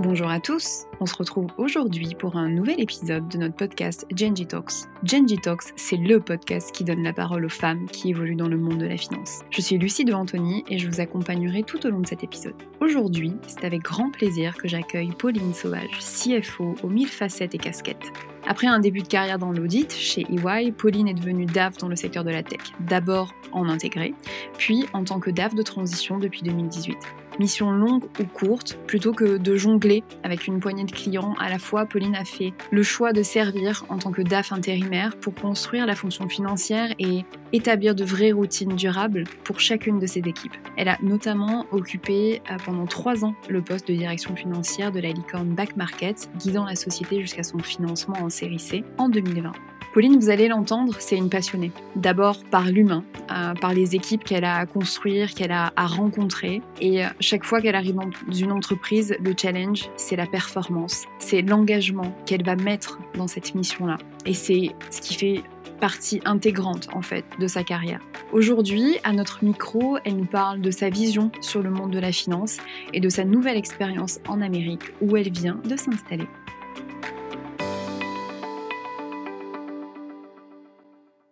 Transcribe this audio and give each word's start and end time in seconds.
Bonjour 0.00 0.30
à 0.30 0.38
tous, 0.38 0.84
on 1.00 1.06
se 1.06 1.16
retrouve 1.16 1.48
aujourd'hui 1.56 2.14
pour 2.16 2.36
un 2.36 2.48
nouvel 2.48 2.80
épisode 2.80 3.26
de 3.28 3.36
notre 3.36 3.56
podcast 3.56 4.06
Genji 4.14 4.46
Talks. 4.46 4.86
Genji 5.02 5.38
Talks, 5.38 5.72
c'est 5.74 5.96
le 5.96 6.20
podcast 6.20 6.70
qui 6.70 6.84
donne 6.84 7.02
la 7.02 7.12
parole 7.12 7.44
aux 7.44 7.48
femmes 7.48 7.86
qui 7.86 8.10
évoluent 8.10 8.36
dans 8.36 8.46
le 8.46 8.58
monde 8.58 8.78
de 8.78 8.86
la 8.86 8.96
finance. 8.96 9.40
Je 9.50 9.60
suis 9.60 9.76
Lucie 9.76 10.04
de 10.04 10.12
Anthony 10.12 10.64
et 10.68 10.78
je 10.78 10.86
vous 10.88 11.00
accompagnerai 11.00 11.64
tout 11.64 11.84
au 11.84 11.90
long 11.90 11.98
de 11.98 12.06
cet 12.06 12.22
épisode. 12.22 12.54
Aujourd'hui, 12.80 13.32
c'est 13.48 13.64
avec 13.64 13.82
grand 13.82 14.12
plaisir 14.12 14.56
que 14.56 14.68
j'accueille 14.68 15.10
Pauline 15.18 15.52
Sauvage, 15.52 15.98
CFO 15.98 16.76
aux 16.84 16.88
mille 16.88 17.08
facettes 17.08 17.56
et 17.56 17.58
casquettes. 17.58 18.12
Après 18.46 18.68
un 18.68 18.78
début 18.78 19.02
de 19.02 19.08
carrière 19.08 19.40
dans 19.40 19.50
l'audit, 19.50 19.92
chez 19.92 20.24
EY, 20.30 20.70
Pauline 20.70 21.08
est 21.08 21.14
devenue 21.14 21.46
DAF 21.46 21.76
dans 21.78 21.88
le 21.88 21.96
secteur 21.96 22.22
de 22.22 22.30
la 22.30 22.44
tech. 22.44 22.60
D'abord 22.78 23.34
en 23.50 23.68
intégré, 23.68 24.14
puis 24.58 24.86
en 24.92 25.02
tant 25.02 25.18
que 25.18 25.30
DAF 25.30 25.56
de 25.56 25.62
transition 25.62 26.18
depuis 26.18 26.42
2018 26.42 26.96
mission 27.38 27.70
longue 27.70 28.04
ou 28.20 28.24
courte, 28.24 28.78
plutôt 28.86 29.12
que 29.12 29.36
de 29.36 29.56
jongler 29.56 30.02
avec 30.22 30.46
une 30.46 30.60
poignée 30.60 30.84
de 30.84 30.92
clients 30.92 31.34
à 31.40 31.48
la 31.48 31.58
fois, 31.58 31.86
Pauline 31.86 32.14
a 32.14 32.24
fait 32.24 32.52
le 32.70 32.82
choix 32.82 33.12
de 33.12 33.22
servir 33.22 33.84
en 33.88 33.98
tant 33.98 34.12
que 34.12 34.22
DAF 34.22 34.52
intérimaire 34.52 35.16
pour 35.16 35.34
construire 35.34 35.86
la 35.86 35.94
fonction 35.94 36.28
financière 36.28 36.94
et 36.98 37.24
établir 37.52 37.94
de 37.94 38.04
vraies 38.04 38.32
routines 38.32 38.74
durables 38.76 39.24
pour 39.44 39.60
chacune 39.60 39.98
de 39.98 40.06
ses 40.06 40.20
équipes. 40.20 40.56
Elle 40.76 40.88
a 40.88 40.98
notamment 41.02 41.66
occupé 41.72 42.42
euh, 42.50 42.56
pendant 42.64 42.86
trois 42.86 43.24
ans 43.24 43.34
le 43.48 43.62
poste 43.62 43.88
de 43.88 43.94
direction 43.94 44.36
financière 44.36 44.92
de 44.92 45.00
la 45.00 45.10
licorne 45.10 45.54
Back 45.54 45.76
Market, 45.76 46.30
guidant 46.36 46.64
la 46.64 46.76
société 46.76 47.20
jusqu'à 47.20 47.42
son 47.42 47.58
financement 47.58 48.16
en 48.22 48.28
série 48.28 48.58
C 48.58 48.84
en 48.98 49.08
2020. 49.08 49.52
Pauline, 49.98 50.16
vous 50.20 50.30
allez 50.30 50.46
l'entendre, 50.46 50.94
c'est 51.00 51.16
une 51.16 51.28
passionnée. 51.28 51.72
D'abord 51.96 52.44
par 52.52 52.66
l'humain, 52.66 53.02
euh, 53.32 53.52
par 53.54 53.74
les 53.74 53.96
équipes 53.96 54.22
qu'elle 54.22 54.44
a 54.44 54.54
à 54.58 54.64
construire, 54.64 55.34
qu'elle 55.34 55.50
a 55.50 55.72
à 55.74 55.88
rencontrer. 55.88 56.62
Et 56.80 57.04
euh, 57.04 57.08
chaque 57.18 57.42
fois 57.42 57.60
qu'elle 57.60 57.74
arrive 57.74 57.96
dans 57.96 58.32
une 58.32 58.52
entreprise, 58.52 59.16
le 59.20 59.34
challenge, 59.36 59.90
c'est 59.96 60.14
la 60.14 60.26
performance, 60.26 61.06
c'est 61.18 61.42
l'engagement 61.42 62.16
qu'elle 62.26 62.44
va 62.44 62.54
mettre 62.54 63.00
dans 63.16 63.26
cette 63.26 63.56
mission-là. 63.56 63.98
Et 64.24 64.34
c'est 64.34 64.70
ce 64.88 65.00
qui 65.00 65.14
fait 65.16 65.42
partie 65.80 66.20
intégrante 66.24 66.86
en 66.94 67.02
fait 67.02 67.24
de 67.40 67.48
sa 67.48 67.64
carrière. 67.64 67.98
Aujourd'hui, 68.30 68.98
à 69.02 69.12
notre 69.12 69.42
micro, 69.42 69.98
elle 70.04 70.14
nous 70.14 70.26
parle 70.26 70.60
de 70.60 70.70
sa 70.70 70.90
vision 70.90 71.32
sur 71.40 71.60
le 71.60 71.70
monde 71.70 71.90
de 71.90 71.98
la 71.98 72.12
finance 72.12 72.58
et 72.92 73.00
de 73.00 73.08
sa 73.08 73.24
nouvelle 73.24 73.56
expérience 73.56 74.20
en 74.28 74.42
Amérique 74.42 74.92
où 75.00 75.16
elle 75.16 75.32
vient 75.32 75.60
de 75.68 75.74
s'installer. 75.74 76.28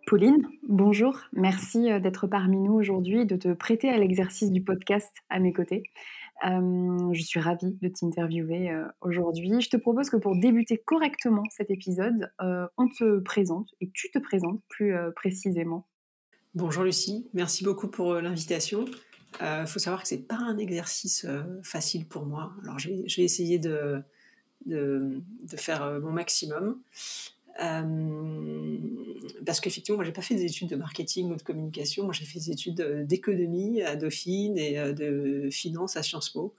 Pauline, 0.07 0.47
bonjour. 0.63 1.19
Merci 1.33 1.91
euh, 1.91 1.99
d'être 1.99 2.27
parmi 2.27 2.61
nous 2.61 2.71
aujourd'hui 2.71 3.25
de 3.25 3.35
te 3.35 3.51
prêter 3.51 3.89
à 3.89 3.97
l'exercice 3.97 4.53
du 4.53 4.63
podcast 4.63 5.11
à 5.29 5.37
mes 5.39 5.51
côtés. 5.51 5.83
Euh, 6.45 7.11
je 7.11 7.21
suis 7.21 7.41
ravie 7.41 7.77
de 7.81 7.89
t'interviewer 7.89 8.71
euh, 8.71 8.85
aujourd'hui. 9.01 9.59
Je 9.59 9.69
te 9.69 9.75
propose 9.75 10.09
que 10.09 10.15
pour 10.15 10.37
débuter 10.37 10.77
correctement 10.77 11.43
cet 11.51 11.71
épisode, 11.71 12.31
on 12.39 12.87
te 12.87 13.19
présente 13.19 13.67
et 13.81 13.89
tu 13.93 14.09
te 14.09 14.17
présentes 14.17 14.61
plus 14.69 14.95
précisément. 15.13 15.85
Bonjour 16.55 16.85
Lucie, 16.85 17.27
merci 17.33 17.65
beaucoup 17.65 17.89
pour 17.89 18.13
l'invitation. 18.13 18.85
Il 19.41 19.67
faut 19.67 19.79
savoir 19.79 20.03
que 20.03 20.07
ce 20.07 20.15
n'est 20.15 20.21
pas 20.21 20.37
un 20.37 20.57
exercice 20.57 21.27
facile 21.63 22.07
pour 22.07 22.25
moi. 22.25 22.53
Alors 22.63 22.79
je 22.79 22.91
vais, 22.91 23.23
essayer 23.23 23.59
de, 23.59 24.01
faire 25.57 25.99
mon 25.99 26.11
maximum. 26.11 26.79
Euh, 27.61 28.77
parce 29.45 29.59
qu'effectivement, 29.59 29.97
moi, 29.97 30.05
j'ai 30.05 30.11
pas 30.11 30.21
fait 30.21 30.35
des 30.35 30.45
études 30.45 30.69
de 30.69 30.75
marketing 30.75 31.31
ou 31.31 31.35
de 31.35 31.41
communication. 31.41 32.03
Moi, 32.05 32.13
j'ai 32.13 32.25
fait 32.25 32.39
des 32.39 32.51
études 32.51 32.81
euh, 32.81 33.03
d'économie 33.03 33.81
à 33.81 33.95
Dauphine 33.95 34.57
et 34.57 34.77
euh, 34.77 34.93
de 34.93 35.49
finance 35.49 35.97
à 35.97 36.03
Sciences 36.03 36.29
Po. 36.29 36.53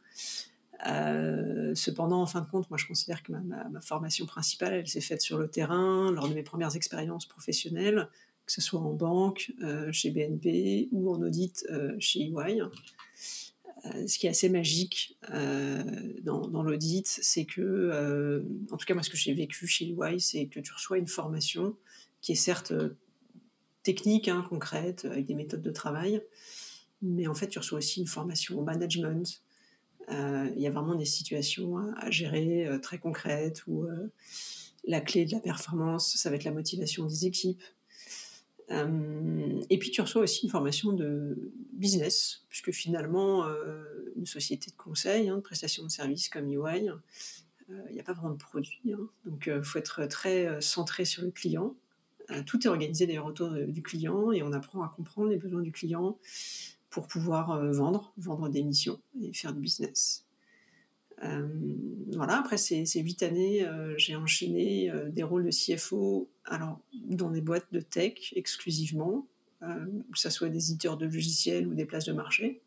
cependant, 1.75 2.23
en 2.23 2.27
fin 2.27 2.41
de 2.41 2.51
compte, 2.51 2.69
moi, 2.71 2.79
je 2.79 2.87
considère 2.87 3.23
que 3.23 3.33
ma, 3.33 3.81
formation 3.81 4.27
principale, 4.27 4.75
elle 4.75 4.89
s'est 4.89 5.01
faite 5.01 5.23
sur 5.23 5.39
le 5.39 5.49
terrain, 5.49 6.11
lors 6.11 6.29
de 6.29 6.35
mes 6.35 6.43
premières 6.43 6.75
expériences 6.77 7.27
professionnelles, 7.27 8.09
que 8.47 8.53
ce 8.53 8.61
soit 8.61 8.81
en 8.81 8.93
banque, 8.93 9.53
chez 9.93 10.11
BNP 10.11 10.89
ou 10.93 11.13
en 11.13 11.21
audit 11.21 11.67
chez 11.99 12.21
EY. 12.21 12.63
Euh, 13.95 14.07
ce 14.07 14.19
qui 14.19 14.27
est 14.27 14.31
assez 14.31 14.49
magique 14.49 15.17
euh, 15.31 15.83
dans, 16.23 16.63
l'audit, 16.63 17.07
c'est 17.07 17.45
que, 17.45 17.61
euh, 17.61 18.43
en 18.71 18.77
tout 18.77 18.87
cas 18.87 18.95
moi 18.95 19.03
ce 19.03 19.11
que 19.11 19.17
j'ai 19.17 19.35
vécu 19.35 19.67
chez 19.67 19.87
EY, 19.87 20.21
c'est 20.21 20.47
que 20.47 20.61
tu 20.61 20.73
reçois 20.73 20.99
une 20.99 21.07
formation 21.07 21.77
qui 22.21 22.33
est 22.33 22.37
certes 22.37 22.73
technique, 23.83 24.29
hein, 24.29 24.45
concrète, 24.49 25.05
avec 25.05 25.27
des 25.27 25.35
méthodes 25.35 25.63
de 25.63 25.71
travail, 25.71 26.23
mais 27.01 27.27
en 27.27 27.35
fait 27.35 27.49
tu 27.49 27.59
reçois 27.59 27.79
aussi 27.79 28.01
une 28.01 28.07
formation 28.07 28.59
au 28.59 28.65
management. 28.65 29.43
Il 30.11 30.61
y 30.61 30.67
a 30.67 30.71
vraiment 30.71 30.95
des 30.95 31.05
situations 31.05 31.77
à, 31.97 32.11
gérer 32.11 32.67
très 32.83 32.99
concrètes 32.99 33.63
où 33.67 33.87
la 34.85 35.01
clé 35.01 35.27
de 35.27 35.33
la 35.33 35.41
performance, 35.41 36.17
ça 36.17 36.31
va 36.31 36.37
être 36.37 36.45
la 36.45 36.51
motivation 36.51 37.07
des 37.07 37.27
équipes, 37.27 37.63
euh, 38.71 39.63
et 39.71 39.79
puis 39.79 39.91
tu 39.91 40.01
reçois 40.01 40.23
aussi 40.23 40.45
une 40.45 40.51
formation 40.51 40.93
de 40.93 41.53
business, 41.73 42.45
puisque 42.49 42.73
finalement, 42.73 43.47
euh, 43.47 44.13
une 44.17 44.27
société 44.27 44.71
de 44.71 44.77
conseil, 44.77 45.29
hein, 45.29 45.37
de 45.37 45.43
prestation 45.43 45.85
de 45.85 45.91
services 45.91 46.29
comme 46.29 46.49
EY, 46.49 46.85
il 46.85 47.75
euh, 47.75 47.93
n'y 47.93 48.01
a 48.01 48.03
pas 48.03 48.13
vraiment 48.13 48.35
de 48.35 48.39
produit. 48.39 48.81
Hein. 48.93 49.09
donc 49.25 49.51
il 49.53 49.63
faut 49.63 49.79
être 49.79 50.07
très 50.07 50.61
centré 50.61 51.05
sur 51.05 51.23
le 51.23 51.31
client. 51.31 51.75
tout 52.47 52.67
est 52.67 52.69
organisé 52.69 53.07
d'ailleurs 53.07 53.27
autour 53.27 53.51
du 53.51 53.83
client 53.83 54.33
et 54.33 54.43
on 54.43 54.53
apprend 54.53 54.83
à 54.83 54.89
comprendre 54.89 55.31
les 55.31 55.39
besoins 55.39 55.63
du 55.63 55.73
client 55.73 56.19
pour 56.91 57.07
pouvoir 57.07 57.63
vendre, 57.73 58.13
vendre 58.17 58.49
des 58.49 58.63
missions 58.63 59.01
et 59.21 59.33
faire 59.33 59.53
du 59.53 59.61
business. 59.61 60.28
Euh, 61.25 61.49
voilà, 62.13 62.39
après 62.39 62.57
ces, 62.57 62.85
huit 63.01 63.23
années, 63.23 63.67
euh, 63.67 63.95
j'ai 63.97 64.17
enchaîné 64.17 64.91
euh, 64.91 65.09
des 65.09 65.23
rôles 65.23 65.45
de 65.45 65.51
CFO 65.51 66.31
dans 66.93 67.31
des 67.31 67.41
boîtes 67.41 67.67
de 67.73 67.81
tech 67.81 68.33
exclusivement, 68.37 69.27
que 69.61 70.19
ce 70.19 70.31
soit 70.31 70.49
des 70.49 70.71
éditeurs 70.71 70.97
de 70.97 71.05
logiciels 71.05 71.67
ou 71.67 71.75
des 71.75 71.85
places 71.85 72.07
de 72.07 72.13
marché. 72.13 72.63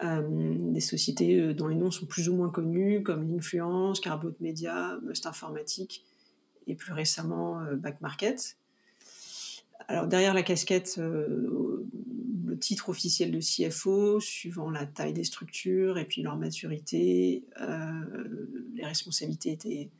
des 0.00 0.80
sociétés 0.80 1.52
dont 1.54 1.66
les 1.66 1.74
noms 1.74 1.90
sont 1.90 2.06
plus 2.06 2.28
ou 2.28 2.34
moins 2.34 2.50
connus, 2.50 3.02
comme 3.02 3.28
l'Influence, 3.28 4.00
Carbot 4.00 4.34
Media, 4.40 4.98
Must 5.02 5.26
Informatique 5.26 6.04
et 6.66 6.74
plus 6.74 6.92
récemment 6.92 7.60
Back 7.74 8.00
Market. 8.00 8.56
Alors 9.88 10.06
derrière 10.06 10.34
la 10.34 10.42
casquette 10.42 10.98
titre 12.62 12.88
officiel 12.88 13.32
de 13.32 13.40
CFO, 13.40 14.20
suivant 14.20 14.70
la 14.70 14.86
taille 14.86 15.12
des 15.12 15.24
structures 15.24 15.98
et 15.98 16.04
puis 16.04 16.22
leur 16.22 16.36
maturité, 16.36 17.44
euh, 17.60 18.46
les 18.74 18.84
responsabilités 18.84 19.52
étaient 19.52 19.90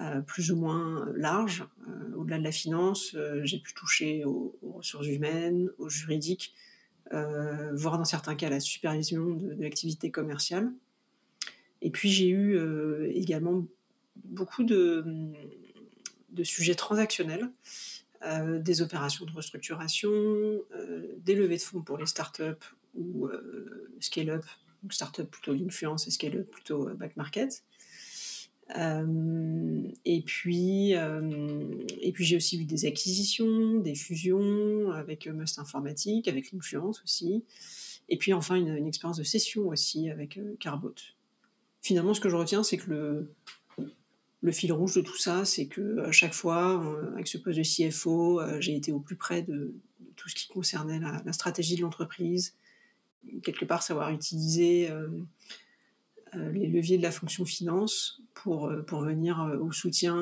euh, 0.00 0.20
plus 0.20 0.52
ou 0.52 0.56
moins 0.56 1.10
larges. 1.16 1.66
Euh, 1.88 2.14
au-delà 2.16 2.38
de 2.38 2.44
la 2.44 2.52
finance, 2.52 3.16
j'ai 3.42 3.58
pu 3.58 3.72
toucher 3.74 4.24
aux, 4.24 4.56
ressources 4.62 5.06
humaines, 5.06 5.70
aux 5.78 5.88
juridiques, 5.88 6.54
voire 7.10 7.96
dans 7.96 8.04
certains 8.04 8.34
cas 8.34 8.50
la 8.50 8.60
supervision 8.60 9.30
de, 9.30 9.56
l'activité 9.58 10.10
commerciale. 10.10 10.70
Et 11.80 11.90
puis 11.90 12.10
j'ai 12.10 12.28
eu 12.28 12.60
également 13.14 13.64
beaucoup 14.24 14.62
de 14.62 15.04
sujets 16.44 16.74
transactionnels. 16.74 17.50
Euh, 18.24 18.58
des 18.58 18.82
opérations 18.82 19.24
de 19.26 19.30
restructuration, 19.30 20.10
euh, 20.10 21.14
des 21.18 21.36
levées 21.36 21.56
de 21.56 21.62
fonds 21.62 21.82
pour 21.82 21.98
les 21.98 22.06
startups 22.06 22.66
ou 22.94 23.26
euh, 23.26 23.92
scale-up, 24.00 24.44
donc 24.82 24.92
start-up 24.92 25.30
plutôt 25.30 25.54
l'influence 25.54 26.08
et 26.08 26.10
scale-up 26.10 26.50
plutôt 26.50 26.88
back 26.96 27.16
market. 27.16 27.62
et 28.74 30.22
puis, 30.26 30.90
et 30.90 32.12
puis 32.12 32.24
j'ai 32.24 32.36
aussi 32.36 32.60
eu 32.60 32.64
des 32.64 32.86
acquisitions, 32.86 33.78
des 33.78 33.94
fusions 33.94 34.90
avec 34.90 35.28
Must 35.28 35.60
Informatique, 35.60 36.26
avec 36.26 36.50
l'influence 36.50 37.00
aussi. 37.04 37.44
Et 38.08 38.18
puis 38.18 38.32
enfin 38.32 38.56
une, 38.56 38.76
une 38.76 38.88
expérience 38.88 39.18
de 39.18 39.22
session 39.22 39.68
aussi 39.68 40.10
avec 40.10 40.40
Carbot. 40.58 40.94
Finalement, 41.82 42.14
ce 42.14 42.20
que 42.20 42.28
je 42.28 42.36
retiens, 42.36 42.64
c'est 42.64 42.78
que 42.78 42.90
le, 42.90 43.34
le 44.40 44.52
fil 44.52 44.72
rouge 44.72 44.94
de 44.94 45.00
tout 45.00 45.16
ça, 45.16 45.44
c'est 45.44 45.66
que 45.66 46.00
à 46.00 46.12
chaque 46.12 46.34
fois, 46.34 46.82
euh, 46.84 47.12
avec 47.14 47.26
ce 47.26 47.38
poste 47.38 47.58
de 47.58 47.62
CFO, 47.62 48.40
euh, 48.40 48.60
j'ai 48.60 48.74
été 48.74 48.92
au 48.92 49.00
plus 49.00 49.16
près 49.16 49.42
de, 49.42 49.74
tout 50.16 50.28
ce 50.28 50.34
qui 50.34 50.48
concernait 50.48 51.00
la, 51.00 51.32
stratégie 51.32 51.76
de 51.76 51.82
l'entreprise, 51.82 52.54
quelque 53.42 53.64
part 53.64 53.82
savoir 53.82 54.10
utiliser 54.10 54.90
euh, 54.90 55.08
les 56.52 56.66
leviers 56.66 56.98
de 56.98 57.02
la 57.02 57.10
fonction 57.10 57.44
finance 57.44 58.20
pour, 58.34 58.70
pour 58.86 59.00
venir 59.00 59.58
au 59.60 59.72
soutien, 59.72 60.14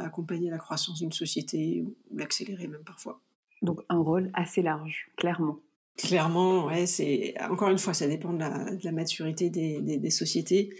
accompagner 0.00 0.50
la 0.50 0.58
croissance 0.58 0.98
d'une 0.98 1.12
société 1.12 1.82
ou 1.82 1.94
l'accélérer 2.14 2.66
même 2.66 2.82
parfois. 2.84 3.20
Donc 3.62 3.80
un 3.88 3.98
rôle 3.98 4.30
assez 4.34 4.60
large, 4.60 5.08
clairement. 5.16 5.58
Clairement, 5.96 6.66
ouais, 6.66 6.86
c'est 6.86 7.34
encore 7.48 7.70
une 7.70 7.78
fois, 7.78 7.94
ça 7.94 8.08
dépend 8.08 8.32
de 8.32 8.40
la, 8.40 8.92
maturité 8.92 9.50
des, 9.50 9.80
des 9.80 10.10
sociétés 10.10 10.70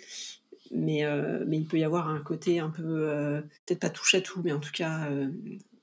mais, 0.72 1.04
euh, 1.04 1.44
mais 1.46 1.58
il 1.58 1.66
peut 1.66 1.78
y 1.78 1.84
avoir 1.84 2.08
un 2.08 2.20
côté 2.20 2.58
un 2.58 2.70
peu, 2.70 2.82
euh, 3.08 3.40
peut-être 3.66 3.80
pas 3.80 3.90
touche 3.90 4.14
à 4.14 4.20
tout, 4.20 4.40
mais 4.42 4.52
en 4.52 4.58
tout 4.58 4.72
cas, 4.72 5.10
euh, 5.10 5.30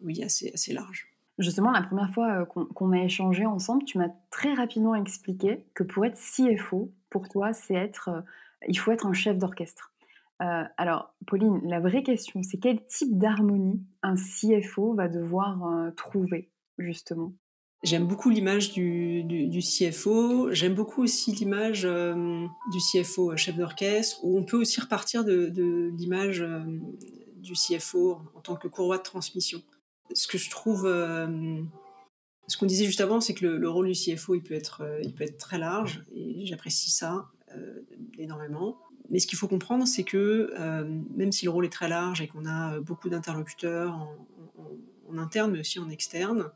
oui, 0.02 0.24
assez, 0.24 0.52
assez 0.54 0.74
large. 0.74 1.08
Justement, 1.38 1.72
la 1.72 1.84
première 1.84 2.12
fois 2.12 2.46
qu'on 2.46 2.92
a 2.92 3.02
échangé 3.02 3.46
ensemble, 3.46 3.86
tu 3.86 3.98
m'as 3.98 4.10
très 4.30 4.54
rapidement 4.54 4.94
expliqué 4.94 5.64
que 5.74 5.84
pour 5.84 6.06
être 6.06 6.18
CFO, 6.18 6.92
pour 7.10 7.30
toi, 7.30 7.54
c'est 7.54 7.76
être 7.76 8.24
il 8.68 8.78
faut 8.78 8.92
être 8.92 9.06
un 9.06 9.14
chef 9.14 9.38
d'orchestre. 9.38 9.94
Alors, 10.40 11.14
Pauline, 11.28 11.62
la 11.64 11.80
vraie 11.80 12.04
question, 12.04 12.44
c'est 12.44 12.58
quel 12.58 12.86
type 12.88 13.18
d'harmonie 13.18 13.82
un 14.04 14.16
CFO 14.16 14.94
va 14.96 15.08
devoir 15.08 15.94
trouver, 15.96 16.52
justement? 16.78 17.32
J'aime 17.84 18.08
beaucoup 18.08 18.30
l'image 18.30 18.74
du, 18.74 19.62
CFO. 19.62 20.52
J'aime 20.52 20.76
beaucoup 20.76 21.04
aussi 21.04 21.32
l'image 21.32 21.86
euh, 21.86 22.46
du 22.72 22.80
CFO 22.80 23.38
chef 23.38 23.56
d'orchestre, 23.56 24.20
où 24.24 24.38
on 24.38 24.44
peut 24.44 24.58
aussi 24.58 24.82
repartir 24.82 25.24
de, 25.24 25.92
l'image 25.98 26.46
du 27.38 27.54
CFO 27.54 28.20
en 28.36 28.42
tant 28.42 28.56
que 28.56 28.68
courroie 28.68 28.98
de 28.98 29.04
transmission. 29.04 29.62
Ce 30.14 30.28
que 30.28 30.38
je 30.38 30.50
trouve, 30.50 30.82
ce 30.84 32.58
qu'on 32.58 32.66
disait 32.66 32.86
juste 32.86 33.02
avant, 33.02 33.22
c'est 33.22 33.34
que 33.34 33.46
le, 33.46 33.70
rôle 33.70 33.88
du 33.88 33.94
CFO, 33.94 34.36
il 34.36 34.42
peut 34.42 34.56
être, 34.56 34.84
il 35.04 35.14
peut 35.14 35.24
être 35.24 35.38
très 35.38 35.58
large, 35.58 36.04
et 36.14 36.46
j'apprécie 36.46 36.92
ça 36.92 37.30
énormément. 38.18 38.78
Mais 39.10 39.20
ce 39.20 39.28
qu'il 39.28 39.38
faut 39.38 39.48
comprendre, 39.48 39.88
c'est 39.88 40.04
que 40.04 40.52
euh, 40.60 40.84
même 41.16 41.32
si 41.32 41.46
le 41.46 41.52
rôle 41.52 41.66
est 41.66 41.72
très 41.72 41.90
large 41.90 42.22
et 42.22 42.28
qu'on 42.28 42.46
a 42.46 42.76
euh, 42.76 42.82
beaucoup 42.82 43.10
d'interlocuteurs 43.10 43.94
en, 43.94 45.18
interne, 45.18 45.52
mais 45.52 45.60
aussi 45.60 45.80
en 45.80 45.90
externe, 45.90 46.52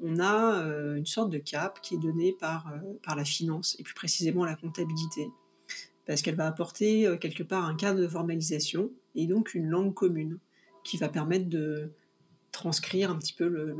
on 0.00 0.18
a 0.18 0.62
euh, 0.62 0.96
une 0.96 1.06
sorte 1.06 1.30
de 1.30 1.38
cap 1.38 1.80
qui 1.80 1.94
est 1.94 1.98
donné 1.98 2.32
par, 2.32 2.72
par 3.02 3.16
la 3.16 3.24
finance 3.24 3.76
et 3.78 3.82
plus 3.82 3.94
précisément 3.94 4.44
la 4.44 4.54
comptabilité, 4.54 5.28
parce 6.06 6.22
qu'elle 6.22 6.36
va 6.36 6.46
apporter 6.46 7.08
quelque 7.20 7.42
part 7.42 7.64
un 7.64 7.74
cadre 7.74 8.00
de 8.00 8.08
formalisation 8.08 8.90
et 9.14 9.26
donc 9.26 9.54
une 9.54 9.68
langue 9.68 9.94
commune 9.94 10.38
qui 10.84 10.96
va 10.96 11.08
permettre 11.08 11.48
de 11.48 11.90
transcrire 12.52 13.10
un 13.10 13.18
petit 13.18 13.34
peu 13.34 13.46
le, 13.46 13.76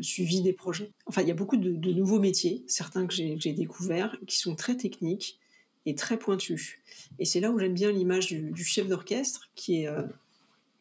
suivi 0.00 0.40
des 0.40 0.52
projets. 0.52 0.92
Enfin, 1.06 1.22
il 1.22 1.28
y 1.28 1.30
a 1.30 1.34
beaucoup 1.34 1.56
de, 1.56 1.92
nouveaux 1.92 2.20
métiers, 2.20 2.64
certains 2.66 3.06
que 3.06 3.14
j'ai 3.14 3.52
découverts, 3.52 4.16
qui 4.26 4.38
sont 4.38 4.54
très 4.54 4.76
techniques 4.76 5.38
est 5.84 5.98
très 5.98 6.16
pointu. 6.16 6.82
Et 7.18 7.24
c'est 7.24 7.40
là 7.40 7.50
où 7.50 7.58
j'aime 7.58 7.74
bien 7.74 7.90
l'image 7.90 8.28
du, 8.28 8.64
chef 8.64 8.86
d'orchestre 8.86 9.50
qui 9.54 9.86
euh, 9.86 10.02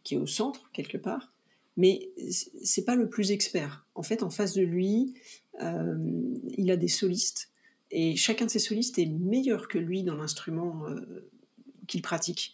qui 0.04 0.16
est 0.16 0.18
au 0.18 0.28
centre, 0.28 0.70
quelque 0.74 0.98
part, 0.98 1.31
mais 1.82 2.10
c'est 2.62 2.86
pas 2.86 2.96
le 2.96 3.10
plus 3.10 3.32
expert. 3.32 3.86
En 3.96 4.04
fait, 4.04 4.24
en 4.24 4.30
face 4.30 4.54
de 4.54 4.62
lui, 4.62 5.14
euh, 5.62 5.98
il 6.58 6.70
a 6.72 6.78
des 6.78 6.88
solistes, 6.88 7.50
et 7.90 8.16
chacun 8.16 8.46
de 8.46 8.52
ces 8.52 8.60
solistes 8.60 9.00
est 9.00 9.08
meilleur 9.08 9.68
que 9.68 9.78
lui 9.78 10.04
dans 10.04 10.16
l'instrument 10.16 10.88
euh, 10.88 11.30
qu'il 11.88 12.02
pratique. 12.02 12.54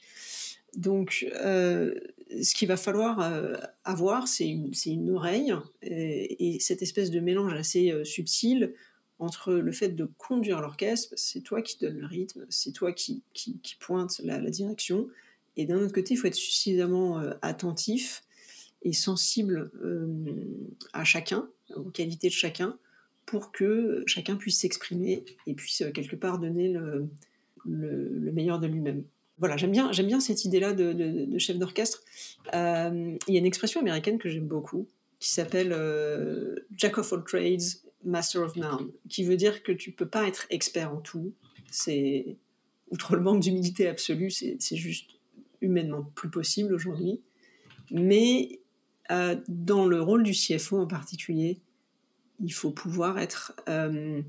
Donc, 0.76 1.26
ce 1.34 2.54
qu'il 2.54 2.68
va 2.68 2.78
falloir 2.78 3.20
avoir, 3.84 4.28
c'est 4.28 4.48
une, 4.48 5.10
oreille, 5.10 5.54
et, 5.82 6.56
et, 6.56 6.60
cette 6.60 6.84
espèce 6.84 7.10
de 7.10 7.20
mélange 7.20 7.54
assez 7.54 7.94
subtil 8.04 8.74
entre 9.20 9.54
le 9.54 9.72
fait 9.72 9.90
de 9.90 10.10
conduire 10.18 10.62
l'orchestre, 10.62 11.14
c'est 11.18 11.42
toi 11.42 11.62
qui 11.62 11.78
donne 11.80 11.98
le 11.98 12.06
rythme, 12.06 12.46
c'est 12.50 12.72
toi 12.72 12.92
qui, 12.94 13.24
pointe 13.80 14.22
la, 14.24 14.40
direction, 14.50 15.08
et 15.56 15.66
d'un 15.66 15.78
autre 15.82 15.94
côté, 15.94 16.14
il 16.14 16.18
faut 16.18 16.28
être 16.28 16.36
suffisamment 16.36 17.20
euh, 17.20 17.34
attentif 17.42 18.24
sensible 18.94 19.72
euh, 19.84 20.07
à 20.94 21.04
chacun, 21.04 21.50
aux 21.75 21.89
qualités 21.89 22.28
de 22.28 22.34
chacun, 22.34 22.78
pour 23.25 23.51
que 23.51 24.04
chacun 24.06 24.36
puisse 24.36 24.60
s'exprimer 24.60 25.25
et 25.45 25.54
puisse 25.54 25.81
euh, 25.81 25.92
quelque 25.92 26.16
part 26.16 26.39
donner 26.39 26.69
le, 26.69 27.10
le, 27.66 28.31
meilleur 28.31 28.60
de 28.60 28.68
lui-même. 28.68 29.04
Voilà, 29.39 29.57
j'aime 29.57 29.72
bien, 29.72 29.92
j'aime 29.92 30.07
bien 30.07 30.19
cette 30.19 30.45
idée-là 30.45 30.74
de, 30.74 31.38
chef 31.38 31.57
d'orchestre. 31.57 32.01
il 32.54 33.18
y 33.28 33.36
a 33.36 33.39
une 33.39 33.45
expression 33.45 33.81
américaine 33.81 34.18
que 34.18 34.30
j'aime 34.30 34.48
beaucoup, 34.48 34.88
qui 35.19 35.30
s'appelle 35.31 35.75
Jack 36.75 36.98
of 36.98 37.13
all 37.13 37.24
trades, 37.24 37.62
Master 38.04 38.42
of 38.42 38.56
None, 38.56 38.92
qui 39.10 39.24
veut 39.24 39.38
dire 39.38 39.62
que 39.62 39.72
tu 39.72 39.92
peux 39.92 40.07
pas 40.07 40.28
être 40.28 40.48
expert 40.50 40.92
en 40.92 41.01
tout. 41.01 41.33
C'est 41.69 42.38
outre 42.90 43.16
le 43.16 43.22
manque 43.22 43.42
d'humilité 43.42 43.88
absolue, 43.88 44.31
c'est 44.31 44.75
juste 44.75 45.12
humainement 45.62 46.04
plus 46.16 46.30
possible 46.30 46.74
aujourd'hui. 46.74 47.22
Mais 47.92 48.60
euh, 49.12 49.36
dans 49.48 49.86
le 49.86 50.01
rôle 50.01 50.24
du 50.24 50.33
CFO 50.33 50.80
en 50.80 50.88
particulier, 50.88 51.59
il 52.39 52.54
faut 52.54 52.71
pouvoir 52.71 53.18
être, 53.19 53.54
euh, 53.68 54.21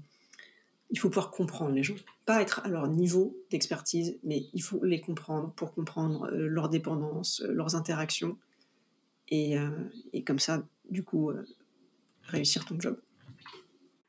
il 0.90 0.98
faut 0.98 1.08
pouvoir 1.08 1.30
comprendre 1.30 1.75
les 1.75 1.82
gens, 1.82 1.96
pas 2.26 2.40
être 2.40 2.60
à 2.64 2.69
leur 2.69 2.88
niveau 2.88 3.36
d'expertise, 3.50 4.19
mais 4.22 4.46
il 4.54 4.62
faut 4.62 4.82
les 4.84 5.00
comprendre 5.00 5.52
pour 5.52 5.75
comprendre 5.75 6.30
euh, 6.32 6.46
leurs 6.48 6.69
dépendances, 6.69 7.42
leurs 7.48 7.75
interactions, 7.75 8.38
et, 9.30 9.56
et 10.14 10.25
comme 10.25 10.38
ça, 10.38 10.66
du 10.88 11.04
coup, 11.04 11.30
réussir 12.22 12.64
ton 12.64 12.80
job. 12.80 12.98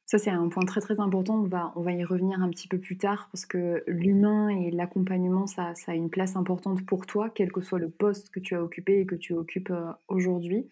Ça, 0.10 0.18
c'est 0.18 0.32
un 0.32 0.50
point 0.50 0.66
très 0.66 0.82
très 0.82 1.00
important. 1.00 1.36
On 1.36 1.44
va, 1.44 1.72
on 1.76 1.84
va 1.84 1.92
y 1.92 2.04
revenir 2.04 2.42
un 2.42 2.50
petit 2.50 2.68
peu 2.68 2.80
plus 2.80 2.98
tard 2.98 3.30
parce 3.32 3.46
que 3.46 3.84
l'humain 3.86 4.50
et 4.50 4.72
l'accompagnement, 4.72 5.46
ça, 5.46 5.74
a 5.86 5.94
une 5.94 6.10
place 6.10 6.36
importante 6.36 6.84
pour 6.84 7.06
toi, 7.06 7.30
quel 7.30 7.52
que 7.52 7.62
soit 7.62 7.78
le 7.78 7.92
poste 7.92 8.32
que 8.32 8.40
tu 8.40 8.56
as 8.56 8.64
occupé 8.64 9.02
et 9.02 9.06
que 9.06 9.14
tu 9.14 9.34
occupes 9.34 9.70
euh, 9.70 9.92
aujourd'hui. 10.08 10.68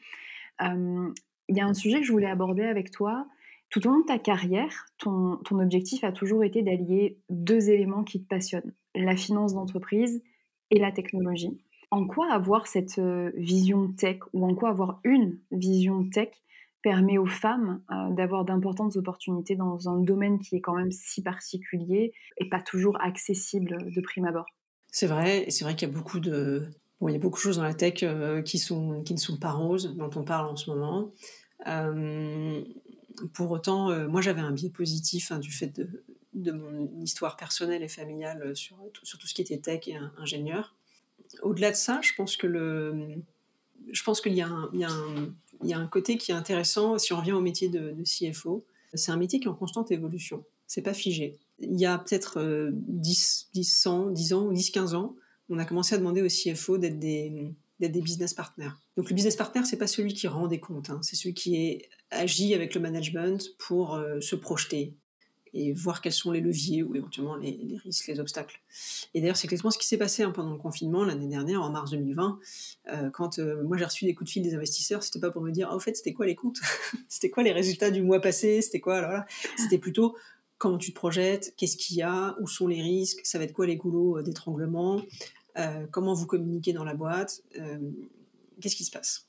Il 0.59 1.55
y 1.55 1.59
a 1.59 1.67
un 1.67 1.75
sujet 1.75 1.99
que 1.99 2.07
je 2.07 2.11
voulais 2.11 2.25
aborder 2.25 2.63
avec 2.63 2.89
toi. 2.89 3.27
Tout 3.69 3.87
au 3.87 3.91
long 3.91 3.99
de 3.99 4.05
ta 4.05 4.17
carrière, 4.17 4.87
ton, 4.97 5.35
ton 5.45 5.59
objectif 5.59 6.03
a 6.03 6.11
toujours 6.11 6.43
été 6.43 6.63
d'allier 6.63 7.19
deux 7.29 7.69
éléments 7.69 8.03
qui 8.03 8.19
te 8.19 8.27
passionnent, 8.27 8.73
la 8.95 9.15
finance 9.15 9.53
d'entreprise 9.53 10.23
et 10.71 10.79
la 10.79 10.91
technologie. 10.91 11.61
En 11.91 12.07
quoi 12.07 12.33
avoir 12.33 12.65
cette 12.65 12.97
euh, 12.97 13.31
vision 13.35 13.89
tech 13.89 14.17
ou 14.33 14.47
en 14.47 14.55
quoi 14.55 14.69
avoir 14.69 14.99
une 15.03 15.37
vision 15.51 16.09
tech 16.09 16.29
permet 16.81 17.17
aux 17.17 17.27
femmes 17.27 17.81
euh, 17.91 18.13
d'avoir 18.13 18.45
d'importantes 18.45 18.95
opportunités 18.95 19.55
dans 19.55 19.89
un 19.89 19.99
domaine 19.99 20.39
qui 20.39 20.55
est 20.55 20.61
quand 20.61 20.75
même 20.75 20.91
si 20.91 21.21
particulier 21.21 22.13
et 22.37 22.49
pas 22.49 22.61
toujours 22.61 22.99
accessible 23.01 23.91
de 23.91 24.01
prime 24.01 24.25
abord. 24.25 24.45
C'est 24.91 25.07
vrai, 25.07 25.45
c'est 25.49 25.63
vrai 25.63 25.75
qu'il 25.75 25.87
y 25.87 25.91
a 25.91 25.93
beaucoup 25.93 26.19
de, 26.19 26.65
bon, 27.01 27.09
il 27.09 27.13
y 27.13 27.15
a 27.15 27.19
beaucoup 27.19 27.37
de 27.37 27.41
choses 27.41 27.57
dans 27.57 27.63
la 27.63 27.73
tech 27.73 28.03
euh, 28.03 28.41
qui, 28.41 28.57
sont, 28.57 29.03
qui 29.03 29.13
ne 29.13 29.19
sont 29.19 29.37
pas 29.37 29.51
roses, 29.51 29.95
dont 29.95 30.09
on 30.15 30.23
parle 30.23 30.47
en 30.47 30.55
ce 30.55 30.69
moment. 30.69 31.11
Euh, 31.67 32.63
pour 33.33 33.49
autant, 33.51 34.07
moi 34.07 34.21
j'avais 34.21 34.41
un 34.41 34.51
biais 34.51 34.69
positif 34.69 35.31
hein, 35.31 35.39
du 35.39 35.51
fait 35.51 35.75
de, 35.75 36.05
de, 36.35 36.51
mon 36.51 37.01
histoire 37.01 37.35
personnelle 37.35 37.81
et 37.81 37.87
familiale 37.87 38.55
sur, 38.55 38.77
sur, 39.01 39.17
tout 39.17 39.25
ce 39.25 39.33
qui 39.33 39.41
était 39.41 39.57
tech 39.57 39.87
et 39.87 39.97
ingénieur. 40.17 40.75
Au-delà 41.41 41.71
de 41.71 41.75
ça, 41.75 41.99
je 42.03 42.11
pense 42.15 42.37
que 42.37 42.45
le, 42.45 43.23
je 43.91 44.03
pense 44.03 44.21
qu'il 44.21 44.33
y 44.33 44.41
a 44.41 44.47
un 44.47 45.33
il 45.63 45.69
y 45.69 45.73
a 45.73 45.79
un 45.79 45.87
côté 45.87 46.17
qui 46.17 46.31
est 46.31 46.35
intéressant 46.35 46.97
si 46.97 47.13
on 47.13 47.17
revient 47.17 47.33
au 47.33 47.41
métier 47.41 47.69
de, 47.69 47.95
CFO. 48.03 48.65
C'est 48.93 49.11
un 49.11 49.17
métier 49.17 49.39
qui 49.39 49.45
est 49.45 49.51
en 49.51 49.55
constante 49.55 49.91
évolution. 49.91 50.43
C'est 50.65 50.81
pas 50.81 50.93
figé. 50.93 51.39
Il 51.59 51.79
y 51.79 51.85
a 51.85 51.97
peut-être 51.97 52.71
10, 52.73 53.49
10, 53.53 53.89
10 54.11 54.33
ans 54.33 54.45
ou 54.47 54.53
10, 54.53 54.71
15 54.71 54.93
ans, 54.93 55.15
on 55.49 55.59
a 55.59 55.65
commencé 55.65 55.95
à 55.95 55.97
demander 55.97 56.21
aux 56.21 56.27
CFO 56.27 56.77
d'être 56.77 56.99
des, 56.99 57.53
business 57.79 58.33
partners. 58.33 58.71
Donc 58.95 59.09
le 59.09 59.15
business 59.15 59.35
partner, 59.35 59.61
c'est 59.63 59.77
pas 59.77 59.87
celui 59.87 60.13
qui 60.13 60.27
rend 60.27 60.47
des 60.47 60.59
comptes, 60.59 60.89
hein. 60.89 60.99
c'est 61.03 61.15
celui 61.15 61.33
qui 61.33 61.83
agit 62.11 62.53
avec 62.53 62.75
le 62.75 62.81
management 62.81 63.43
pour 63.59 63.95
euh, 63.95 64.19
se 64.19 64.35
projeter, 64.35 64.95
et 65.57 65.73
voir 65.73 66.01
quels 66.01 66.13
sont 66.13 66.31
les 66.31 66.39
leviers 66.39 66.83
ou 66.83 66.95
éventuellement 66.95 67.35
les, 67.35 67.79
risques, 67.83 68.07
les 68.07 68.19
obstacles. 68.19 68.61
Et 69.15 69.21
d'ailleurs, 69.21 69.37
c'est 69.37 69.47
exactement 69.47 69.71
ce 69.71 69.79
qui 69.79 69.87
s'est 69.87 69.97
passé 69.97 70.21
hein, 70.21 70.29
pendant 70.29 70.51
le 70.51 70.59
confinement 70.59 71.03
l'année 71.03 71.27
dernière, 71.27 71.63
en 71.63 71.71
mars 71.71 71.89
2020, 71.91 72.39
euh, 72.93 73.09
quand 73.09 73.39
euh, 73.39 73.63
moi 73.63 73.75
j'ai 73.75 73.85
reçu 73.85 74.05
des 74.05 74.13
coups 74.13 74.29
de 74.29 74.33
fil 74.33 74.43
des 74.43 74.53
investisseurs, 74.53 75.01
c'était 75.01 75.19
pas 75.19 75.31
pour 75.31 75.41
me 75.41 75.51
dire, 75.51 75.67
ah, 75.71 75.75
au 75.75 75.79
fait, 75.79 75.95
c'était 75.97 76.13
quoi 76.13 76.27
les 76.27 76.35
comptes 76.35 76.59
C'était 77.09 77.31
quoi 77.31 77.41
les 77.41 77.51
résultats 77.51 77.89
du 77.89 78.03
mois 78.03 78.21
passé 78.21 78.61
C'était 78.61 78.79
quoi 78.79 78.97
alors 78.97 79.23
C'était 79.57 79.79
plutôt 79.79 80.15
comment 80.59 80.77
tu 80.77 80.91
te 80.91 80.95
projettes, 80.95 81.55
qu'est-ce 81.57 81.77
qu'il 81.77 81.97
y 81.97 82.03
a, 82.03 82.35
où 82.39 82.47
sont 82.47 82.67
les 82.67 82.81
risques, 82.81 83.21
ça 83.23 83.39
va 83.39 83.43
être 83.43 83.53
quoi 83.53 83.65
les 83.65 83.77
goulots 83.77 84.19
euh, 84.19 84.23
d'étranglement, 84.23 85.01
comment 85.89 86.13
vous 86.13 86.27
communiquez 86.27 86.71
dans 86.71 86.83
la 86.83 86.93
boîte, 86.93 87.41
qu'est-ce 88.61 88.75
qui 88.75 88.83
se 88.83 88.91
passe? 88.91 89.25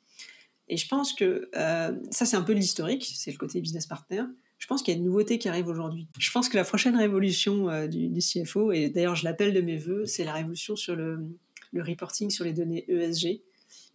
Et 0.69 0.77
je 0.77 0.87
pense 0.87 1.15
que 1.15 1.49
ça, 1.55 2.27
c'est 2.27 2.37
un 2.37 2.43
peu 2.43 2.53
l'historique, 2.53 3.11
c'est 3.17 3.31
le 3.31 3.39
côté 3.39 3.63
business 3.63 3.87
partner 3.87 4.25
je 4.59 4.67
pense 4.67 4.83
qu'il 4.83 4.93
y 4.93 4.97
a 4.97 4.99
une 4.99 5.07
nouveauté 5.07 5.39
qui 5.39 5.49
arrive 5.49 5.69
aujourd'hui. 5.69 6.09
Je 6.19 6.31
pense 6.31 6.49
que 6.49 6.57
la 6.57 6.65
prochaine 6.65 6.97
révolution 6.97 7.71
euh, 7.71 7.87
du, 7.87 8.19
CFO, 8.19 8.73
et 8.73 8.91
d'ailleurs 8.91 9.15
je 9.15 9.25
l'appelle 9.25 9.55
de 9.55 9.61
mes 9.61 9.77
voeux, 9.77 10.05
c'est 10.05 10.25
la 10.25 10.33
révolution 10.33 10.77
sur 10.77 10.97
le, 10.97 11.31
reporting 11.75 12.29
sur 12.31 12.45
les 12.45 12.53
données 12.53 12.85
ESG. 12.89 13.41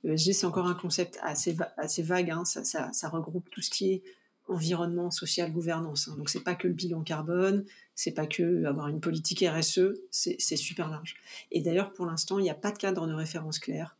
ESG, 0.05 0.31
c'est 0.31 0.45
encore 0.45 0.67
un 0.67 0.73
concept 0.73 1.19
assez, 1.21 1.53
vague, 1.99 2.31
hein. 2.31 2.45
ça, 2.45 3.09
regroupe 3.09 3.49
tout 3.51 3.61
ce 3.61 3.69
qui 3.69 3.91
est 3.91 4.03
environnement, 4.47 5.11
social, 5.11 5.51
gouvernance. 5.51 6.07
Hein. 6.07 6.15
Donc 6.17 6.29
c'est 6.29 6.43
pas 6.43 6.55
que 6.55 6.67
le 6.67 6.73
bilan 6.73 7.01
carbone, 7.01 7.65
c'est 7.95 8.11
pas 8.11 8.27
que 8.27 8.65
avoir 8.65 8.87
une 8.87 8.99
politique 8.99 9.45
RSE, 9.45 9.93
c'est 10.11 10.57
super 10.57 10.89
large. 10.89 11.15
Et 11.51 11.61
d'ailleurs 11.61 11.93
pour 11.93 12.05
l'instant 12.05 12.39
il 12.39 12.43
n'y 12.43 12.49
a 12.49 12.55
pas 12.55 12.71
de 12.71 12.77
cadre 12.77 13.05
de 13.05 13.13
référence 13.13 13.59
clair 13.59 13.97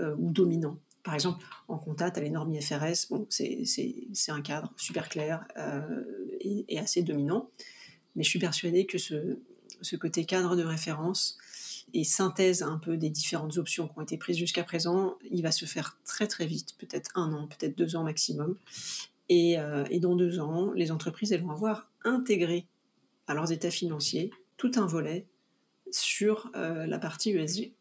euh, 0.00 0.14
ou 0.18 0.30
dominant. 0.30 0.78
Par 1.06 1.14
exemple, 1.14 1.46
en 1.68 1.78
compta, 1.78 2.10
tu 2.10 2.18
as 2.18 2.22
les 2.24 2.30
normes 2.30 2.52
IFRS, 2.52 3.06
bon, 3.10 3.28
c'est 3.30 3.62
un 4.26 4.42
cadre 4.42 4.72
super 4.76 5.08
clair 5.08 5.46
euh, 5.56 6.04
et, 6.40 6.80
assez 6.80 7.02
dominant, 7.02 7.48
mais 8.16 8.24
je 8.24 8.28
suis 8.28 8.40
persuadée 8.40 8.86
que 8.86 8.98
ce, 8.98 9.38
côté 10.00 10.24
cadre 10.24 10.56
de 10.56 10.64
référence 10.64 11.38
et 11.94 12.02
synthèse 12.02 12.64
un 12.64 12.78
peu 12.78 12.96
des 12.96 13.08
différentes 13.08 13.56
options 13.56 13.86
qui 13.86 13.96
ont 13.96 14.02
été 14.02 14.18
prises 14.18 14.36
jusqu'à 14.36 14.64
présent, 14.64 15.16
il 15.30 15.42
va 15.42 15.52
se 15.52 15.64
faire 15.64 15.96
très 16.04 16.26
très 16.26 16.44
vite, 16.44 16.74
peut-être 16.76 17.12
un 17.14 17.32
an, 17.32 17.46
peut-être 17.46 17.78
deux 17.78 17.94
ans 17.94 18.02
maximum. 18.02 18.56
Et, 19.28 19.60
euh, 19.60 19.84
dans 20.00 20.16
deux 20.16 20.40
ans, 20.40 20.72
les 20.72 20.90
entreprises 20.90 21.30
elles 21.30 21.44
vont 21.44 21.52
avoir 21.52 21.88
intégré 22.02 22.66
à 23.28 23.34
leurs 23.34 23.52
états 23.52 23.70
financiers 23.70 24.32
tout 24.56 24.72
un 24.74 24.86
volet 24.86 25.24
sur 25.92 26.50
la 26.52 26.98
partie 26.98 27.30
ESG. 27.30 27.75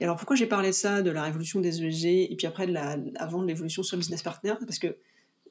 Et 0.00 0.04
alors 0.04 0.16
pourquoi 0.16 0.36
j'ai 0.36 0.46
parlé 0.46 0.68
de 0.68 0.74
ça, 0.74 1.02
de 1.02 1.10
la 1.10 1.22
révolution 1.22 1.60
des 1.60 1.82
ESG, 1.82 2.30
et 2.30 2.34
puis 2.36 2.46
après 2.46 2.66
de 2.66 2.72
la, 2.72 2.96
avant 3.16 3.42
de 3.42 3.46
l'évolution 3.46 3.82
sur 3.82 3.96
le 3.96 4.00
business 4.00 4.22
partner? 4.22 4.54
Parce 4.60 4.78
que 4.78 4.96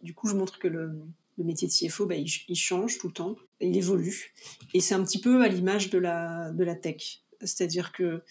du 0.01 0.13
coup 0.13 0.27
je 0.27 0.35
montre 0.35 0.59
que 0.59 0.67
le, 0.67 0.99
métier 1.37 1.67
de 1.67 1.73
CFO, 1.73 2.07
bah, 2.07 2.15
il, 2.15 2.55
change 2.55 2.97
tout 2.97 3.07
le 3.07 3.13
temps, 3.13 3.35
il 3.61 3.77
évolue. 3.77 4.33
Et 4.73 4.79
c'est 4.79 4.95
un 4.95 5.03
petit 5.03 5.21
peu 5.21 5.43
à 5.43 5.47
l'image 5.47 5.91
de 5.91 5.99
la, 5.99 6.51
de 6.51 6.63
la 6.63 6.75
tech. 6.75 7.21
C'est-à-dire 7.41 7.91
que 7.91 8.23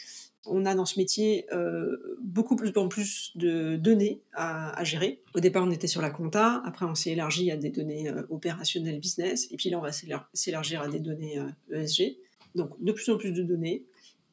on 0.46 0.64
a 0.64 0.74
dans 0.74 0.84
ce 0.84 0.98
métier 0.98 1.46
euh, 1.52 2.16
beaucoup 2.22 2.56
plus 2.56 2.72
en 2.76 2.88
plus 2.88 3.32
de 3.36 3.76
données 3.76 4.20
à, 4.32 4.82
gérer. 4.84 5.20
Au 5.34 5.40
départ, 5.40 5.64
on 5.64 5.70
était 5.70 5.86
sur 5.86 6.02
la 6.02 6.10
compta, 6.10 6.62
après 6.64 6.86
on 6.86 6.94
s'est 6.94 7.10
élargi 7.10 7.50
à 7.50 7.56
des 7.56 7.70
données 7.70 8.08
euh, 8.08 8.22
opérationnelles 8.30 9.00
business, 9.00 9.48
et 9.50 9.56
puis 9.56 9.70
là 9.70 9.78
on 9.78 9.82
va 9.82 9.90
s'élargir 10.32 10.82
à 10.82 10.88
des 10.88 11.00
données 11.00 11.38
euh, 11.38 11.82
ESG. 11.82 12.16
Donc 12.54 12.70
de 12.82 12.92
plus 12.92 13.10
en 13.10 13.18
plus 13.18 13.32
de 13.32 13.42
données, 13.42 13.84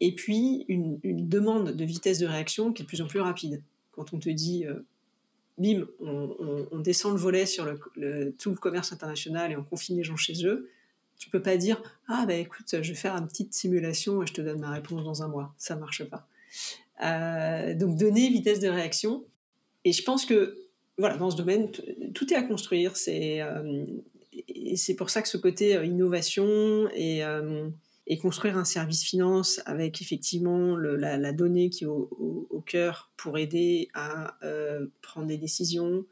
et 0.03 0.11
puis 0.11 0.65
une, 0.67 0.99
demande 1.01 1.71
de 1.71 1.85
vitesse 1.85 2.19
de 2.19 2.25
réaction 2.25 2.73
qui 2.73 2.81
est 2.81 2.85
de 2.85 2.89
plus 2.89 3.01
en 3.01 3.07
plus 3.07 3.21
rapide. 3.21 3.63
Quand 3.93 4.13
on 4.13 4.19
te 4.19 4.27
dit 4.27 4.65
euh, 4.65 4.85
bim, 5.57 5.87
on, 6.01 6.79
descend 6.79 7.13
le 7.13 7.19
volet 7.19 7.45
sur 7.45 7.65
tout 8.37 8.49
le 8.49 8.57
commerce 8.57 8.91
international 8.91 9.53
et 9.53 9.55
on 9.55 9.63
confine 9.63 9.95
les 9.95 10.03
gens 10.03 10.17
chez 10.17 10.45
eux, 10.45 10.69
tu 11.17 11.29
peux 11.29 11.41
pas 11.41 11.55
dire 11.55 11.81
ah 12.09 12.25
bah 12.25 12.33
écoute, 12.33 12.65
je 12.69 12.89
vais 12.89 12.97
faire 12.97 13.15
une 13.15 13.29
petite 13.29 13.53
simulation 13.53 14.21
et 14.21 14.27
je 14.27 14.33
te 14.33 14.41
donne 14.41 14.59
ma 14.59 14.71
réponse 14.71 15.05
dans 15.05 15.23
un 15.23 15.29
mois. 15.29 15.55
Ça 15.57 15.77
marche 15.77 16.03
pas. 16.03 16.27
Euh, 17.01 17.73
donc 17.73 17.97
donner 17.97 18.27
vitesse 18.27 18.59
de 18.59 18.67
réaction. 18.67 19.23
Et 19.85 19.93
je 19.93 20.03
pense 20.03 20.25
que 20.25 20.57
voilà, 20.97 21.15
dans 21.15 21.31
ce 21.31 21.37
domaine, 21.37 21.71
tout 22.13 22.33
est 22.33 22.35
à 22.35 22.43
construire. 22.43 22.97
C'est 22.97 23.41
euh, 23.41 23.85
c'est 24.75 24.95
pour 24.95 25.09
ça 25.09 25.21
que 25.21 25.29
ce 25.29 25.37
côté 25.37 25.81
innovation 25.85 26.89
et, 26.93 27.23
et, 28.07 28.17
construire 28.17 28.57
un 28.57 28.65
service 28.65 29.03
finance 29.03 29.61
avec 29.65 30.01
effectivement 30.01 30.77
la, 30.77 31.31
donnée 31.33 31.69
qui 31.69 31.83
est 31.83 31.87
au, 31.87 32.63
cœur 32.65 33.11
pour 33.17 33.37
aider 33.37 33.89
à 33.93 34.37
euh, 34.45 34.87
prendre 35.01 35.27
des 35.27 35.37
décisions, 35.37 36.05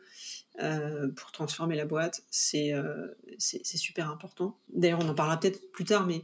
euh, 0.60 1.08
pour 1.16 1.32
transformer 1.32 1.76
la 1.76 1.86
boîte, 1.86 2.24
c'est 2.30 2.74
euh, 2.74 3.08
super 3.40 4.12
important. 4.12 4.58
D'ailleurs, 4.74 5.00
on 5.02 5.08
en 5.08 5.16
parlera 5.16 5.40
peut-être 5.40 5.72
plus 5.72 5.86
tard, 5.86 6.06
mais 6.06 6.24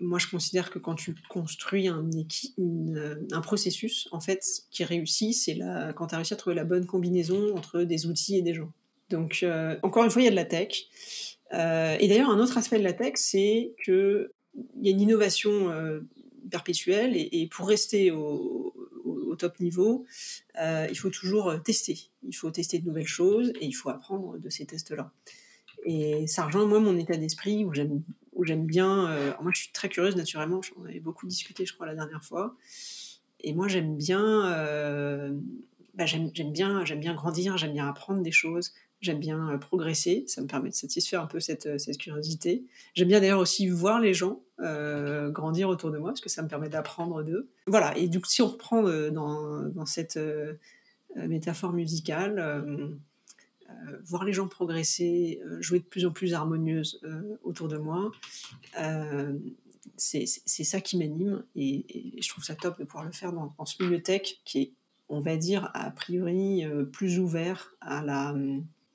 moi, 0.00 0.18
je 0.18 0.26
considère 0.26 0.70
que 0.70 0.78
quand 0.78 0.96
tu 0.96 1.14
construis 1.28 1.86
un, 1.86 2.04
une, 2.58 2.98
euh, 2.98 3.14
un 3.30 3.40
processus, 3.40 4.08
en 4.10 4.18
fait, 4.18 4.44
qui 4.70 4.82
réussit, 4.82 5.34
c'est 5.34 5.58
quand 5.94 6.08
tu 6.08 6.14
as 6.14 6.18
réussi 6.18 6.34
à 6.34 6.36
trouver 6.36 6.56
la 6.56 6.64
bonne 6.64 6.84
combinaison 6.84 7.56
entre 7.56 7.82
des 7.82 8.06
outils 8.06 8.36
et 8.36 8.42
des 8.42 8.54
gens. 8.54 8.72
Donc, 9.08 9.44
encore 9.82 10.04
une 10.04 10.10
fois, 10.10 10.22
il 10.22 10.26
y 10.26 10.28
a 10.28 10.32
de 10.32 10.36
la 10.36 10.44
tech. 10.44 10.86
Et 11.52 12.08
d'ailleurs, 12.08 12.30
un 12.30 12.38
autre 12.38 12.58
aspect 12.58 12.78
de 12.78 12.84
la 12.84 12.92
tech, 12.92 13.14
c'est 13.16 13.74
qu'il 14.54 14.86
y 14.86 14.88
a 14.88 14.90
une 14.92 15.00
innovation 15.00 15.70
perpétuelle, 16.50 17.16
et, 17.16 17.48
pour 17.50 17.68
rester 17.68 18.10
au, 18.10 18.74
top 19.38 19.58
niveau, 19.60 20.04
euh, 20.60 20.86
il 20.90 20.98
faut 20.98 21.08
toujours 21.08 21.62
tester. 21.62 22.10
Il 22.22 22.34
faut 22.34 22.50
tester 22.50 22.78
de 22.78 22.86
nouvelles 22.86 23.06
choses 23.06 23.52
et 23.60 23.64
il 23.64 23.72
faut 23.72 23.88
apprendre 23.88 24.36
de 24.36 24.50
ces 24.50 24.66
tests-là. 24.66 25.12
Et 25.84 26.26
ça 26.26 26.44
rejoint, 26.44 26.66
moi, 26.66 26.80
mon 26.80 26.98
état 26.98 27.16
d'esprit 27.16 27.64
où 27.64 27.72
j'aime, 27.72 28.66
bien. 28.66 29.10
Euh, 29.10 29.32
moi, 29.40 29.50
je 29.54 29.62
suis 29.62 29.72
très 29.72 29.88
curieuse 29.88 30.16
naturellement. 30.16 30.60
On 30.78 30.84
avait 30.84 31.00
beaucoup 31.00 31.26
discuté, 31.26 31.64
je 31.64 31.72
crois, 31.72 31.86
la 31.86 31.94
dernière 31.94 32.22
fois. 32.22 32.56
Et 33.40 33.54
moi, 33.54 33.68
j'aime 33.68 33.96
bien. 33.96 34.52
Euh, 34.52 35.32
bah, 35.94 36.06
j'aime 36.06 36.30
bien, 36.52 36.84
j'aime 36.84 37.00
bien 37.00 37.14
grandir, 37.14 37.56
j'aime 37.56 37.72
bien 37.72 37.88
apprendre 37.88 38.22
des 38.22 38.32
choses, 38.32 38.74
j'aime 39.00 39.18
bien 39.18 39.56
progresser, 39.58 40.24
ça 40.26 40.42
me 40.42 40.46
permet 40.46 40.70
de 40.70 40.74
satisfaire 40.74 41.22
un 41.22 41.26
peu 41.26 41.40
cette, 41.40 41.78
cette 41.78 41.98
curiosité. 41.98 42.64
J'aime 42.94 43.08
bien 43.08 43.20
d'ailleurs 43.20 43.40
aussi 43.40 43.66
voir 43.68 44.00
les 44.00 44.14
gens 44.14 44.42
euh, 44.62 45.30
grandir 45.30 45.68
autour 45.68 45.90
de 45.90 45.98
moi, 45.98 46.10
parce 46.10 46.20
que 46.20 46.28
ça 46.28 46.42
me 46.42 46.48
permet 46.48 46.68
d'apprendre 46.68 47.22
d'eux. 47.22 47.48
Voilà, 47.66 47.96
et 47.96 48.10
coup, 48.10 48.28
si 48.28 48.42
on 48.42 48.48
reprend 48.48 48.86
euh, 48.86 49.10
dans, 49.10 49.86
cette 49.86 50.16
euh, 50.18 50.54
métaphore 51.16 51.72
musicale, 51.72 52.38
euh, 52.38 52.88
voir 54.04 54.24
les 54.24 54.32
gens 54.32 54.48
progresser, 54.48 55.40
jouer 55.60 55.78
de 55.78 55.84
plus 55.84 56.04
en 56.04 56.10
plus 56.10 56.34
harmonieuse 56.34 57.00
autour 57.42 57.68
de 57.68 57.78
moi, 57.78 58.10
c'est 59.96 60.26
ça 60.26 60.80
qui 60.80 60.98
m'anime, 60.98 61.44
et, 61.56 62.18
je 62.20 62.28
trouve 62.28 62.44
ça 62.44 62.54
top 62.54 62.78
de 62.78 62.84
pouvoir 62.84 63.04
le 63.04 63.12
faire 63.12 63.32
dans, 63.32 63.54
dans 63.56 63.64
ce 63.64 63.82
milieu 63.82 64.02
qui 64.44 64.60
est, 64.60 64.72
on 65.08 65.20
va 65.20 65.36
dire, 65.36 65.70
a 65.74 65.90
priori 65.90 66.64
plus 66.92 67.18
ouvert 67.18 67.74
à 67.80 68.02
la 68.02 68.34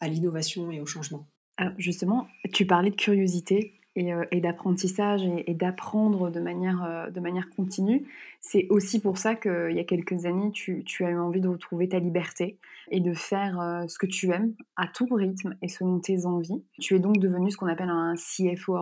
à 0.05 0.07
l'innovation 0.07 0.71
et 0.71 0.79
au 0.79 0.85
changement. 0.85 1.27
Alors 1.57 1.73
justement, 1.77 2.27
tu 2.53 2.65
parlais 2.65 2.91
de 2.91 2.95
curiosité 2.95 3.79
et, 3.95 4.13
euh, 4.13 4.25
d'apprentissage 4.33 5.21
et, 5.47 5.53
d'apprendre 5.53 6.29
de 6.29 6.39
manière, 6.39 6.83
euh, 6.83 7.09
de 7.09 7.19
manière 7.19 7.49
continue. 7.49 8.05
C'est 8.41 8.67
aussi 8.69 9.01
pour 9.01 9.17
ça 9.17 9.35
qu'il 9.35 9.71
y 9.71 9.79
a 9.79 9.83
quelques 9.83 10.25
années, 10.25 10.51
tu, 10.51 10.83
as 10.99 11.09
eu 11.09 11.17
envie 11.17 11.41
de 11.41 11.47
retrouver 11.47 11.89
ta 11.89 11.99
liberté 11.99 12.59
et 12.91 12.99
de 12.99 13.13
faire 13.13 13.59
euh, 13.59 13.87
ce 13.87 13.97
que 13.97 14.05
tu 14.05 14.31
aimes 14.31 14.53
à 14.75 14.87
tout 14.87 15.07
rythme 15.11 15.55
et 15.61 15.69
selon 15.69 15.99
tes 15.99 16.25
envies. 16.25 16.63
Tu 16.79 16.95
es 16.95 16.99
donc 16.99 17.17
devenu 17.17 17.49
ce 17.49 17.57
qu'on 17.57 17.67
appelle 17.67 17.89
un 17.89 18.15
CFO 18.15 18.77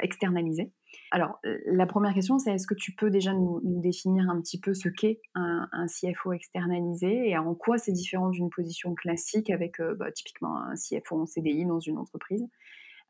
externalisé. 0.00 0.70
Alors, 1.14 1.38
la 1.66 1.84
première 1.84 2.14
question, 2.14 2.38
c'est 2.38 2.54
est-ce 2.54 2.66
que 2.66 2.72
tu 2.72 2.94
peux 2.94 3.10
déjà 3.10 3.34
nous, 3.34 3.60
définir 3.62 4.30
un 4.30 4.40
petit 4.40 4.58
peu 4.58 4.72
ce 4.72 4.88
qu'est 4.88 5.20
un, 5.34 5.68
CFO 5.86 6.32
externalisé 6.32 7.28
et 7.28 7.36
en 7.36 7.54
quoi 7.54 7.76
c'est 7.76 7.92
différent 7.92 8.30
d'une 8.30 8.48
position 8.48 8.94
classique 8.94 9.50
avec 9.50 9.78
euh, 9.78 9.94
bah, 9.94 10.10
typiquement 10.10 10.56
un 10.56 10.72
CFO 10.74 11.20
en 11.20 11.26
CDI 11.26 11.66
dans 11.66 11.80
une 11.80 11.98
entreprise? 11.98 12.48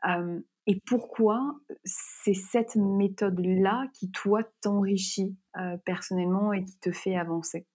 Euh, 0.08 0.40
Et 0.66 0.80
pourquoi 0.84 1.60
c'est 1.84 2.34
cette 2.34 2.74
méthode-là 2.74 3.86
qui, 3.94 4.10
toi, 4.10 4.42
t'enrichit 4.62 5.36
euh, 5.56 5.76
personnellement 5.84 6.52
et 6.52 6.64
qui 6.64 6.76
te 6.80 6.90
fait 6.90 7.14
avancer? 7.14 7.68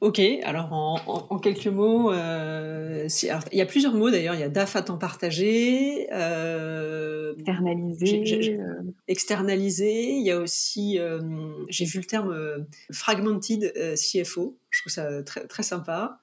Ok, 0.00 0.20
alors 0.42 0.72
en, 0.72 1.00
en, 1.06 1.26
en 1.30 1.38
quelques 1.38 1.66
mots, 1.66 2.12
euh, 2.12 3.08
alors, 3.28 3.42
il 3.52 3.58
y 3.58 3.62
a 3.62 3.66
plusieurs 3.66 3.94
mots 3.94 4.10
d'ailleurs. 4.10 4.34
Il 4.34 4.40
y 4.40 4.44
a 4.44 4.48
DAF 4.48 4.76
à 4.76 4.82
temps 4.82 4.98
partagé, 4.98 6.08
euh, 6.12 7.34
externalisé, 7.38 8.58
euh... 8.58 8.82
externalisé. 9.08 10.12
Il 10.12 10.26
y 10.26 10.30
a 10.30 10.38
aussi, 10.38 10.98
euh, 10.98 11.20
j'ai 11.68 11.84
vu 11.84 12.00
le 12.00 12.04
terme 12.04 12.32
euh, 12.32 12.58
fragmented 12.92 13.72
CFO. 13.94 14.58
Je 14.70 14.80
trouve 14.82 14.92
ça 14.92 15.22
très 15.22 15.46
très 15.46 15.62
sympa. 15.62 16.18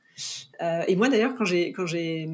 et 0.88 0.96
moi 0.96 1.10
d'ailleurs, 1.10 1.36
quand 1.36 1.46
j'ai 1.46 1.72
quand 1.72 1.86
j'ai 1.86 2.30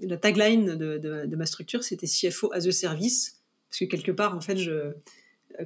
la 0.00 0.16
tagline 0.16 0.76
de, 0.76 0.98
de, 0.98 1.26
de 1.26 1.36
ma 1.36 1.46
structure, 1.46 1.82
c'était 1.84 2.06
CFO 2.06 2.52
as 2.52 2.66
a 2.66 2.72
service, 2.72 3.42
parce 3.68 3.80
que 3.80 3.84
quelque 3.84 4.12
part 4.12 4.36
en 4.36 4.40
fait 4.40 4.56
je 4.56 4.92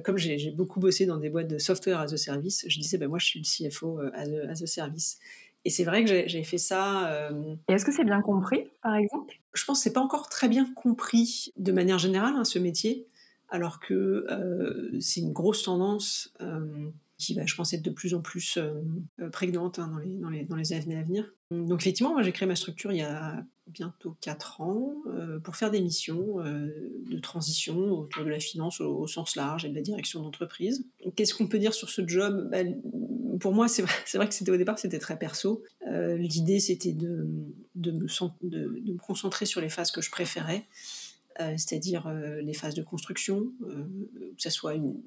comme 0.03 0.17
j'ai 0.17 0.51
beaucoup 0.51 0.79
bossé 0.79 1.05
dans 1.05 1.17
des 1.17 1.29
boîtes 1.29 1.47
de 1.47 1.57
software 1.57 1.99
as 1.99 2.13
a 2.13 2.17
service, 2.17 2.65
je 2.67 2.79
disais, 2.79 2.97
ben 2.97 3.09
moi, 3.09 3.19
je 3.19 3.25
suis 3.25 3.39
le 3.39 3.69
CFO 3.69 3.99
as 4.13 4.27
a, 4.27 4.51
as 4.51 4.63
a 4.63 4.67
service. 4.67 5.19
Et 5.63 5.69
c'est 5.69 5.83
vrai 5.83 6.03
que 6.03 6.27
j'ai 6.27 6.43
fait 6.43 6.57
ça. 6.57 7.09
Euh... 7.11 7.55
Et 7.69 7.73
est-ce 7.73 7.85
que 7.85 7.91
c'est 7.91 8.05
bien 8.05 8.21
compris, 8.21 8.67
par 8.81 8.95
exemple? 8.95 9.35
Je 9.53 9.63
pense 9.65 9.79
que 9.79 9.83
c'est 9.83 9.93
pas 9.93 10.01
encore 10.01 10.27
très 10.29 10.47
bien 10.47 10.65
compris 10.73 11.53
de 11.57 11.71
manière 11.71 11.99
générale, 11.99 12.33
hein, 12.35 12.45
ce 12.45 12.57
métier, 12.57 13.05
alors 13.49 13.79
que 13.79 14.25
euh, 14.29 14.99
c'est 14.99 15.21
une 15.21 15.33
grosse 15.33 15.63
tendance 15.63 16.33
euh, 16.41 16.89
qui 17.21 17.33
va, 17.35 17.45
je 17.45 17.55
pense, 17.55 17.73
être 17.73 17.83
de 17.83 17.91
plus 17.91 18.13
en 18.13 18.21
plus 18.21 18.57
euh, 18.57 19.29
prégnante 19.31 19.79
hein, 19.79 19.87
dans, 19.87 19.99
les, 19.99 20.15
dans, 20.17 20.29
les, 20.29 20.43
dans 20.43 20.55
les 20.55 20.73
années 20.73 20.97
à 20.97 21.03
venir. 21.03 21.31
Donc 21.51 21.81
effectivement, 21.81 22.13
moi 22.13 22.23
j'ai 22.23 22.31
créé 22.31 22.47
ma 22.47 22.55
structure 22.55 22.91
il 22.91 22.97
y 22.97 23.03
a 23.03 23.43
bientôt 23.67 24.15
4 24.21 24.61
ans 24.61 24.93
euh, 25.07 25.39
pour 25.39 25.55
faire 25.55 25.69
des 25.69 25.81
missions 25.81 26.39
euh, 26.39 26.69
de 27.09 27.19
transition 27.19 27.77
autour 27.77 28.23
de 28.23 28.29
la 28.29 28.39
finance 28.39 28.81
au, 28.81 29.05
sens 29.07 29.35
large 29.35 29.65
et 29.65 29.69
de 29.69 29.75
la 29.75 29.81
direction 29.81 30.21
d'entreprise. 30.21 30.85
Qu'est-ce 31.15 31.33
qu'on 31.33 31.47
peut 31.47 31.59
dire 31.59 31.73
sur 31.73 31.89
ce 31.89 32.05
job? 32.07 32.49
Ben, 32.49 32.81
Pour 33.39 33.53
moi, 33.53 33.67
c'est 33.67 33.83
vrai, 33.83 33.93
vrai, 34.15 34.27
que 34.27 34.33
c'était 34.33 34.51
au 34.51 34.57
départ 34.57 34.79
c'était 34.79 34.99
très 34.99 35.17
perso. 35.17 35.63
Euh, 35.87 36.17
L'idée 36.17 36.59
c'était 36.59 36.93
de, 36.93 37.27
de, 37.75 37.91
me, 37.91 38.07
de, 38.41 38.91
me 38.93 38.97
concentrer 38.97 39.45
sur 39.45 39.61
les 39.61 39.69
phases 39.69 39.91
que 39.91 40.01
je 40.01 40.09
préférais. 40.09 40.65
Euh, 41.39 41.53
c'est-à-dire 41.57 42.07
euh, 42.07 42.41
les 42.41 42.53
phases 42.53 42.75
de 42.75 42.83
construction, 42.83 43.51
euh, 43.63 43.85
que 44.35 44.41
ce 44.41 44.49
soit 44.49 44.75
une 44.75 45.01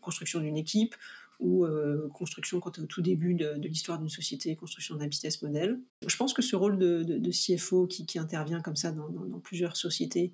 construction 0.00 0.40
d'une 0.40 0.56
équipe 0.56 0.94
ou 1.40 1.64
euh, 1.64 2.08
construction 2.12 2.60
quand 2.60 2.78
au 2.78 2.86
tout 2.86 3.02
début 3.02 3.34
de, 3.34 3.54
l'histoire 3.62 3.98
d'une 3.98 4.08
société, 4.08 4.54
construction 4.56 4.96
d'un 4.96 5.06
business 5.06 5.42
model. 5.42 5.80
Je 6.06 6.16
pense 6.16 6.32
que 6.32 6.42
ce 6.42 6.56
rôle 6.56 6.78
de, 6.78 7.30
CFO 7.30 7.86
qui, 7.86 8.18
intervient 8.18 8.60
comme 8.60 8.76
ça 8.76 8.92
dans, 8.92 9.40
plusieurs 9.40 9.76
sociétés, 9.76 10.32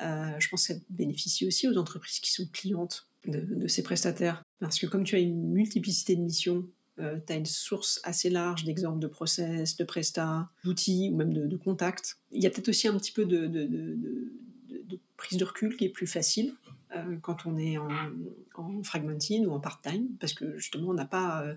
euh, 0.00 0.30
je 0.38 0.48
pense 0.48 0.68
que 0.68 0.74
ça 0.74 0.80
bénéficie 0.90 1.46
aussi 1.46 1.68
aux 1.68 1.76
entreprises 1.76 2.20
qui 2.20 2.30
sont 2.30 2.46
clientes 2.52 3.08
de, 3.26 3.66
ces 3.66 3.82
prestataires. 3.82 4.42
Parce 4.60 4.78
que 4.78 4.86
comme 4.86 5.04
tu 5.04 5.16
as 5.16 5.18
une 5.18 5.50
multiplicité 5.50 6.16
de 6.16 6.22
missions, 6.22 6.64
euh, 7.00 7.18
tu 7.26 7.32
as 7.32 7.36
une 7.36 7.46
source 7.46 8.00
assez 8.04 8.30
large 8.30 8.64
d'exemples 8.64 8.98
de 8.98 9.06
process, 9.06 9.76
de 9.76 9.84
prestats, 9.84 10.48
d'outils 10.64 11.10
ou 11.12 11.16
même 11.16 11.32
de, 11.32 11.56
contacts. 11.56 12.18
Il 12.32 12.42
y 12.42 12.46
a 12.46 12.50
peut-être 12.50 12.68
aussi 12.68 12.88
un 12.88 12.96
petit 12.96 13.12
peu 13.12 13.24
de, 13.24 14.30
prise 15.16 15.38
de 15.38 15.44
recul 15.44 15.76
qui 15.76 15.84
est 15.84 15.90
plus 15.90 16.06
facile 16.06 16.54
quand 17.22 17.46
on 17.46 17.56
est 17.58 17.78
en, 17.78 17.88
en 18.54 18.82
fragmenting 18.82 19.46
ou 19.46 19.52
en 19.52 19.60
part-time, 19.60 20.08
parce 20.20 20.32
que 20.32 20.56
justement 20.56 20.90
on 20.90 20.94
n'a 20.94 21.04
pas 21.04 21.44
euh, 21.44 21.54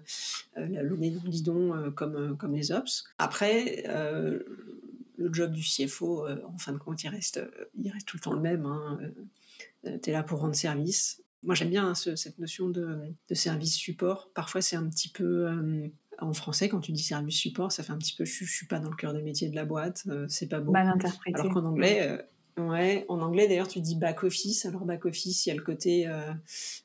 le 0.58 0.98
nez 0.98 1.12
dans 1.12 1.24
le 1.24 1.30
guidon 1.30 1.74
euh, 1.74 1.92
comme, 1.92 2.38
comme 2.38 2.54
les 2.54 2.72
ops. 2.72 3.06
Après, 3.18 3.84
euh, 3.88 4.40
le 5.18 5.34
job 5.34 5.52
du 5.52 5.64
CFO, 5.64 6.28
euh, 6.28 6.42
en 6.46 6.58
fin 6.58 6.74
de 6.74 6.78
compte, 6.78 7.04
il 7.04 7.10
reste, 7.10 7.42
il 7.78 7.92
reste 7.92 8.08
tout 8.08 8.18
le 8.18 8.22
temps 8.22 8.34
le 8.34 8.42
même. 8.42 8.66
Hein. 8.66 9.00
tu 9.84 10.10
es 10.10 10.14
là 10.14 10.24
pour 10.24 10.40
rendre 10.40 10.56
service. 10.56 11.22
Moi, 11.44 11.56
j'aime 11.56 11.70
bien 11.70 11.90
hein, 11.90 11.96
cette 11.96 12.38
notion 12.38 12.70
de, 12.70 13.16
service 13.34 13.76
support. 13.76 14.30
Parfois, 14.34 14.62
c'est 14.62 14.76
un 14.76 14.88
petit 14.88 15.10
peu. 15.10 15.48
Euh, 15.48 15.88
en 16.20 16.34
français, 16.34 16.70
quand 16.70 16.80
tu 16.80 16.92
dis 16.92 17.02
service 17.02 17.36
support, 17.36 17.72
ça 17.72 17.82
fait 17.82 17.92
un 17.92 17.98
petit 17.98 18.16
peu 18.16 18.26
je, 18.26 18.44
ne 18.44 18.48
suis 18.48 18.68
pas 18.68 18.80
dans 18.80 18.92
le 18.92 18.96
cœur 18.96 19.14
de 19.14 19.22
métier 19.22 19.50
de 19.50 19.56
la 19.56 19.66
boîte, 19.66 20.04
euh, 20.08 20.28
c'est 20.30 20.48
pas 20.48 20.60
beau. 20.60 20.72
Mal 20.72 20.88
interprété. 20.88 21.40
Alors 21.40 21.52
qu'en 21.52 21.66
anglais, 21.66 22.08
euh, 22.08 22.22
ouais, 22.58 23.06
en 23.08 23.22
anglais 23.22 23.48
d'ailleurs, 23.48 23.68
tu 23.68 23.80
dis 23.80 23.96
back 23.96 24.24
office. 24.24 24.66
Alors 24.66 24.86
back 24.86 25.06
office, 25.06 25.46
il 25.46 25.50
y 25.50 25.52
a 25.52 25.56
le 25.56 25.62
côté 25.64 26.08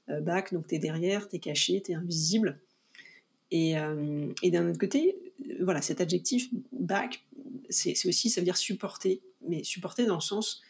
back, 0.09 0.53
donc 0.53 0.67
tu 0.67 0.75
es 0.75 0.79
derrière, 0.79 1.29
tu 1.29 1.37
es 1.37 1.39
caché, 1.39 1.83
tu 1.83 1.93
es 1.93 1.95
invisible. 1.95 2.61
Et, 3.51 3.75
et 4.43 4.51
d'un 4.51 4.69
autre 4.69 4.79
côté, 4.79 5.17
voilà, 5.61 5.83
cet 5.83 6.01
adjectif 6.01 6.49
back, 6.73 7.25
c'est 7.69 7.95
aussi, 8.07 8.31
ça 8.31 8.41
veut 8.41 8.45
dire 8.45 8.57
supporter, 8.57 9.21
mais 9.49 9.65
supporter 9.65 10.07
dans 10.07 10.17
le 10.17 10.21
sens 10.21 10.63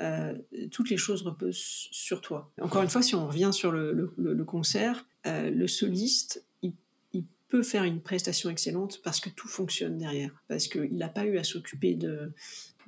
euh, 0.00 0.34
toutes 0.72 0.90
les 0.90 0.96
choses 0.96 1.22
reposent 1.22 1.88
sur 1.90 2.20
toi. 2.20 2.50
Encore 2.60 2.82
une 2.82 2.88
fois, 2.88 3.02
si 3.02 3.14
on 3.14 3.28
revient 3.28 3.50
sur 3.52 3.70
le, 3.70 4.44
concert, 4.44 5.06
euh, 5.26 5.50
le 5.50 5.68
soliste, 5.68 6.44
peut 7.54 7.62
faire 7.62 7.84
une 7.84 8.00
prestation 8.00 8.50
excellente 8.50 9.00
parce 9.04 9.20
que 9.20 9.30
tout 9.30 9.46
fonctionne 9.46 9.96
derrière, 9.96 10.32
parce 10.48 10.66
qu'il 10.66 10.96
n'a 10.96 11.08
pas 11.08 11.24
eu 11.24 11.38
à 11.38 11.44
s'occuper 11.44 11.94
de, 11.94 12.32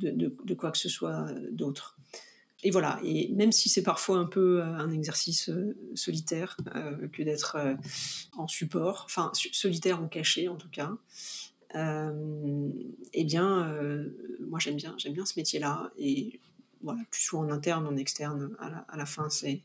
de, 0.01 0.55
quoi 0.55 0.73
que 0.73 0.79
ce 0.79 0.89
soit 0.89 1.29
d'autre. 1.53 1.97
Et 2.65 2.73
voilà, 2.73 2.99
et 3.05 3.29
même 3.29 3.53
si 3.53 3.69
c'est 3.69 3.85
parfois 3.85 4.19
un 4.19 4.25
peu 4.25 4.61
euh, 4.61 4.65
un 4.65 4.91
exercice 4.91 5.53
solitaire 5.95 6.57
que 7.13 7.23
d'être 7.23 7.57
en 8.33 8.49
support, 8.49 9.05
enfin 9.05 9.31
solitaire 9.33 10.03
ou 10.03 10.09
caché 10.09 10.49
en 10.49 10.57
tout 10.57 10.71
cas, 10.71 10.97
eh 11.73 13.25
bien, 13.25 13.73
moi 14.41 14.59
j'aime 14.59 14.75
bien, 14.75 14.97
j'aime 14.99 15.13
bien 15.13 15.27
ce 15.27 15.39
métier-là 15.39 15.93
et 15.97 16.41
voilà, 16.83 17.05
que 17.05 17.17
tu 17.17 17.23
sois 17.23 17.39
en 17.39 17.51
interne, 17.51 17.87
en 17.87 17.97
externe, 17.97 18.57
à 18.59 18.97
la, 18.97 19.07
fin, 19.07 19.31
c'est, 19.31 19.63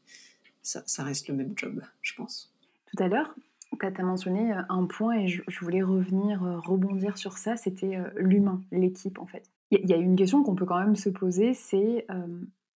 ça, 0.61 1.03
reste 1.03 1.27
le 1.27 1.33
même 1.33 1.53
job, 1.55 1.81
je 2.03 2.13
pense. 2.13 2.53
Tout 2.85 3.01
à 3.03 3.07
l'heure, 3.07 3.33
tu 3.79 4.01
as 4.01 4.03
mentionné 4.03 4.51
euh, 4.51 4.61
un 4.69 4.85
point 4.85 5.17
et 5.19 5.27
je, 5.27 5.41
voulais 5.61 5.81
revenir, 5.81 6.43
euh, 6.43 6.59
rebondir 6.59 7.17
sur 7.17 7.37
ça, 7.37 7.57
c'était 7.57 7.97
euh, 7.97 8.09
l'humain, 8.15 8.61
l'équipe 8.71 9.19
en 9.19 9.25
fait. 9.25 9.43
Il 9.71 9.89
y, 9.89 9.93
a 9.93 9.97
une 9.97 10.17
question 10.17 10.43
qu'on 10.43 10.55
peut 10.55 10.65
quand 10.65 10.79
même 10.79 10.97
se 10.97 11.09
poser, 11.09 11.53
c'est 11.53 12.05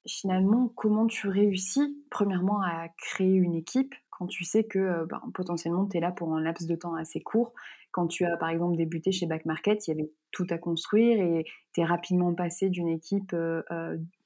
finalement 0.08 0.72
comment 0.76 1.08
tu 1.08 1.28
réussis, 1.28 2.02
premièrement, 2.10 2.62
à 2.62 2.88
créer 2.98 3.34
une 3.34 3.54
équipe 3.54 3.94
quand 4.12 4.28
tu 4.28 4.46
sais 4.46 4.64
que 4.64 5.04
ben, 5.04 5.22
potentiellement 5.34 5.86
tu 5.88 5.98
es 5.98 6.00
là 6.00 6.14
pour 6.14 6.34
un 6.34 6.40
laps 6.40 6.66
de 6.70 6.76
temps 6.78 6.96
assez 6.96 7.20
court. 7.20 7.52
Quand 7.92 8.08
tu 8.08 8.24
as 8.24 8.38
par 8.38 8.48
exemple 8.48 8.78
débuté 8.78 9.12
chez 9.12 9.26
Back 9.26 9.44
Market, 9.44 9.86
il 9.86 9.92
y 9.92 9.94
avait 9.94 10.10
tout 10.32 10.48
à 10.52 10.58
construire 10.58 11.20
et 11.20 11.44
tu 11.74 11.82
es 11.82 11.84
rapidement 11.84 12.34
passé 12.34 12.70
d'une 12.70 12.88
équipe 12.88 13.36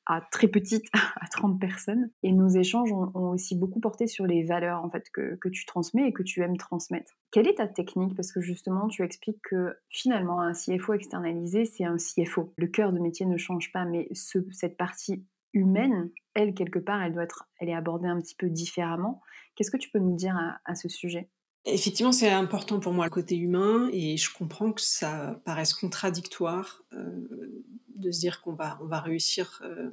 à 0.10 0.22
très 0.32 0.48
petite, 0.48 0.86
à 0.94 1.28
30 1.28 1.60
personnes. 1.60 2.10
Et 2.24 2.32
nos 2.32 2.50
échanges 2.50 2.92
ont, 2.92 3.12
aussi 3.30 3.56
beaucoup 3.56 3.80
porté 3.80 4.08
sur 4.08 4.26
les 4.26 4.44
valeurs 4.44 4.84
en 4.84 4.90
fait 4.90 5.10
que, 5.12 5.36
que, 5.36 5.50
tu 5.50 5.66
transmets 5.66 6.08
et 6.08 6.14
que 6.14 6.24
tu 6.24 6.42
aimes 6.42 6.58
transmettre. 6.58 7.14
Quelle 7.32 7.48
est 7.48 7.56
ta 7.56 7.68
technique? 7.68 8.16
Parce 8.16 8.32
que 8.32 8.42
justement, 8.42 8.88
tu 8.88 9.04
expliques 9.04 9.42
que 9.44 9.76
finalement, 9.90 10.42
un 10.42 10.54
CFO 10.54 10.94
externalisé, 10.94 11.66
c'est 11.66 11.86
un 11.86 11.98
CFO. 11.98 12.54
Le 12.58 12.68
cœur 12.68 12.92
de 12.92 13.00
métier 13.00 13.26
ne 13.26 13.38
change 13.38 13.72
pas, 13.72 13.86
mais 13.86 14.08
ce, 14.14 14.40
cette 14.52 14.78
partie 14.78 15.24
humaine, 15.54 16.10
elle, 16.34 16.54
quelque 16.54 16.80
part, 16.80 17.02
elle 17.02 17.14
doit 17.14 17.24
être, 17.24 17.48
elle 17.60 17.70
est 17.70 17.76
abordée 17.76 18.08
un 18.08 18.20
petit 18.20 18.36
peu 18.36 18.50
différemment. 18.50 19.22
Qu'est-ce 19.56 19.72
que 19.72 19.78
tu 19.78 19.90
peux 19.90 20.00
nous 20.00 20.16
dire 20.16 20.38
à, 20.66 20.76
ce 20.76 20.90
sujet? 20.90 21.30
Effectivement, 21.66 22.12
c'est 22.12 22.30
important 22.30 22.80
pour 22.80 22.94
moi 22.94 23.06
le 23.06 23.12
côté 23.12 23.36
humain 23.36 23.90
et 23.92 24.18
je 24.18 24.34
comprends 24.34 24.72
que 24.72 24.82
ça 24.82 25.42
paraisse 25.44 25.74
contradictoire 25.74 26.84
euh, 26.94 27.64
de 28.00 28.12
se 28.12 28.20
dire 28.20 28.42
qu'on 28.42 28.54
va, 28.54 28.80
on 28.82 28.86
va 28.86 29.00
réussir, 29.00 29.62
euh, 29.64 29.90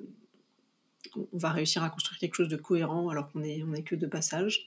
on 1.16 1.38
va 1.38 1.50
réussir 1.50 1.82
à 1.82 1.90
construire 1.90 2.18
quelque 2.18 2.34
chose 2.34 2.48
de 2.48 2.56
cohérent 2.56 3.08
alors 3.08 3.30
qu'on 3.30 3.42
est, 3.42 3.62
on 3.62 3.72
est 3.75 3.82
que 3.82 3.94
de 3.94 4.06
passage. 4.06 4.66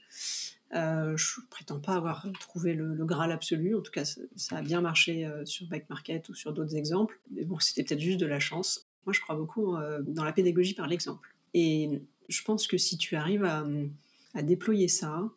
Euh, 0.74 1.16
je 1.16 1.40
prétends 1.50 1.80
pas 1.80 1.94
avoir 1.94 2.26
trouvé 2.38 2.74
le, 2.74 3.04
Graal 3.04 3.32
absolu. 3.32 3.76
En 3.76 3.80
tout 3.80 3.90
cas, 3.90 4.04
ça, 4.04 4.56
a 4.56 4.62
bien 4.62 4.80
marché 4.80 5.26
euh, 5.26 5.44
sur 5.44 5.66
Back 5.66 5.88
Market 5.90 6.28
ou 6.28 6.34
sur 6.34 6.52
d'autres 6.52 6.76
exemples. 6.76 7.20
Mais 7.30 7.44
bon, 7.44 7.58
c'était 7.58 7.82
peut-être 7.82 8.00
juste 8.00 8.20
de 8.20 8.26
la 8.26 8.40
chance. 8.40 8.88
Moi, 9.06 9.12
je 9.12 9.20
crois 9.20 9.34
beaucoup 9.34 9.76
dans 10.02 10.24
la 10.24 10.32
pédagogie 10.32 10.74
par 10.74 10.86
l'exemple. 10.86 11.34
Et 11.54 12.02
je 12.28 12.42
pense 12.42 12.66
que 12.66 12.76
si 12.76 12.98
tu 12.98 13.16
arrives 13.16 13.44
à 13.44 14.42
déployer 14.42 14.88
ça, 14.88 15.30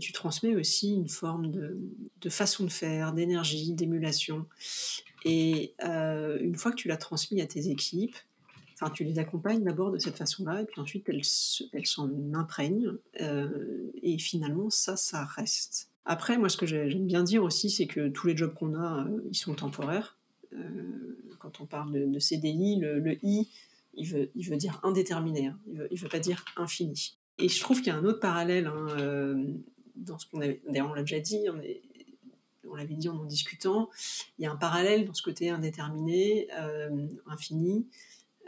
tu 0.00 0.12
transmets 0.12 0.54
aussi 0.54 0.94
une 0.94 1.08
forme 1.08 1.50
de, 1.50 2.28
façon 2.28 2.64
de 2.64 2.70
faire, 2.70 3.12
d'énergie, 3.12 3.72
d'émulation. 3.72 4.46
Et 5.24 5.74
euh, 5.84 6.38
une 6.40 6.54
fois 6.54 6.70
que 6.70 6.76
tu 6.76 6.88
l'as 6.88 6.96
transmis 6.96 7.40
à 7.40 7.46
tes 7.46 7.68
équipes, 7.68 8.16
enfin, 8.74 8.90
tu 8.90 9.04
les 9.04 9.18
accompagnes 9.18 9.64
d'abord 9.64 9.90
de 9.90 9.98
cette 9.98 10.16
façon-là, 10.16 10.62
et 10.62 10.64
puis 10.64 10.80
ensuite 10.80 11.08
elles, 11.08 11.86
s'en 11.86 12.10
imprègnent, 12.34 12.92
euh, 13.20 13.90
et 14.02 14.18
finalement 14.18 14.70
ça, 14.70 14.96
ça 14.96 15.24
reste. 15.24 15.90
Après, 16.04 16.36
moi, 16.36 16.50
ce 16.50 16.58
que 16.58 16.66
j'aime 16.66 17.06
bien 17.06 17.22
dire 17.22 17.42
aussi, 17.42 17.70
c'est 17.70 17.86
que 17.86 18.08
tous 18.08 18.26
les 18.26 18.36
jobs 18.36 18.52
qu'on 18.52 18.74
a, 18.74 19.06
euh, 19.06 19.22
ils 19.30 19.36
sont 19.36 19.54
temporaires. 19.54 20.18
quand 21.38 21.60
on 21.60 21.66
parle 21.66 22.10
de, 22.10 22.18
CDI, 22.18 22.78
le, 22.80 23.18
I, 23.24 23.48
il 23.94 24.08
veut, 24.08 24.30
il 24.34 24.48
veut 24.48 24.56
dire 24.56 24.80
indéterminé, 24.82 25.46
hein. 25.46 25.58
il, 25.66 25.88
il 25.90 25.98
veut 25.98 26.08
pas 26.08 26.18
dire 26.18 26.44
infini. 26.56 27.16
Et 27.38 27.48
je 27.48 27.60
trouve 27.60 27.78
qu'il 27.78 27.88
y 27.88 27.90
a 27.90 27.96
un 27.96 28.04
autre 28.04 28.20
parallèle 28.20 28.66
hein, 28.66 29.34
dans 29.96 30.18
ce 30.18 30.26
qu'on. 30.26 30.38
D'ailleurs, 30.38 30.90
on 30.90 30.94
l'a 30.94 31.02
déjà 31.02 31.20
dit, 31.20 31.46
on 32.70 32.74
l'avait 32.74 32.94
dit 32.94 33.08
en 33.08 33.16
en 33.16 33.24
discutant, 33.24 33.90
il 34.38 34.44
y 34.44 34.46
a 34.46 34.52
un 34.52 34.56
parallèle 34.56 35.06
dans 35.06 35.14
ce 35.14 35.22
côté 35.22 35.50
indéterminé, 35.50 36.48
euh, 36.58 37.06
infini, 37.26 37.86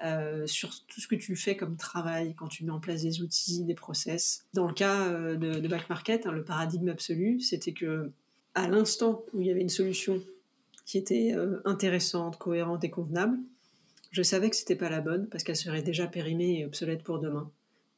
euh, 0.05 0.47
sur 0.47 0.85
tout 0.87 1.01
ce 1.01 1.09
que 1.09 1.15
tu 1.15 1.37
fais 1.37 1.57
comme 1.57 1.77
travail 1.77 2.35
quand 2.35 2.49
tu 2.49 2.65
mets 2.65 2.73
en 2.73 2.81
place 2.81 3.03
des 3.03 3.23
outils, 3.23 3.65
des 3.65 3.75
process. 3.75 4.45
Dans 4.53 4.67
le 4.67 4.75
cas 4.75 5.09
euh, 5.09 5.37
de, 5.37 5.69
Back 5.69 5.89
Market, 5.89 6.27
hein, 6.27 6.33
le 6.33 6.45
paradigme 6.45 6.89
absolu, 6.89 7.41
c'était 7.41 7.73
que 7.73 8.11
à 8.55 8.69
l'instant 8.69 9.25
où 9.33 9.41
il 9.41 9.47
y 9.47 9.51
avait 9.51 9.61
une 9.61 9.69
solution 9.69 10.23
qui 10.85 10.99
était 10.99 11.35
intéressante, 11.65 12.39
cohérente 12.39 12.85
et 12.85 12.91
convenable, 12.91 13.39
je 14.13 14.23
savais 14.23 14.49
que 14.51 14.57
c'était 14.57 14.77
pas 14.77 14.89
la 14.89 15.01
bonne 15.01 15.27
parce 15.29 15.43
qu'elle 15.43 15.57
serait 15.57 15.83
déjà 15.83 16.07
périmée 16.07 16.61
et 16.61 16.65
obsolète 16.65 17.03
pour 17.03 17.19
demain, 17.19 17.51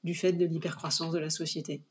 du 0.04 0.14
fait 0.14 0.32
de 0.32 0.46
l'hypercroissance 0.46 1.12
de 1.12 1.18
la 1.18 1.28
société. 1.28 1.82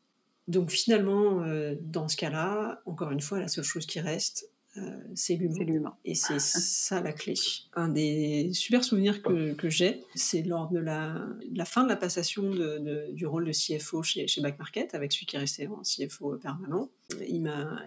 Donc 0.48 0.72
finalement, 0.72 1.44
euh, 1.44 1.76
dans 1.82 2.08
ce 2.08 2.16
cas-là, 2.18 2.82
encore 2.86 3.12
une 3.12 3.22
fois, 3.22 3.40
la 3.40 3.48
seule 3.48 3.64
chose 3.64 3.86
qui 3.86 4.00
reste, 4.00 4.50
euh, 4.78 4.82
c'est 5.16 5.36
l'humain. 5.36 5.96
Et 6.06 6.14
c'est 6.14 6.40
ça 6.40 7.02
la 7.02 7.12
clé. 7.12 7.34
Un 7.74 7.90
des 7.90 8.52
super 8.54 8.84
souvenirs 8.84 9.22
que, 9.24 9.70
j'ai, 9.70 10.04
c'est 10.16 10.44
lors 10.44 10.70
de 10.70 10.80
la, 10.80 11.28
la, 11.54 11.66
fin 11.66 11.84
de 11.84 11.90
la 11.90 11.96
passation 11.96 12.50
de, 12.50 13.12
du 13.12 13.26
rôle 13.26 13.46
de 13.46 13.52
CFO 13.52 14.04
chez, 14.04 14.28
chez 14.28 14.42
Back 14.42 14.60
Market, 14.60 14.94
avec 14.94 15.12
celui 15.12 15.26
qui 15.26 15.36
est 15.36 15.40
resté 15.40 15.68
en 15.68 15.82
CFO 15.82 16.38
permanent. 16.38 16.90
Il 17.28 17.42
m'a 17.42 17.82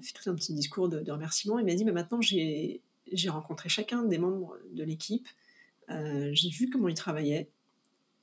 fait 0.00 0.12
tout 0.14 0.30
un 0.30 0.34
petit 0.34 0.54
discours 0.54 0.88
de, 0.88 1.10
remerciement. 1.10 1.58
Il 1.58 1.66
m'a 1.66 1.74
dit, 1.74 1.84
mais 1.84 1.92
maintenant 1.92 2.20
j'ai 2.22 2.80
rencontré 3.28 3.68
chacun 3.68 4.04
des 4.04 4.18
membres 4.18 4.56
de 4.72 4.82
l'équipe, 4.82 5.28
euh, 5.90 6.30
j'ai 6.32 6.48
vu 6.48 6.70
comment 6.70 6.88
ils 6.88 6.94
travaillaient, 6.94 7.48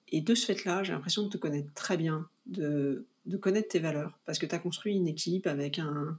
et 0.09 0.21
de 0.21 0.33
ce 0.35 0.45
fait-là, 0.45 0.83
j'ai 0.83 0.93
l'impression 0.93 1.23
de 1.23 1.29
te 1.29 1.37
connaître 1.37 1.71
très 1.73 1.97
bien, 1.97 2.29
de 2.45 3.05
de 3.27 3.37
connaître 3.37 3.69
tes 3.69 3.79
valeurs, 3.79 4.17
parce 4.25 4.39
que 4.39 4.45
tu 4.45 4.55
as 4.55 4.59
construit 4.59 4.95
une 4.95 5.07
équipe 5.07 5.47
avec 5.47 5.79
un, 5.79 6.17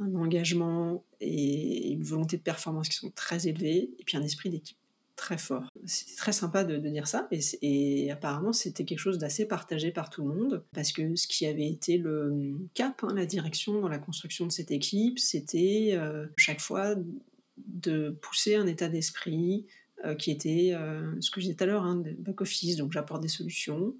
engagement 0.00 1.04
et 1.20 1.92
une 1.92 2.02
volonté 2.02 2.36
de 2.36 2.42
performance 2.42 2.88
qui 2.88 2.96
sont 2.96 3.10
très 3.10 3.46
élevés, 3.46 3.90
et 3.98 4.04
puis 4.04 4.16
un 4.16 4.22
esprit 4.22 4.50
d'équipe 4.50 4.76
très 5.14 5.38
fort. 5.38 5.70
C'était 5.84 6.16
très 6.16 6.32
sympa 6.32 6.64
de, 6.64 6.76
dire 6.88 7.06
ça, 7.06 7.28
et, 7.30 8.10
apparemment 8.10 8.52
c'était 8.52 8.84
quelque 8.84 8.98
chose 8.98 9.18
d'assez 9.18 9.46
partagé 9.46 9.92
par 9.92 10.10
tout 10.10 10.26
le 10.26 10.34
monde, 10.34 10.64
parce 10.72 10.90
que 10.90 11.14
ce 11.14 11.28
qui 11.28 11.46
avait 11.46 11.68
été 11.68 11.96
le 11.96 12.56
cap, 12.74 13.04
hein, 13.04 13.14
la 13.14 13.24
direction 13.24 13.80
dans 13.80 13.88
la 13.88 13.98
construction 13.98 14.46
de 14.46 14.52
cette 14.52 14.72
équipe, 14.72 15.20
c'était 15.20 15.90
euh, 15.92 16.26
chaque 16.36 16.60
fois 16.60 16.96
de 17.56 18.10
pousser 18.20 18.56
un 18.56 18.66
état 18.66 18.88
d'esprit 18.88 19.66
euh, 20.04 20.14
qui 20.14 20.32
était 20.32 20.72
euh, 20.74 21.14
ce 21.20 21.30
que 21.30 21.40
je 21.40 21.46
disais 21.46 21.56
tout 21.56 21.64
à 21.64 21.66
l'heure, 21.68 21.84
hein, 21.84 22.02
back-office, 22.18 22.76
donc 22.76 22.92
j'apporte 22.92 23.22
des 23.22 23.28
solutions, 23.28 23.94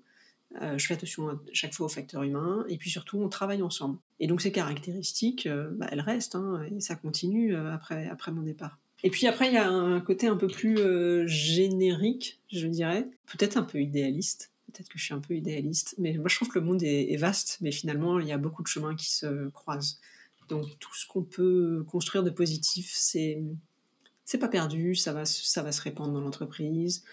euh, 0.63 0.79
je 0.79 0.87
fais 0.87 0.95
attention 0.95 1.29
à 1.29 1.41
chaque 1.53 1.75
fois 1.75 1.87
au 1.87 1.89
facteur 1.89 2.23
humain, 2.23 2.65
et 2.69 2.77
puis 2.77 2.91
surtout, 2.91 3.19
on 3.19 3.29
travaille 3.29 3.63
ensemble. 3.63 3.99
Et 4.21 4.27
donc 4.27 4.41
ces 4.41 4.53
caractéristiques, 4.53 5.47
euh, 5.47 5.71
bah, 5.73 5.89
elles 5.91 6.01
restent, 6.01 6.37
hein, 6.37 6.63
et 6.71 6.81
ça 6.81 6.95
continue 6.95 7.57
euh, 7.57 7.73
après, 7.73 8.09
après 8.09 8.31
mon 8.31 8.43
départ. 8.43 8.79
Et 9.03 9.11
puis 9.11 9.27
après, 9.27 9.49
il 9.49 9.55
y 9.55 9.59
a 9.59 9.69
un 9.69 10.01
côté 10.01 10.29
un 10.29 10.37
peu 10.37 10.47
plus 10.47 10.79
générique, 11.29 12.41
je 12.51 12.67
dirais, 12.67 13.07
peut-être 13.27 13.59
un 13.59 13.63
peu 13.63 13.81
idéaliste. 13.81 14.51
Peut-être 14.73 14.89
que 14.89 14.99
je 14.99 15.05
suis 15.05 15.15
un 15.15 15.21
peu 15.21 15.35
idéaliste, 15.35 15.95
mais 15.99 16.15
moi 16.15 16.29
je 16.29 16.37
trouve 16.37 16.49
que 16.49 16.59
le 16.59 16.65
monde 16.65 16.83
est, 16.83 17.17
vaste, 17.17 17.59
mais 17.61 17.71
finalement 17.71 18.19
il 18.19 18.27
y 18.27 18.33
a 18.33 18.39
beaucoup 18.39 18.63
de 18.63 18.67
chemins 18.67 18.97
qui 18.97 19.13
se 19.13 19.49
croisent. 19.51 20.01
Donc 20.49 20.67
tout 20.79 20.95
ce 20.95 21.07
qu'on 21.07 21.23
peut 21.23 21.85
construire 21.87 22.25
de 22.25 22.31
positif, 22.31 22.91
c'est 22.95 23.43
c'est 24.25 24.39
pas 24.39 24.49
perdu, 24.49 24.95
ça 24.95 25.13
va, 25.13 25.27
ça 25.27 25.63
va 25.63 25.71
se 25.71 25.83
répandre 25.83 26.15
dans 26.15 26.23
l'entreprise 26.23 27.05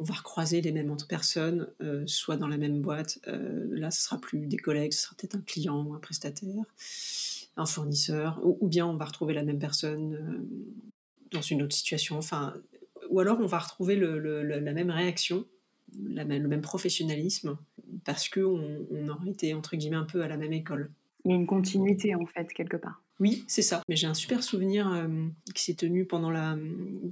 on 0.00 0.02
va 0.02 0.14
recroiser 0.14 0.62
les 0.62 0.72
mêmes 0.72 0.96
personnes, 1.06 1.68
euh, 1.82 2.04
soit 2.06 2.38
dans 2.38 2.48
la 2.48 2.56
même 2.56 2.80
boîte. 2.80 3.20
Euh, 3.28 3.66
là, 3.70 3.90
ce 3.90 4.02
sera 4.02 4.18
plus 4.18 4.46
des 4.46 4.56
collègues, 4.56 4.92
ce 4.92 5.02
sera 5.02 5.14
peut-être 5.14 5.34
un 5.34 5.42
client 5.42 5.94
un 5.94 5.98
prestataire, 5.98 6.64
un 7.56 7.66
fournisseur, 7.66 8.40
ou, 8.42 8.66
bien 8.66 8.86
on 8.86 8.96
va 8.96 9.04
retrouver 9.04 9.34
la 9.34 9.42
même 9.42 9.58
personne 9.58 10.14
euh, 10.14 11.30
dans 11.32 11.42
une 11.42 11.62
autre 11.62 11.74
situation. 11.74 12.16
Enfin, 12.16 12.54
ou 13.10 13.20
alors 13.20 13.38
on 13.40 13.46
va 13.46 13.58
retrouver 13.58 13.96
la 13.96 14.72
même 14.72 14.90
réaction, 14.90 15.44
le 15.98 16.24
même 16.24 16.62
professionnalisme, 16.62 17.58
parce 18.04 18.30
qu'on 18.30 18.86
on 18.90 19.08
aurait 19.08 19.30
été, 19.30 19.52
entre 19.52 19.76
guillemets, 19.76 19.96
un 19.96 20.04
peu 20.04 20.22
à 20.22 20.28
la 20.28 20.38
même 20.38 20.54
école. 20.54 20.90
Il 21.26 21.32
y 21.32 21.34
a 21.34 21.36
une 21.36 21.46
continuité, 21.46 22.14
en 22.14 22.24
fait, 22.24 22.50
quelque 22.54 22.78
part. 22.78 23.02
Oui, 23.20 23.44
c'est 23.46 23.60
ça. 23.60 23.82
Mais 23.86 23.96
j'ai 23.96 24.06
un 24.06 24.14
super 24.14 24.42
souvenir 24.42 24.90
euh, 24.90 25.06
qui 25.54 25.64
s'est 25.64 25.74
tenu 25.74 26.06
pendant 26.06 26.30
la 26.30 26.56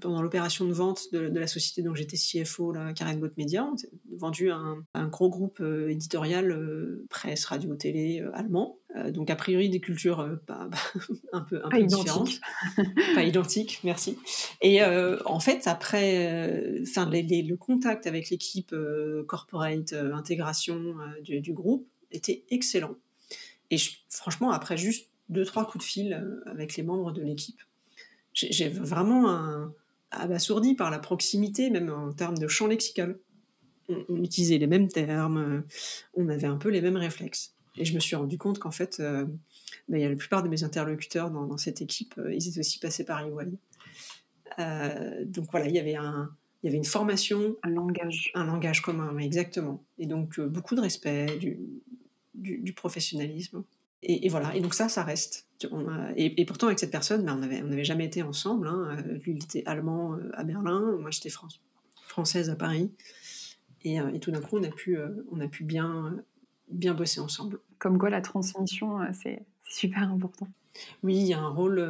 pendant 0.01 0.23
l'opération 0.23 0.65
de 0.65 0.73
vente 0.73 1.13
de, 1.13 1.21
la 1.39 1.47
société 1.47 1.83
dont 1.83 1.95
j'étais 1.95 2.17
CFO, 2.17 2.73
la 2.73 2.95
Karen 2.95 3.21
Bot 3.21 3.29
Media. 3.37 3.65
On 3.65 3.77
vendu 4.17 4.51
à 4.51 4.59
un, 4.95 5.09
gros 5.09 5.29
groupe 5.29 5.61
euh, 5.61 5.91
éditorial 5.91 6.51
euh, 6.51 7.05
presse, 7.11 7.45
radio, 7.45 7.75
télé 7.75 8.25
allemand. 8.33 8.79
donc 9.11 9.29
a 9.29 9.37
priori 9.37 9.69
des 9.69 9.81
cultures 9.81 10.39
pas, 10.47 10.71
un 11.35 11.43
peu 11.43 11.61
un 11.63 11.69
peu 11.69 11.83
différentes, 11.83 12.41
pas 13.15 13.23
identiques. 13.23 13.81
Merci. 13.85 14.17
Et 14.63 14.83
en 14.83 15.41
fait 15.41 15.67
après, 15.67 16.81
enfin 16.83 17.11
le 17.11 17.57
contact 17.57 18.07
avec 18.07 18.31
l'équipe 18.31 18.75
corporate 19.27 19.93
intégration 19.93 20.95
du, 21.23 21.43
du, 21.43 21.53
groupe 21.53 21.87
était 22.11 22.45
excellent. 22.49 22.95
Et 23.71 23.77
franchement 24.09 24.51
après 24.51 24.79
juste 24.79 25.11
deux, 25.29 25.45
trois 25.45 25.67
coups 25.67 25.85
de 25.85 25.89
fil 25.89 26.13
euh, 26.13 26.41
avec 26.51 26.77
les 26.77 26.83
membres 26.83 27.13
de 27.13 27.23
l'équipe. 27.23 27.61
J'ai 28.33 28.69
vraiment 28.69 29.31
un, 29.31 29.75
abasourdi 30.11 30.75
par 30.75 30.91
la 30.91 30.99
proximité, 30.99 31.71
même 31.71 31.91
en 31.91 32.13
termes 32.13 32.39
de 32.39 32.47
champ 32.47 32.67
lexical. 32.69 33.19
On, 33.89 34.23
utilisait 34.23 34.59
les 34.59 34.67
mêmes 34.67 34.89
termes, 34.89 35.39
euh, 35.39 35.61
on 36.15 36.29
avait 36.29 36.47
un 36.47 36.57
peu 36.57 36.69
les 36.69 36.81
mêmes 36.81 36.97
réflexes. 36.97 37.55
Et 37.77 37.85
je 37.85 37.95
me 37.95 38.01
suis 38.01 38.17
rendu 38.17 38.39
compte 38.39 38.59
qu'en 38.59 38.71
fait, 38.71 39.01
euh, 39.01 39.25
bah, 39.89 39.99
la 39.99 40.15
plupart 40.15 40.43
de 40.43 40.49
mes 40.49 40.63
interlocuteurs 40.63 41.31
dans, 41.31 41.57
cette 41.57 41.81
équipe, 41.81 42.21
ils 42.31 42.49
étaient 42.49 42.61
aussi 42.61 42.79
passés 42.79 43.05
par 43.05 43.23
EY. 43.23 43.49
donc 45.27 45.47
voilà, 45.51 45.67
il 45.67 45.75
y 45.75 45.79
avait 45.79 45.97
un, 45.97 46.31
il 46.63 46.67
y 46.67 46.69
avait 46.69 46.77
une 46.77 46.85
formation, 46.85 47.57
un 47.63 47.71
langage, 47.71 48.31
un 48.35 48.45
langage 48.45 48.83
commun, 48.83 49.17
exactement. 49.19 49.83
Et 49.99 50.07
donc 50.07 50.39
beaucoup 50.41 50.75
de 50.75 50.81
respect, 50.81 51.39
du, 51.39 51.59
du 52.35 52.73
professionnalisme. 52.73 53.65
Et, 54.03 54.29
voilà, 54.29 54.55
et 54.55 54.61
donc 54.61 54.75
ça, 54.75 54.89
ça 54.89 55.03
reste. 55.03 55.49
et, 56.17 56.45
pourtant, 56.47 56.69
avec 56.69 56.79
cette 56.79 56.93
personne, 56.93 57.25
ben, 57.25 57.35
on 57.35 57.39
n'avait 57.39 57.63
on 57.63 57.73
avait 57.73 57.85
jamais 57.85 58.05
été 58.05 58.23
ensemble. 58.23 58.69
Hein. 58.69 58.97
Euh, 58.97 59.19
lui, 59.19 59.33
il 59.33 59.43
était 59.43 59.65
allemand 59.67 60.15
euh, 60.15 60.31
à 60.35 60.45
Berlin, 60.45 60.97
moi, 61.01 61.11
j'étais 61.11 61.31
française 62.07 62.49
à 62.49 62.57
Paris. 62.57 62.93
Et, 63.83 64.01
euh, 64.01 64.13
et 64.13 64.21
tout 64.21 64.31
d'un 64.31 64.41
coup, 64.41 64.59
on 64.59 64.63
a 64.63 64.71
pu, 64.71 64.97
on 65.33 65.41
a 65.41 65.49
pu 65.49 65.65
bien, 65.65 66.17
bien 66.71 66.95
bosser 66.95 67.21
ensemble. 67.21 67.59
Comme 67.79 67.99
quoi, 67.99 68.11
la 68.11 68.21
transmission, 68.21 69.01
c'est 69.13 69.45
super 69.69 70.03
important. 70.03 70.49
Oui, 71.03 71.17
il 71.17 71.27
y 71.27 71.35
a 71.35 71.41
un 71.41 71.49
rôle 71.49 71.81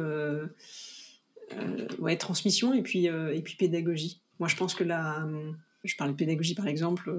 ouais, 1.99 2.17
transmission 2.17 2.73
et 2.73 2.81
puis, 2.81 3.05
et 3.05 3.41
puis 3.43 3.55
pédagogie. 3.55 4.21
Moi, 4.39 4.47
je 4.47 4.55
pense 4.55 4.73
que 4.73 4.83
la, 4.83 5.27
je 5.83 5.95
parlais 5.95 6.13
de 6.13 6.17
pédagogie 6.17 6.55
par 6.55 6.67
exemple 6.67 7.11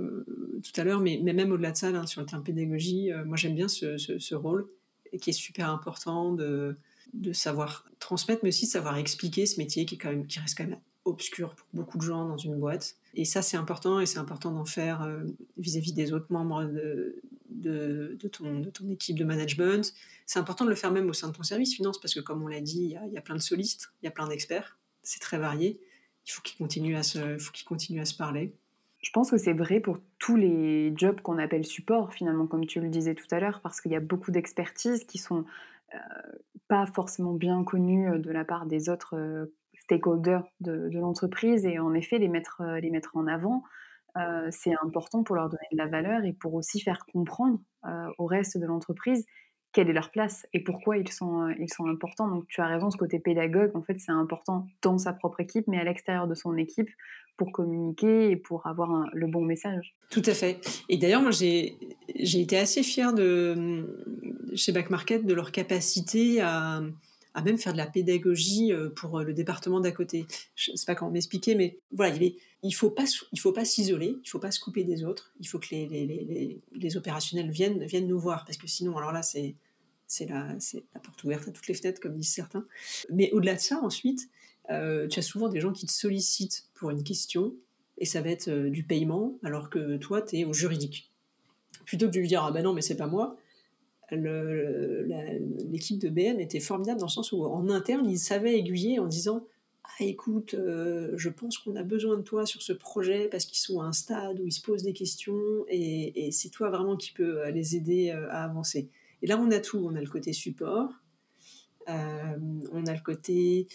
tout 0.65 0.81
à 0.81 0.85
l'heure, 0.85 1.01
mais, 1.01 1.21
mais, 1.23 1.33
même 1.33 1.53
au-delà 1.53 1.71
de 1.71 1.77
ça, 1.77 2.07
sur 2.07 2.21
le 2.21 2.27
terme 2.27 2.43
pédagogie, 2.43 3.11
moi 3.25 3.37
j'aime 3.37 3.55
bien 3.55 3.69
ce, 3.69 3.99
ce, 3.99 4.35
rôle 4.35 4.69
et 5.13 5.19
qui 5.19 5.31
est 5.31 5.35
super 5.35 5.71
important 5.71 6.33
de, 6.33 6.77
de 7.13 7.33
savoir 7.33 7.85
transmettre, 7.99 8.41
mais 8.43 8.49
aussi 8.49 8.67
de 8.67 8.71
savoir 8.71 8.97
expliquer 8.97 9.47
ce 9.47 9.59
métier 9.59 9.85
qui, 9.87 9.97
est 9.97 9.99
quand 9.99 10.11
même, 10.11 10.27
qui 10.27 10.39
reste 10.39 10.57
quand 10.57 10.67
même 10.67 10.79
obscur 11.05 11.55
pour 11.55 11.67
beaucoup 11.73 11.99
de 11.99 12.03
gens 12.03 12.27
dans 12.27 12.37
une 12.37 12.57
boîte. 12.57 12.97
Et 13.15 13.25
ça, 13.25 13.43
c'est 13.43 13.57
important, 13.57 14.01
et 14.01 14.07
c'est 14.07 14.19
important 14.19 14.53
d'en 14.53 14.65
faire 14.65 15.03
euh, 15.03 15.25
vis-à-vis 15.57 15.93
des 15.93 16.13
autres 16.13 16.31
membres 16.31 16.65
de, 16.65 17.21
de, 17.49 18.29
ton, 18.29 18.61
de 18.61 18.71
ton 18.71 18.89
équipe 18.91 19.19
de 19.19 19.25
management. 19.25 19.93
C'est 20.27 20.39
important 20.39 20.65
de 20.65 20.71
le 20.71 20.77
faire 20.77 20.93
même 20.93 21.09
au 21.09 21.13
sein 21.13 21.29
de 21.29 21.35
ton 21.35 21.43
service 21.43 21.75
finance, 21.75 22.01
parce 22.01 22.15
que 22.15 22.21
comme 22.21 22.43
on 22.43 22.49
l'a 22.49 22.61
dit, 22.61 22.97
il 23.07 23.13
y, 23.13 23.19
a, 23.19 23.21
plein 23.21 23.35
de 23.35 23.41
solistes, 23.41 23.93
il 24.03 24.07
y 24.07 24.09
a 24.09 24.13
plein 24.13 24.29
d'experts, 24.29 24.79
c'est 25.03 25.21
très 25.21 25.39
varié. 25.39 25.81
Il 26.27 26.33
faut 26.33 26.43
qu'ils 26.43 26.59
continuent 26.59 26.97
à 26.97 27.03
se, 27.03 27.39
faut 27.39 27.51
qu'ils 27.51 27.67
continuent 27.67 28.03
à 28.03 28.05
se 28.05 28.15
parler. 28.15 28.53
Je 29.01 29.11
pense 29.13 29.31
que 29.31 29.39
c'est 29.39 29.55
vrai 29.55 29.81
pour 29.81 29.99
tous 30.19 30.37
les 30.37 30.93
jobs 30.95 31.21
qu'on 31.21 31.39
appelle 31.39 31.65
support, 31.65 32.13
finalement, 32.13 32.47
comme 32.47 32.67
tu 32.67 32.81
le 32.81 32.89
disais 32.89 33.15
tout 33.15 33.27
à 33.31 33.41
l'heure, 33.41 33.61
parce 33.63 33.81
qu'il 33.81 33.93
y 33.93 33.97
a 33.97 34.01
beaucoup 34.01 34.31
d'expertises 34.31 35.05
qui 35.05 35.19
sont 35.19 35.45
euh, 35.95 35.99
pas 36.69 36.87
forcément 36.87 37.33
bien 37.33 37.65
connues 37.65 38.11
euh, 38.11 38.19
de 38.19 38.31
la 38.31 38.45
part 38.45 38.67
des 38.67 38.89
autres 38.89 39.17
euh, 39.17 39.47
stakeholders 39.79 40.45
de, 40.61 40.91
l'entreprise. 40.93 41.65
Et 41.65 41.79
en 41.79 41.95
effet, 41.95 42.19
les 42.19 42.29
mettre, 42.29 42.63
les 42.81 42.91
mettre 42.91 43.17
en 43.17 43.27
avant, 43.27 43.65
c'est 44.51 44.75
important 44.83 45.23
pour 45.23 45.37
leur 45.37 45.49
donner 45.49 45.67
de 45.71 45.77
la 45.77 45.87
valeur 45.87 46.25
et 46.25 46.33
pour 46.33 46.55
aussi 46.55 46.81
faire 46.81 47.07
comprendre 47.13 47.61
au 48.19 48.27
reste 48.27 48.59
de 48.59 48.67
l'entreprise 48.67 49.25
quelle 49.73 49.89
est 49.89 49.93
leur 49.93 50.11
place 50.11 50.47
et 50.53 50.65
pourquoi 50.65 50.97
ils 50.99 51.11
sont, 51.11 51.49
ils 51.59 51.73
sont 51.73 51.87
importants. 51.87 52.29
Donc 52.29 52.47
tu 52.49 52.61
as 52.61 52.67
raison, 52.67 52.91
ce 52.91 52.97
côté 52.97 53.21
pédagogue, 53.21 53.71
en 53.77 53.83
fait, 53.83 53.99
c'est 53.99 54.13
important 54.13 54.67
dans 54.83 54.99
sa 54.99 55.13
propre 55.13 55.41
équipe, 55.41 55.67
mais 55.69 55.79
à 55.79 55.85
l'extérieur 55.85 56.27
de 56.27 56.35
son 56.35 56.57
équipe 56.57 56.91
pour 57.41 57.53
communiquer 57.53 58.31
et 58.31 58.37
pour 58.37 58.67
avoir 58.67 59.09
le 59.15 59.27
bon 59.27 59.47
message. 59.47 59.95
Tout 60.11 60.23
à 60.27 60.35
fait. 60.35 60.61
Et 60.91 60.99
d'ailleurs, 60.99 61.23
moi, 61.23 61.31
j'ai 61.31 61.79
été 62.15 62.59
assez 62.59 62.83
fière 62.83 63.15
de, 63.15 63.87
chez 64.55 64.73
Back 64.73 64.91
Market 64.91 65.25
de 65.25 65.33
leur 65.33 65.51
capacité 65.51 66.43
à, 66.43 66.83
à 67.33 67.43
même 67.43 67.57
faire 67.57 67.73
de 67.73 67.79
la 67.79 67.87
pédagogie 67.87 68.75
euh, 68.75 68.91
pour 68.91 69.21
le 69.21 69.33
département 69.33 69.81
d'à 69.81 69.91
côté. 69.91 70.27
Je 70.55 70.73
ne 70.73 70.77
sais 70.77 70.85
pas 70.85 70.95
comment 70.95 71.13
m'expliquer, 71.13 71.55
mais 71.55 71.79
voilà, 71.93 72.15
il 72.15 72.35
ne 72.63 72.71
faut 72.71 72.91
pas, 72.91 73.07
s'isoler, 73.65 74.09
il 74.09 74.23
ne 74.23 74.29
faut 74.29 74.39
pas 74.39 74.51
se 74.51 74.61
couper 74.61 74.85
des 74.85 75.03
autres, 75.03 75.33
il 75.41 75.49
faut 75.49 75.59
que 75.59 75.69
les, 75.71 75.89
les, 75.89 76.05
les, 76.05 76.61
les 76.75 76.97
opérationnels 76.99 77.51
viennent, 77.51 77.83
viennent 77.87 78.07
nous 78.07 78.21
voir, 78.21 78.45
parce 78.45 78.59
que 78.59 78.67
sinon, 78.67 78.99
alors 78.99 79.13
là, 79.13 79.23
c'est 79.23 79.55
c'est 80.07 80.29
la, 80.29 80.49
la 80.93 81.01
porte 81.01 81.23
ouverte 81.25 81.49
à 81.49 81.53
toutes 81.53 81.69
les 81.69 81.75
fenêtres, 81.75 82.01
comme 82.01 82.17
disent 82.17 82.35
certains. 82.35 82.67
Mais 83.11 83.31
au-delà 83.31 83.55
de 83.55 83.61
ça, 83.61 83.79
ensuite, 83.81 84.29
euh, 84.71 85.09
tu 85.09 85.19
as 85.19 85.23
souvent 85.23 85.49
des 85.49 85.61
gens 85.61 85.73
qui 85.73 85.87
te 85.87 85.93
sollicitent 85.93 86.69
pour 86.75 86.91
une 86.91 87.03
question, 87.03 87.55
et 87.99 88.05
ça 88.05 88.21
va 88.23 88.31
être 88.31 88.49
euh, 88.49 88.71
du 88.71 88.85
paiement, 88.85 89.39
alors 89.43 89.71
que 89.71 89.97
toi, 89.97 90.23
tu 90.23 90.39
es 90.39 90.45
au 90.45 90.53
juridique. 90.53 91.11
Plutôt 91.85 92.07
que 92.07 92.13
de 92.13 92.21
lui 92.21 92.29
dire, 92.29 92.45
ah 92.45 92.53
ben 92.53 92.63
non, 92.63 92.73
mais 92.73 92.83
c'est 92.83 92.97
pas 92.97 93.07
moi, 93.07 93.37
l'équipe 94.13 96.01
de 96.01 96.09
BM 96.09 96.41
était 96.41 96.59
formidable 96.59 96.99
dans 96.99 97.07
le 97.07 97.11
sens 97.11 97.33
où, 97.33 97.45
en 97.45 97.69
interne, 97.69 98.09
ils 98.09 98.19
savaient 98.19 98.59
aiguiller 98.59 98.99
en 98.99 99.07
disant, 99.07 99.47
ah 99.85 100.05
écoute, 100.05 100.55
euh, 100.55 101.13
je 101.17 101.29
pense 101.29 101.59
qu'on 101.59 101.77
a 101.77 101.83
besoin 101.83 102.17
de 102.17 102.23
toi 102.23 102.47
sur 102.47 102.63
ce 102.63 102.73
projet 102.73 103.29
parce 103.29 103.45
qu'ils 103.45 103.59
sont 103.59 103.81
à 103.81 103.85
un 103.85 103.93
stade 103.93 104.41
où 104.41 104.47
ils 104.47 104.53
se 104.53 104.63
posent 104.63 104.83
des 104.83 104.93
questions, 104.93 105.65
et, 105.69 106.27
et 106.27 106.33
c'est 106.33 106.49
toi 106.51 106.71
vraiment 106.71 106.97
qui 106.97 107.13
peux 107.13 107.49
les 107.51 107.77
aider 107.77 108.11
à 108.11 108.45
avancer. 108.45 108.89
Et 109.23 109.27
là, 109.27 109.39
on 109.39 109.51
a 109.51 109.61
tout. 109.61 109.79
On 109.79 109.95
a 109.95 110.01
le 110.01 110.09
côté 110.09 110.33
support, 110.33 111.00
euh, 111.89 112.37
on 112.73 112.87
a 112.87 112.95
le 112.95 113.01
côté 113.01 113.67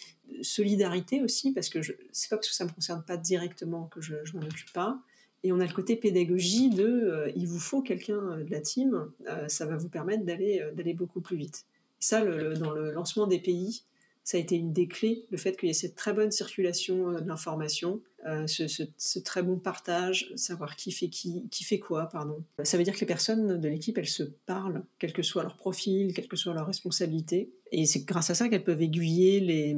solidarité 0.41 1.21
aussi, 1.21 1.53
parce 1.53 1.69
que 1.69 1.79
c'est 2.11 2.29
pas 2.29 2.37
parce 2.37 2.49
que 2.49 2.55
ça 2.55 2.65
me 2.65 2.71
concerne 2.71 3.03
pas 3.03 3.17
directement 3.17 3.85
que 3.87 4.01
je, 4.01 4.15
m'en 4.33 4.41
occupe 4.41 4.73
pas. 4.73 4.99
Et 5.43 5.51
on 5.51 5.59
a 5.59 5.65
le 5.65 5.73
côté 5.73 5.95
pédagogie 5.95 6.69
de 6.69 6.85
euh, 6.85 7.31
il 7.35 7.47
vous 7.47 7.59
faut 7.59 7.81
quelqu'un 7.81 8.37
de 8.37 8.49
la 8.49 8.61
team, 8.61 9.11
euh, 9.27 9.47
ça 9.47 9.65
va 9.65 9.77
vous 9.77 9.89
permettre 9.89 10.25
d'aller 10.25 10.93
beaucoup 10.93 11.21
plus 11.21 11.37
vite. 11.37 11.65
ça, 11.99 12.21
dans 12.21 12.71
le 12.71 12.91
lancement 12.91 13.27
des 13.27 13.39
pays, 13.39 13.83
ça 14.23 14.37
a 14.37 14.39
été 14.39 14.55
une 14.55 14.73
des 14.73 14.87
clés, 14.87 15.25
le 15.29 15.37
fait 15.37 15.55
qu'il 15.55 15.67
y 15.67 15.69
ait 15.69 15.73
cette 15.73 15.95
très 15.95 16.13
bonne 16.13 16.31
circulation 16.31 17.11
de 17.11 17.27
l'information, 17.27 18.01
ce, 18.47 19.19
très 19.19 19.43
bon 19.43 19.57
partage, 19.57 20.31
savoir 20.35 20.75
qui 20.75 20.91
fait 20.91 21.09
qui, 21.09 21.47
qui 21.49 21.63
fait 21.63 21.79
quoi, 21.79 22.07
pardon. 22.07 22.43
Ça 22.63 22.77
veut 22.77 22.83
dire 22.83 22.93
que 22.93 22.99
les 22.99 23.05
personnes 23.05 23.59
de 23.59 23.67
l'équipe, 23.67 23.97
elles 23.97 24.07
se 24.07 24.23
parlent, 24.23 24.83
quel 24.99 25.13
que 25.13 25.21
soit 25.21 25.43
leur 25.43 25.57
profil, 25.57 26.13
quelle 26.13 26.27
que 26.27 26.35
soit 26.35 26.53
leur 26.53 26.67
responsabilité. 26.67 27.51
Et 27.71 27.85
c'est 27.85 28.05
grâce 28.05 28.29
à 28.29 28.35
ça 28.35 28.49
qu'elles 28.49 28.63
peuvent 28.63 28.81
aiguiller 28.81 29.39
les, 29.39 29.75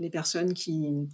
les 0.00 0.10
personnes 0.10 0.54
qui 0.54 0.78
ne 0.78 1.06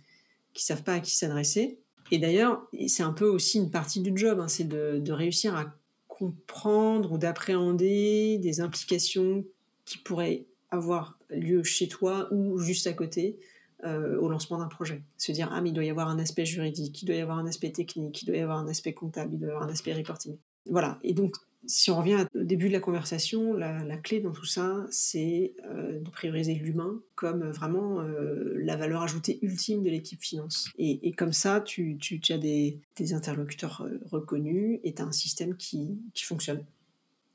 savent 0.54 0.84
pas 0.84 0.94
à 0.94 1.00
qui 1.00 1.14
s'adresser. 1.14 1.78
Et 2.10 2.18
d'ailleurs, 2.18 2.68
c'est 2.86 3.02
un 3.02 3.12
peu 3.12 3.26
aussi 3.26 3.58
une 3.58 3.70
partie 3.70 4.00
du 4.00 4.12
job, 4.14 4.38
hein, 4.38 4.48
c'est 4.48 4.68
de 4.68 5.12
réussir 5.12 5.56
à 5.56 5.74
comprendre 6.06 7.12
ou 7.12 7.18
d'appréhender 7.18 8.38
des 8.38 8.60
implications 8.60 9.44
qui 9.84 9.98
pourraient 9.98 10.46
avoir 10.70 11.18
lieu 11.30 11.62
chez 11.62 11.88
toi 11.88 12.28
ou 12.32 12.58
juste 12.58 12.86
à 12.86 12.92
côté 12.92 13.38
euh, 13.85 14.18
au 14.18 14.29
lancement 14.29 14.59
d'un 14.59 14.66
projet. 14.66 15.03
Se 15.18 15.33
dire, 15.33 15.51
ah, 15.53 15.61
mais 15.61 15.68
il 15.68 15.73
doit 15.73 15.85
y 15.85 15.90
avoir 15.90 16.09
un 16.09 16.18
aspect 16.18 16.47
juridique, 16.47 17.03
il 17.03 17.07
doit 17.07 17.16
y 17.16 17.20
avoir 17.20 17.38
un 17.38 17.47
aspect 17.47 17.70
technique, 17.70 18.23
il 18.23 18.27
doit 18.27 18.37
y 18.37 18.40
avoir 18.40 18.59
un 18.59 18.68
aspect 18.68 18.94
comptable, 18.94 19.35
il 19.35 19.38
doit 19.38 19.49
y 19.49 19.51
avoir 19.51 19.68
un 19.68 19.70
aspect 19.70 19.92
reporting. 19.92 20.38
Voilà. 20.66 20.99
Et 21.03 21.12
donc, 21.12 21.35
si 21.66 21.90
on 21.90 21.99
revient 21.99 22.27
au 22.35 22.44
début 22.44 22.68
de 22.68 22.73
la 22.73 22.81
conversation, 22.81 23.53
la, 23.53 23.97
clé 23.99 24.20
dans 24.20 24.33
tout 24.33 24.47
ça, 24.47 24.87
c'est 24.90 25.55
euh, 25.66 26.01
de 26.01 26.11
prioriser 26.11 26.55
l'humain 26.55 27.03
comme 27.14 27.51
vraiment 27.51 28.01
euh, 28.01 28.55
la 28.57 28.77
valeur 28.77 29.03
ajoutée 29.03 29.38
ultime 29.42 29.83
de 29.83 29.90
l'équipe 29.90 30.23
finance. 30.23 30.70
Et, 30.79 31.12
comme 31.12 31.33
ça, 31.33 31.61
tu, 31.61 31.99
as 32.31 32.38
des, 32.38 32.81
des, 32.97 33.12
interlocuteurs 33.12 33.87
reconnus 34.11 34.81
et 34.83 34.94
tu 34.94 35.03
as 35.03 35.05
un 35.05 35.12
système 35.12 35.57
qui, 35.57 35.99
qui 36.14 36.25
fonctionne. 36.25 36.64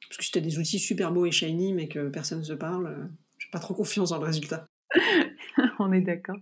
Parce 0.07 0.17
que 0.17 0.23
si 0.23 0.31
tu 0.31 0.39
as 0.39 0.41
des 0.41 0.57
outils 0.57 0.79
super 0.79 1.11
beaux 1.11 1.27
et 1.27 1.31
shiny 1.31 1.73
mais 1.73 1.87
que 1.87 2.09
personne 2.09 2.39
ne 2.39 2.43
se 2.43 2.53
parle, 2.53 3.09
j'ai 3.37 3.49
pas 3.51 3.59
trop 3.59 3.75
confiance 3.75 4.09
dans 4.09 4.17
le 4.17 4.25
résultat. 4.25 4.67
On 5.81 5.91
est 5.91 6.01
d'accord. 6.01 6.37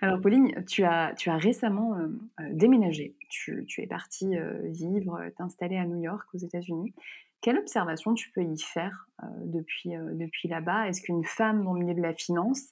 Alors 0.00 0.20
Pauline, 0.20 0.64
tu 0.66 0.84
as, 0.84 1.14
tu 1.16 1.30
récemment 1.30 1.94
euh, 1.94 2.06
euh, 2.40 2.44
déménagé. 2.52 3.14
Tu, 3.28 3.66
es 3.78 3.86
partie 3.86 4.36
euh, 4.36 4.60
vivre, 4.64 5.20
t'installer 5.36 5.76
à 5.76 5.84
New 5.84 6.00
York, 6.00 6.26
aux 6.34 6.38
États-Unis. 6.38 6.94
Quelle 7.40 7.58
observation 7.58 8.14
tu 8.14 8.30
peux 8.32 8.42
y 8.42 8.58
faire 8.58 9.06
depuis, 9.44 9.90
depuis 10.14 10.48
là-bas? 10.48 10.88
Est-ce 10.88 11.02
qu'une 11.02 11.24
femme 11.24 11.62
dans 11.62 11.72
le 11.72 11.84
milieu 11.84 11.94
de 11.94 12.02
la 12.02 12.12
finance, 12.12 12.62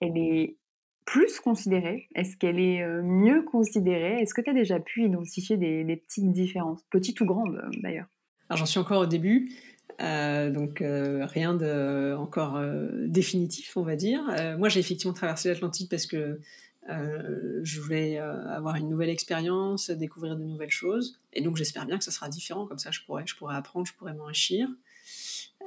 elle 0.00 0.18
est 0.18 0.56
plus 1.04 1.38
considérée? 1.38 2.08
Est-ce 2.16 2.36
qu'elle 2.36 2.58
est 2.58 2.84
mieux 3.02 3.42
considérée? 3.42 4.20
Est-ce 4.20 4.34
que 4.34 4.40
tu 4.40 4.50
as 4.50 4.54
déjà 4.54 4.80
pu 4.80 5.04
identifier 5.04 5.56
des, 5.56 5.84
des 5.84 5.94
petites 5.94 6.32
différences, 6.32 6.82
petites 6.90 7.20
ou 7.20 7.24
grandes 7.24 7.62
d'ailleurs? 7.82 8.08
Alors 8.48 8.58
j'en 8.58 8.66
suis 8.66 8.80
encore 8.80 9.02
au 9.02 9.06
début, 9.06 9.52
donc 9.98 10.82
rien 10.82 11.54
de 11.54 12.14
encore 12.16 12.60
définitif, 13.06 13.76
on 13.76 13.82
va 13.82 13.96
dire. 13.96 14.22
moi, 14.58 14.68
j'ai 14.68 14.80
effectivement 14.80 15.12
traversé 15.14 15.48
l'Atlantique 15.48 15.90
parce 15.90 16.06
que 16.06 16.40
je 16.88 17.80
voulais 17.80 18.18
avoir 18.18 18.76
une 18.76 18.88
nouvelle 18.88 19.10
expérience, 19.10 19.90
découvrir 19.90 20.36
de 20.36 20.44
nouvelles 20.44 20.70
choses, 20.70 21.20
et 21.32 21.42
donc 21.42 21.56
j'espère 21.56 21.86
bien 21.86 21.98
que 21.98 22.04
ça 22.04 22.10
sera 22.10 22.28
différent. 22.28 22.66
Comme 22.66 22.78
ça, 22.78 22.90
je 22.90 23.00
pourrais, 23.06 23.24
je 23.26 23.36
pourrais 23.36 23.56
apprendre, 23.56 23.86
je 23.86 23.94
pourrais 23.94 24.14
m'enrichir. 24.14 24.68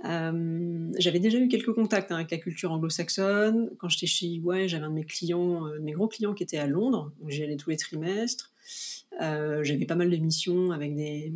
Euh, 0.05 0.91
j'avais 0.97 1.19
déjà 1.19 1.38
eu 1.38 1.47
quelques 1.47 1.73
contacts 1.73 2.12
hein, 2.12 2.15
avec 2.15 2.31
la 2.31 2.38
culture 2.38 2.71
anglo-saxonne. 2.71 3.71
Quand 3.77 3.89
j'étais 3.89 4.07
chez 4.07 4.25
EY, 4.27 4.67
j'avais 4.67 4.83
un 4.83 4.89
de 4.89 4.95
mes 4.95 5.05
clients, 5.05 5.67
euh, 5.67 5.79
mes 5.79 5.93
gros 5.93 6.07
clients 6.07 6.33
qui 6.33 6.43
était 6.43 6.57
à 6.57 6.67
Londres, 6.67 7.12
où 7.21 7.29
j'y 7.29 7.43
allais 7.43 7.55
tous 7.55 7.69
les 7.69 7.77
trimestres. 7.77 8.51
Euh, 9.21 9.63
j'avais 9.63 9.86
pas 9.86 9.95
mal 9.95 10.09
de 10.09 10.17
missions 10.17 10.71
avec 10.71 10.95
des, 10.95 11.33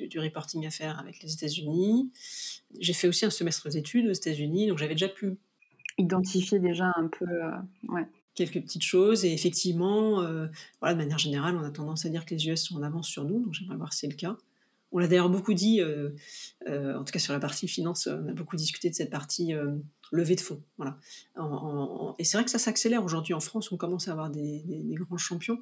du, 0.00 0.20
reporting 0.20 0.66
à 0.66 0.70
faire 0.70 0.98
avec 0.98 1.22
les 1.22 1.32
États-Unis. 1.32 2.10
J'ai 2.78 2.92
fait 2.92 3.08
aussi 3.08 3.24
un 3.24 3.30
semestre 3.30 3.68
d'études 3.68 4.06
aux 4.06 4.12
États-Unis, 4.12 4.68
donc 4.68 4.78
j'avais 4.78 4.94
déjà 4.94 5.08
pu 5.08 5.36
identifier 5.98 6.58
déjà 6.58 6.92
un 6.96 7.08
peu 7.08 7.26
ouais. 7.88 8.06
quelques 8.34 8.60
petites 8.60 8.82
choses. 8.82 9.24
Et 9.24 9.32
effectivement, 9.32 10.22
voilà, 10.80 10.94
de 10.94 10.98
manière 10.98 11.18
générale, 11.18 11.56
on 11.56 11.64
a 11.64 11.70
tendance 11.70 12.04
à 12.04 12.08
dire 12.08 12.24
que 12.26 12.34
les 12.34 12.48
US 12.48 12.62
sont 12.62 12.76
en 12.76 12.82
avance 12.82 13.08
sur 13.08 13.24
nous, 13.24 13.40
donc 13.40 13.54
j'aimerais 13.54 13.76
voir 13.76 13.92
si 13.92 14.00
c'est 14.00 14.08
le 14.08 14.16
cas. 14.16 14.36
On 14.92 14.98
l'a 14.98 15.08
d'ailleurs 15.08 15.28
beaucoup 15.28 15.52
dit, 15.52 15.80
euh, 15.80 16.10
euh, 16.68 16.96
en 16.96 17.04
tout 17.04 17.12
cas 17.12 17.18
sur 17.18 17.32
la 17.32 17.40
partie 17.40 17.68
finance, 17.68 18.06
on 18.06 18.28
a 18.28 18.32
beaucoup 18.32 18.56
discuté 18.56 18.88
de 18.88 18.94
cette 18.94 19.10
partie 19.10 19.52
euh, 19.52 19.72
levée 20.12 20.36
de 20.36 20.40
fonds. 20.40 20.62
Voilà. 20.78 20.96
et 22.18 22.24
c'est 22.24 22.36
vrai 22.36 22.44
que 22.44 22.50
ça 22.50 22.58
s'accélère 22.58 23.04
aujourd'hui 23.04 23.34
en 23.34 23.40
France, 23.40 23.70
on 23.72 23.76
commence 23.76 24.08
à 24.08 24.12
avoir 24.12 24.30
des, 24.30 24.64
grands 24.92 25.18
champions. 25.18 25.58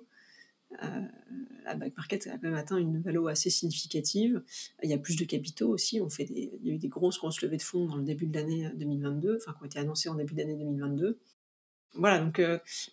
La 1.65 1.75
back 1.75 1.97
market 1.97 2.27
a 2.27 2.33
quand 2.33 2.43
même 2.43 2.55
atteint 2.55 2.77
une 2.77 3.01
valeur 3.01 3.29
assez 3.29 3.51
significative. 3.51 4.43
Il 4.83 4.91
y 4.91 4.93
a 4.95 4.99
plus 4.99 5.17
de 5.17 5.25
capitaux 5.25 5.69
aussi. 5.69 6.01
On 6.01 6.11
fait 6.11 6.29
il 6.31 6.61
y 6.63 6.71
a 6.71 6.75
eu 6.75 6.79
des 6.79 6.89
grosses, 6.89 7.19
grosses 7.19 7.41
levées 7.43 7.57
de 7.57 7.63
fonds 7.63 7.87
dans 7.87 7.97
le 7.97 8.05
début 8.05 8.27
de 8.27 8.35
l'année 8.35 8.69
2022, 8.77 9.39
enfin 9.41 9.53
qui 9.53 9.63
ont 9.63 9.67
été 9.67 9.79
annoncées 9.79 10.09
en 10.09 10.15
début 10.15 10.35
d'année 10.35 10.57
2022. 10.57 11.19
Voilà, 11.97 12.19
donc, 12.19 12.43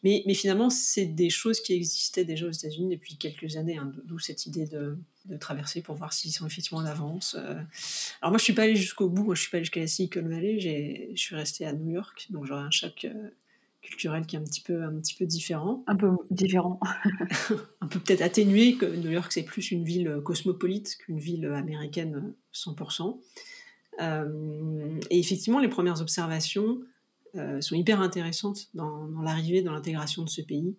mais, 0.04 0.24
mais, 0.28 0.34
finalement, 0.36 0.70
c'est 0.70 1.08
des 1.08 1.32
choses 1.32 1.60
qui 1.60 1.74
existaient 1.74 2.24
déjà 2.24 2.46
aux 2.46 2.52
États-Unis 2.52 2.96
depuis 2.96 3.18
quelques 3.18 3.58
années, 3.58 3.78
hein, 3.78 3.92
d'où 4.06 4.20
cette 4.20 4.46
idée 4.46 4.68
de, 4.68 4.98
traverser 5.40 5.82
pour 5.82 5.96
voir 5.96 6.14
s'ils 6.14 6.32
sont 6.32 6.46
effectivement 6.46 6.80
en 6.80 6.86
avance. 6.86 7.36
Euh. 7.40 7.54
Alors 8.22 8.32
moi, 8.32 8.38
je 8.38 8.44
suis 8.44 8.54
pas 8.54 8.64
allée 8.64 8.76
jusqu'au 8.76 9.08
bout, 9.08 9.24
moi 9.24 9.36
je 9.36 9.42
suis 9.42 9.52
pas 9.52 9.58
allée 9.58 9.66
jusqu'à 9.66 9.80
la 9.80 9.88
Silicon 9.88 10.28
Valley, 10.28 10.60
je 10.60 11.20
suis 11.20 11.36
restée 11.36 11.66
à 11.66 11.74
New 11.74 11.92
York, 11.92 12.28
donc 12.30 12.46
j'aurais 12.46 12.64
un 12.64 12.72
choc 12.72 13.06
euh, 13.06 13.30
culturel 13.82 14.26
qui 14.26 14.36
est 14.36 14.40
un 14.40 14.44
petit 14.44 14.62
peu, 14.62 14.84
un 14.84 14.94
petit 15.00 15.16
peu 15.16 15.26
différent. 15.26 15.84
Un 15.88 15.96
peu 15.96 16.10
différent. 16.30 16.80
un 17.82 17.88
peu 17.88 18.00
peut-être 18.00 18.22
atténué, 18.22 18.76
que 18.76 18.86
New 18.86 19.12
York 19.12 19.32
c'est 19.32 19.44
plus 19.44 19.72
une 19.72 19.84
ville 19.84 20.22
cosmopolite 20.24 20.98
qu'une 20.98 21.20
ville 21.20 21.46
américaine 21.46 22.34
100%. 22.54 23.20
Euh, 24.02 25.00
et 25.10 25.20
effectivement, 25.20 25.60
les 25.60 25.70
premières 25.70 26.02
observations 26.02 26.80
sont 27.62 27.76
hyper 27.76 28.02
intéressantes 28.02 28.68
dans, 28.74 29.08
l'arrivée, 29.24 29.62
dans 29.62 29.72
l'intégration 29.72 30.24
de 30.24 30.30
ce 30.30 30.42
pays. 30.42 30.76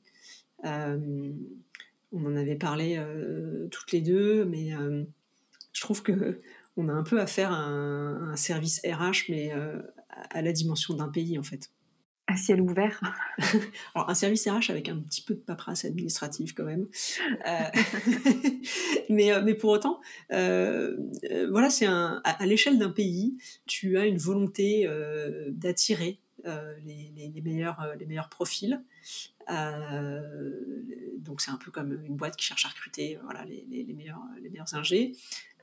On 2.12 2.26
en 2.26 2.36
avait 2.36 2.56
parlé 2.56 2.96
euh, 2.98 3.68
toutes 3.70 3.90
les 3.92 4.02
deux, 4.02 4.44
mais 4.44 4.74
euh, 4.74 5.02
je 5.72 5.80
trouve 5.80 6.02
que 6.02 6.40
on 6.76 6.88
a 6.88 6.92
un 6.92 7.02
peu 7.02 7.20
à 7.20 7.26
faire 7.26 7.52
un, 7.52 8.32
un 8.32 8.36
service 8.36 8.80
RH, 8.84 9.30
mais 9.30 9.52
euh, 9.52 9.80
à 10.30 10.42
la 10.42 10.52
dimension 10.52 10.94
d'un 10.94 11.08
pays 11.08 11.38
en 11.38 11.42
fait. 11.42 11.70
Ciel 12.36 12.60
ouvert. 12.60 13.00
Alors 13.94 14.08
un 14.10 14.14
service 14.14 14.48
RH 14.48 14.70
avec 14.70 14.88
un 14.88 14.98
petit 14.98 15.22
peu 15.22 15.34
de 15.34 15.40
paperasse 15.40 15.84
administrative 15.84 16.54
quand 16.54 16.64
même. 16.64 16.86
mais, 19.08 19.30
mais 19.42 19.54
pour 19.54 19.70
autant, 19.70 20.00
voilà, 20.30 21.70
c'est 21.70 21.86
à, 21.86 22.22
l'échelle 22.46 22.78
d'un 22.78 22.90
pays, 22.90 23.36
tu 23.66 23.98
as 23.98 24.06
une 24.06 24.18
volonté 24.18 24.88
d'attirer 25.50 26.21
les, 26.44 27.12
les, 27.14 27.40
meilleurs, 27.40 27.94
les 27.98 28.06
meilleurs 28.06 28.28
profils. 28.28 28.82
Euh, 29.50 30.20
donc 31.18 31.40
c'est 31.40 31.50
un 31.50 31.56
peu 31.56 31.70
comme 31.70 32.04
une 32.04 32.16
boîte 32.16 32.36
qui 32.36 32.44
cherche 32.44 32.64
à 32.66 32.68
recruter 32.68 33.18
voilà, 33.24 33.44
les, 33.44 33.66
les, 33.68 33.92
meilleurs, 33.92 34.22
les 34.40 34.50
meilleurs 34.50 34.74
ingés. 34.74 35.12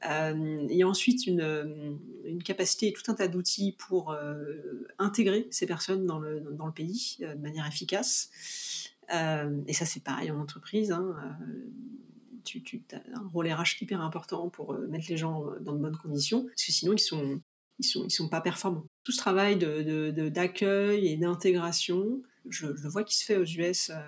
Euh, 0.09 0.65
il 0.69 0.75
y 0.75 0.83
a 0.83 0.87
ensuite 0.87 1.27
une, 1.27 1.99
une, 2.23 2.41
capacité 2.41 2.87
et 2.87 2.93
tout 2.93 3.11
un 3.11 3.15
tas 3.15 3.27
d'outils 3.27 3.75
pour 3.77 4.11
euh, 4.11 4.87
intégrer 4.97 5.47
ces 5.51 5.65
personnes 5.65 6.05
dans 6.05 6.19
le, 6.19 6.39
dans 6.39 6.65
le 6.65 6.71
pays 6.71 7.17
de 7.19 7.33
manière 7.35 7.67
efficace. 7.67 8.29
et 9.09 9.73
ça, 9.73 9.85
c'est 9.85 10.03
pareil 10.03 10.31
en 10.31 10.39
entreprise. 10.39 10.91
Hein, 10.91 11.15
tu, 12.45 12.63
tu 12.63 12.81
as 12.93 13.19
un 13.19 13.27
rôle 13.27 13.51
RH 13.51 13.81
hyper 13.81 14.01
important 14.01 14.49
pour 14.49 14.73
mettre 14.73 15.07
les 15.09 15.17
gens 15.17 15.45
dans 15.59 15.73
de 15.73 15.79
bonnes 15.79 15.97
conditions, 15.97 16.45
parce 16.45 16.65
que 16.65 16.71
sinon, 16.71 16.93
ils 16.93 16.99
sont, 16.99 17.41
ils 17.79 17.85
sont, 17.85 18.07
sont 18.09 18.29
pas 18.29 18.41
performants. 18.41 18.85
Tout 19.03 19.11
ce 19.11 19.17
travail 19.17 19.57
d'accueil 19.57 21.07
et 21.07 21.17
d'intégration, 21.17 22.21
je, 22.49 22.67
le 22.67 22.89
vois 22.89 23.03
qui 23.03 23.17
se 23.17 23.25
fait 23.25 23.37
aux 23.37 23.45
US 23.45 23.89
euh, 23.89 23.99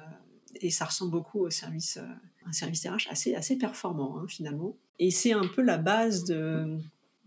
et 0.56 0.70
ça 0.70 0.86
ressemble 0.86 1.12
beaucoup 1.12 1.40
au 1.40 1.50
service, 1.50 1.98
euh, 1.98 2.06
un 2.46 2.52
service 2.52 2.86
RH 2.86 3.10
assez, 3.10 3.34
assez 3.36 3.58
performant 3.58 4.18
hein, 4.18 4.26
finalement. 4.28 4.76
Et 5.00 5.10
c'est 5.10 5.34
un 5.34 5.48
peu 5.48 5.62
la 5.62 5.78
base 5.78 6.26
de, 6.26 6.78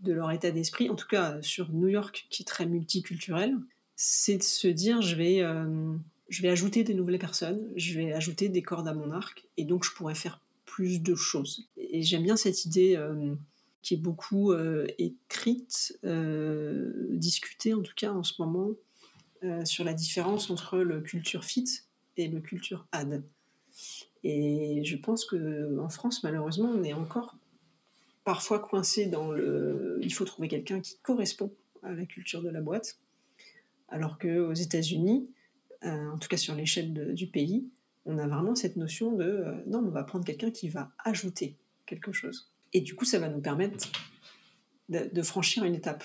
de 0.01 0.13
leur 0.13 0.31
état 0.31 0.51
d'esprit, 0.51 0.89
en 0.89 0.95
tout 0.95 1.07
cas 1.07 1.41
sur 1.41 1.71
New 1.71 1.87
York 1.87 2.27
qui 2.29 2.43
est 2.43 2.45
très 2.45 2.65
multiculturel, 2.65 3.57
c'est 3.95 4.37
de 4.37 4.43
se 4.43 4.67
dire 4.67 5.01
je 5.01 5.15
vais, 5.15 5.41
euh, 5.41 5.95
je 6.29 6.41
vais 6.41 6.49
ajouter 6.49 6.83
des 6.83 6.93
nouvelles 6.93 7.19
personnes, 7.19 7.67
je 7.75 7.99
vais 7.99 8.13
ajouter 8.13 8.49
des 8.49 8.61
cordes 8.61 8.87
à 8.87 8.93
mon 8.93 9.11
arc 9.11 9.45
et 9.57 9.65
donc 9.65 9.83
je 9.83 9.91
pourrais 9.91 10.15
faire 10.15 10.41
plus 10.65 11.01
de 11.01 11.15
choses. 11.15 11.69
Et 11.77 12.03
j'aime 12.03 12.23
bien 12.23 12.35
cette 12.35 12.65
idée 12.65 12.97
qui 13.85 13.93
est 13.93 13.97
beaucoup 13.97 14.53
écrite, 14.97 15.99
discutée 17.11 17.73
en 17.73 17.81
tout 17.81 17.93
cas 17.95 18.11
en 18.11 18.23
ce 18.23 18.41
moment, 18.41 18.71
euh, 19.45 19.63
sur 19.63 19.83
la 19.83 19.93
différence 19.93 20.49
entre 20.49 20.77
le 20.79 21.01
culture 21.01 21.43
fit 21.43 21.67
et 22.17 22.27
le 22.29 22.39
culture 22.39 22.87
ad. 22.91 23.23
Et 24.23 24.83
je 24.85 24.95
pense 24.95 25.25
que 25.25 25.77
en 25.79 25.89
France, 25.89 26.23
malheureusement, 26.23 26.69
on 26.69 26.83
est 26.83 26.93
encore 26.93 27.35
parfois 28.23 28.59
coincé 28.59 29.05
dans 29.05 29.31
le. 29.31 29.99
Il 30.01 30.11
faut 30.13 30.25
trouver 30.25 30.47
quelqu'un 30.47 30.79
qui 30.79 30.97
correspond 31.03 31.53
à 31.83 31.91
la 31.91 32.05
culture 32.05 32.41
de 32.41 32.49
la 32.49 32.61
boîte, 32.61 32.97
alors 33.89 34.17
qu'aux 34.17 34.53
États-Unis, 34.53 35.29
euh, 35.83 36.09
en 36.09 36.17
tout 36.17 36.29
cas 36.29 36.37
sur 36.37 36.55
l'échelle 36.55 37.13
du 37.13 37.27
pays, 37.27 37.67
on 38.05 38.17
a 38.17 38.27
vraiment 38.27 38.55
cette 38.55 38.77
notion 38.77 39.11
de 39.11 39.25
euh, 39.25 39.53
non, 39.67 39.79
on 39.79 39.91
va 39.91 40.03
prendre 40.03 40.25
quelqu'un 40.25 40.49
qui 40.49 40.69
va 40.69 40.91
ajouter 41.03 41.55
quelque 41.85 42.13
chose. 42.13 42.51
Et 42.75 42.81
du 42.81 42.93
coup, 42.93 43.05
ça 43.05 43.19
va 43.19 43.29
nous 43.29 43.39
permettre 43.39 43.89
de 44.89 45.21
franchir 45.21 45.63
une 45.63 45.75
étape, 45.75 46.03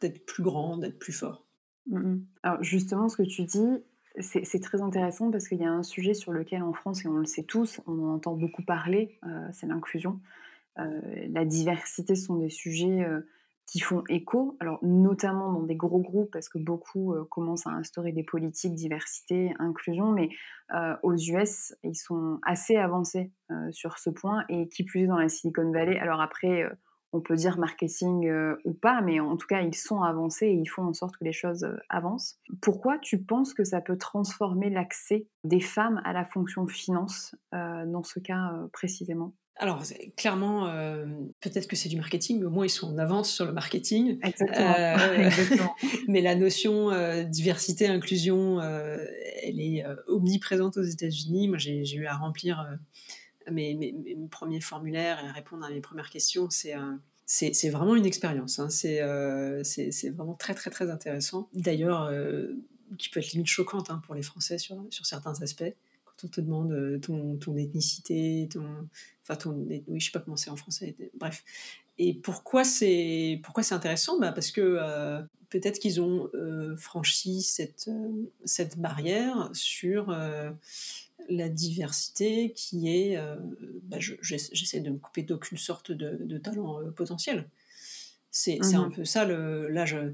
d'être 0.00 0.26
plus 0.26 0.42
grand, 0.42 0.76
d'être 0.76 0.98
plus 0.98 1.12
fort. 1.12 1.46
Mmh 1.86 2.16
Alors 2.42 2.60
justement, 2.60 3.08
ce 3.08 3.16
que 3.16 3.22
tu 3.22 3.44
dis, 3.44 3.84
c'est 4.20 4.60
très 4.60 4.82
intéressant 4.82 5.30
parce 5.30 5.46
qu'il 5.46 5.58
y 5.58 5.64
a 5.64 5.70
un 5.70 5.84
sujet 5.84 6.14
sur 6.14 6.32
lequel 6.32 6.64
en 6.64 6.72
France, 6.72 7.04
et 7.04 7.08
on 7.08 7.18
le 7.18 7.24
sait 7.24 7.44
tous, 7.44 7.80
on 7.86 7.92
en 7.92 8.14
entend 8.14 8.34
beaucoup 8.34 8.64
parler, 8.64 9.20
euh, 9.24 9.48
c'est 9.52 9.68
l'inclusion. 9.68 10.18
Euh, 10.80 11.00
la 11.28 11.44
diversité 11.44 12.16
sont 12.16 12.34
des 12.34 12.50
sujets 12.50 13.04
euh, 13.04 13.20
qui 13.70 13.80
font 13.80 14.02
écho, 14.08 14.56
alors 14.60 14.78
notamment 14.82 15.52
dans 15.52 15.62
des 15.62 15.76
gros 15.76 16.00
groupes 16.00 16.30
parce 16.32 16.48
que 16.48 16.58
beaucoup 16.58 17.14
commencent 17.30 17.66
à 17.66 17.70
instaurer 17.70 18.12
des 18.12 18.22
politiques 18.22 18.74
diversité, 18.74 19.52
inclusion, 19.58 20.10
mais 20.10 20.30
aux 21.02 21.14
US, 21.14 21.74
ils 21.82 21.94
sont 21.94 22.38
assez 22.46 22.76
avancés 22.76 23.30
sur 23.70 23.98
ce 23.98 24.08
point 24.08 24.44
et 24.48 24.68
qui 24.68 24.84
plus 24.84 25.02
est 25.02 25.06
dans 25.06 25.18
la 25.18 25.28
Silicon 25.28 25.70
Valley. 25.70 25.98
Alors 25.98 26.22
après, 26.22 26.66
on 27.12 27.20
peut 27.20 27.36
dire 27.36 27.58
marketing 27.58 28.28
euh, 28.28 28.56
ou 28.64 28.74
pas, 28.74 29.00
mais 29.00 29.20
en 29.20 29.36
tout 29.36 29.46
cas, 29.46 29.62
ils 29.62 29.74
sont 29.74 30.02
avancés 30.02 30.46
et 30.46 30.52
ils 30.52 30.68
font 30.68 30.84
en 30.84 30.92
sorte 30.92 31.16
que 31.16 31.24
les 31.24 31.32
choses 31.32 31.64
euh, 31.64 31.76
avancent. 31.88 32.38
Pourquoi 32.60 32.98
tu 32.98 33.22
penses 33.22 33.54
que 33.54 33.64
ça 33.64 33.80
peut 33.80 33.96
transformer 33.96 34.68
l'accès 34.70 35.26
des 35.44 35.60
femmes 35.60 36.02
à 36.04 36.12
la 36.12 36.24
fonction 36.24 36.66
finance 36.66 37.34
euh, 37.54 37.86
dans 37.86 38.02
ce 38.02 38.20
cas 38.20 38.52
précisément? 38.72 39.32
Alors, 39.58 39.82
clairement, 40.16 40.72
peut-être 41.40 41.66
que 41.66 41.76
c'est 41.76 41.88
du 41.88 41.96
marketing, 41.96 42.38
mais 42.38 42.46
au 42.46 42.50
moins 42.50 42.64
ils 42.64 42.70
sont 42.70 42.88
en 42.92 42.98
avance 42.98 43.30
sur 43.30 43.44
le 43.44 43.52
marketing. 43.52 44.18
Exactement. 44.22 45.74
mais 46.08 46.20
la 46.20 46.34
notion 46.34 46.90
diversité, 47.24 47.88
inclusion, 47.88 48.60
elle 48.60 49.60
est 49.60 49.84
omniprésente 50.06 50.76
aux 50.76 50.82
États-Unis. 50.82 51.48
Moi, 51.48 51.58
j'ai 51.58 51.94
eu 51.94 52.06
à 52.06 52.16
remplir 52.16 52.78
mes, 53.50 53.74
mes, 53.74 53.94
premiers 54.30 54.60
formulaires 54.60 55.18
et 55.24 55.30
répondre 55.30 55.64
à 55.64 55.70
mes 55.70 55.80
premières 55.80 56.10
questions, 56.10 56.48
c'est 56.50 56.74
c'est 57.28 57.68
vraiment 57.68 57.94
une 57.94 58.06
expérience. 58.06 58.58
Hein. 58.58 58.68
Euh, 58.86 59.60
c'est 59.62 60.10
vraiment 60.10 60.34
très, 60.34 60.54
très, 60.54 60.70
très 60.70 60.90
intéressant. 60.90 61.48
D'ailleurs, 61.52 62.04
euh, 62.04 62.54
qui 62.96 63.10
peut 63.10 63.20
être 63.20 63.32
limite 63.32 63.48
choquante 63.48 63.90
hein, 63.90 64.00
pour 64.04 64.14
les 64.14 64.22
Français 64.22 64.56
sur, 64.56 64.82
sur 64.88 65.04
certains 65.04 65.40
aspects. 65.42 65.74
Quand 66.06 66.24
on 66.24 66.28
te 66.28 66.40
demande 66.40 66.72
euh, 66.72 66.98
ton, 66.98 67.36
ton 67.36 67.54
ethnicité, 67.56 68.48
ton. 68.50 68.64
Enfin. 69.28 69.54
Oui, 69.88 70.00
je 70.00 70.06
sais 70.06 70.12
pas 70.12 70.20
comment 70.20 70.36
c'est 70.36 70.50
en 70.50 70.56
français. 70.56 70.96
Bref. 71.14 71.44
Et 71.98 72.14
pourquoi 72.14 72.64
c'est 72.64 73.40
pourquoi 73.42 73.62
c'est 73.62 73.74
intéressant? 73.74 74.18
Bah 74.18 74.32
Parce 74.32 74.50
que 74.50 74.78
peut-être 75.50 75.78
qu'ils 75.78 76.00
ont 76.00 76.30
franchi 76.76 77.42
cette, 77.42 77.90
cette 78.44 78.78
barrière 78.78 79.50
sur 79.52 80.12
la 81.28 81.48
diversité 81.48 82.52
qui 82.54 82.88
est, 82.88 83.16
euh, 83.16 83.36
bah, 83.84 83.98
j'essaie 84.00 84.80
de 84.80 84.90
me 84.90 84.98
couper 84.98 85.22
d'aucune 85.22 85.58
sorte 85.58 85.92
de, 85.92 86.38
talent 86.38 86.80
euh, 86.80 86.90
potentiel. 86.90 87.48
C'est 88.30 88.58
Mmh 88.58 88.74
un 88.74 88.90
peu 88.90 89.04
ça. 89.04 89.24
Le, 89.24 89.68
là, 89.68 89.84
je, 89.84 90.12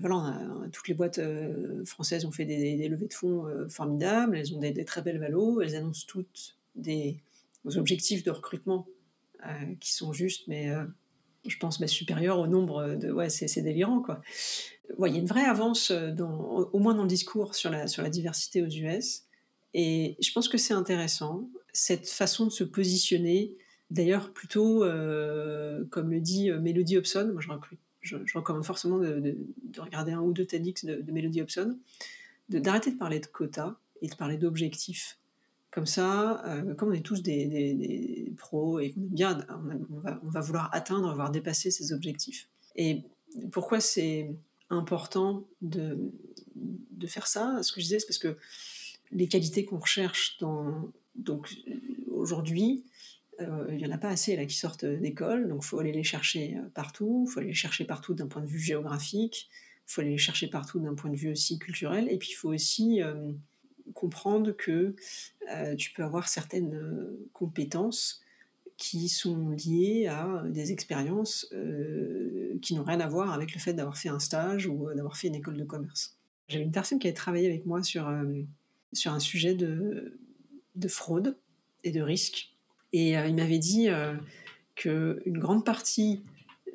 voilà, 0.00 0.40
toutes 0.72 0.88
les 0.88 0.94
boîtes 0.94 1.20
françaises 1.84 2.24
ont 2.24 2.32
fait 2.32 2.46
des, 2.46 2.88
levées 2.88 3.06
de 3.06 3.12
fonds 3.12 3.46
formidables. 3.68 4.36
Elles 4.36 4.54
ont 4.54 4.58
des, 4.58 4.72
des, 4.72 4.84
très 4.84 5.02
belles 5.02 5.18
valos. 5.18 5.60
Elles 5.60 5.76
annoncent 5.76 6.06
toutes 6.08 6.56
des, 6.74 7.20
objectifs 7.76 8.24
de 8.24 8.30
recrutement 8.30 8.86
qui 9.80 9.92
sont 9.92 10.12
justes, 10.12 10.48
mais 10.48 10.70
je 11.46 11.58
pense 11.58 11.78
bah, 11.78 11.86
supérieurs 11.86 12.38
au 12.38 12.46
nombre 12.46 12.94
de. 12.94 13.10
Ouais, 13.10 13.28
c'est 13.28 13.60
délirant, 13.60 14.00
quoi. 14.00 14.22
Il 15.06 15.12
y 15.12 15.16
a 15.16 15.18
une 15.18 15.26
vraie 15.26 15.44
avance, 15.44 15.92
dans, 15.92 16.68
au 16.72 16.78
moins 16.78 16.94
dans 16.94 17.02
le 17.02 17.08
discours, 17.08 17.54
sur 17.54 17.70
la, 17.70 17.86
sur 17.86 18.02
la 18.02 18.10
diversité 18.10 18.62
aux 18.62 18.68
US. 18.68 19.24
Et 19.74 20.16
je 20.20 20.32
pense 20.32 20.48
que 20.48 20.56
c'est 20.56 20.72
intéressant, 20.72 21.50
cette 21.72 22.08
façon 22.08 22.46
de 22.46 22.50
se 22.50 22.64
positionner. 22.64 23.56
D'ailleurs, 23.90 24.32
plutôt, 24.32 24.84
euh, 24.84 25.84
comme 25.90 26.10
le 26.10 26.20
dit 26.20 26.50
euh, 26.50 26.60
Melody 26.60 26.96
Hobson, 26.96 27.30
moi 27.32 27.42
je, 28.00 28.16
je, 28.24 28.38
recommande 28.38 28.64
forcément 28.64 28.98
de, 28.98 29.36
regarder 29.78 30.12
un 30.12 30.20
ou 30.20 30.32
deux 30.32 30.46
TEDx 30.46 30.84
de, 30.84 31.02
de 31.02 31.12
Melody 31.12 31.42
Hobson, 31.42 31.78
d'arrêter 32.48 32.92
de, 32.92 32.96
parler 32.96 33.20
de 33.20 33.26
quotas 33.26 33.76
et 34.00 34.08
de 34.08 34.14
parler 34.14 34.38
d'objectifs. 34.38 35.18
Comme 35.74 35.86
ça, 35.86 36.40
euh, 36.46 36.72
comme 36.76 36.90
on 36.90 36.92
est 36.92 37.04
tous 37.04 37.20
des, 37.20 38.32
pros 38.36 38.78
et 38.78 38.92
qu'on 38.92 39.00
aime 39.00 39.08
bien, 39.08 39.46
on, 40.22 40.28
va, 40.28 40.40
vouloir 40.40 40.72
atteindre, 40.72 41.12
voire 41.16 41.32
dépasser 41.32 41.72
ces 41.72 41.92
objectifs. 41.92 42.48
Et 42.76 43.02
pourquoi 43.50 43.80
c'est 43.80 44.36
important 44.70 45.48
de, 45.62 46.12
faire 47.08 47.26
ça? 47.26 47.60
Ce 47.64 47.72
que 47.72 47.80
je 47.80 47.86
disais, 47.86 47.98
c'est 47.98 48.06
parce 48.06 48.20
que 48.20 48.36
les 49.10 49.26
qualités 49.26 49.64
qu'on 49.64 49.80
recherche 49.80 50.38
dans, 50.38 50.92
donc 51.16 51.52
aujourd'hui, 52.08 52.84
euh, 53.40 53.66
il 53.70 53.78
n'y 53.78 53.86
en 53.86 53.90
a 53.90 53.98
pas 53.98 54.10
assez 54.10 54.36
là 54.36 54.46
qui 54.46 54.54
sortent 54.54 54.84
d'école, 54.84 55.48
donc 55.48 55.64
il 55.64 55.66
faut 55.66 55.80
aller 55.80 55.90
les 55.90 56.04
chercher 56.04 56.56
euh, 56.56 56.68
partout, 56.72 57.26
il 57.26 57.32
faut 57.32 57.40
aller 57.40 57.48
les 57.48 57.54
chercher 57.54 57.84
partout 57.84 58.14
d'un 58.14 58.28
point 58.28 58.42
de 58.42 58.46
vue 58.46 58.60
géographique, 58.60 59.50
il 59.88 59.92
faut 59.92 60.02
aller 60.02 60.10
les 60.10 60.18
chercher 60.18 60.46
partout 60.46 60.78
d'un 60.78 60.94
point 60.94 61.10
de 61.10 61.16
vue 61.16 61.32
aussi 61.32 61.58
culturel, 61.58 62.06
et 62.08 62.16
puis 62.16 62.28
il 62.30 62.36
faut 62.36 62.54
aussi 62.54 63.00
comprendre 63.92 64.52
que 64.52 64.94
tu 65.76 65.92
peux 65.92 66.02
avoir 66.02 66.28
certaines 66.28 66.80
compétences 67.32 68.22
qui 68.76 69.08
sont 69.08 69.50
liées 69.50 70.06
à 70.06 70.42
des 70.48 70.72
expériences 70.72 71.52
qui 72.62 72.74
n'ont 72.74 72.84
rien 72.84 73.00
à 73.00 73.08
voir 73.08 73.32
avec 73.32 73.52
le 73.52 73.60
fait 73.60 73.74
d'avoir 73.74 73.98
fait 73.98 74.08
un 74.08 74.18
stage 74.18 74.66
ou 74.66 74.88
d'avoir 74.94 75.16
fait 75.16 75.28
une 75.28 75.34
école 75.34 75.56
de 75.56 75.64
commerce. 75.64 76.16
J'avais 76.48 76.64
une 76.64 76.72
personne 76.72 76.98
qui 76.98 77.06
avait 77.06 77.14
travaillé 77.14 77.46
avec 77.46 77.66
moi 77.66 77.82
sur 77.82 78.10
sur 78.94 79.12
un 79.12 79.20
sujet 79.20 79.54
de, 79.54 80.18
de 80.76 80.88
fraude 80.88 81.36
et 81.82 81.90
de 81.90 82.00
risque. 82.00 82.52
Et 82.92 83.16
euh, 83.18 83.26
il 83.26 83.34
m'avait 83.34 83.58
dit 83.58 83.88
euh, 83.88 84.14
qu'une 84.74 85.38
grande 85.38 85.64
partie 85.64 86.22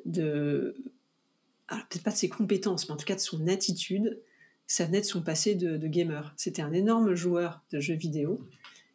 de, 0.04 0.76
peut-être 1.68 2.02
pas 2.02 2.10
de 2.10 2.16
ses 2.16 2.28
compétences, 2.28 2.88
mais 2.88 2.94
en 2.94 2.96
tout 2.96 3.06
cas 3.06 3.14
de 3.14 3.20
son 3.20 3.46
attitude, 3.48 4.20
ça 4.70 4.84
venait 4.84 5.00
de 5.00 5.06
son 5.06 5.20
passé 5.20 5.56
de, 5.56 5.86
gamer. 5.88 6.32
C'était 6.36 6.62
un 6.62 6.72
énorme 6.72 7.14
joueur 7.14 7.62
de 7.72 7.80
jeux 7.80 7.94
vidéo. 7.94 8.40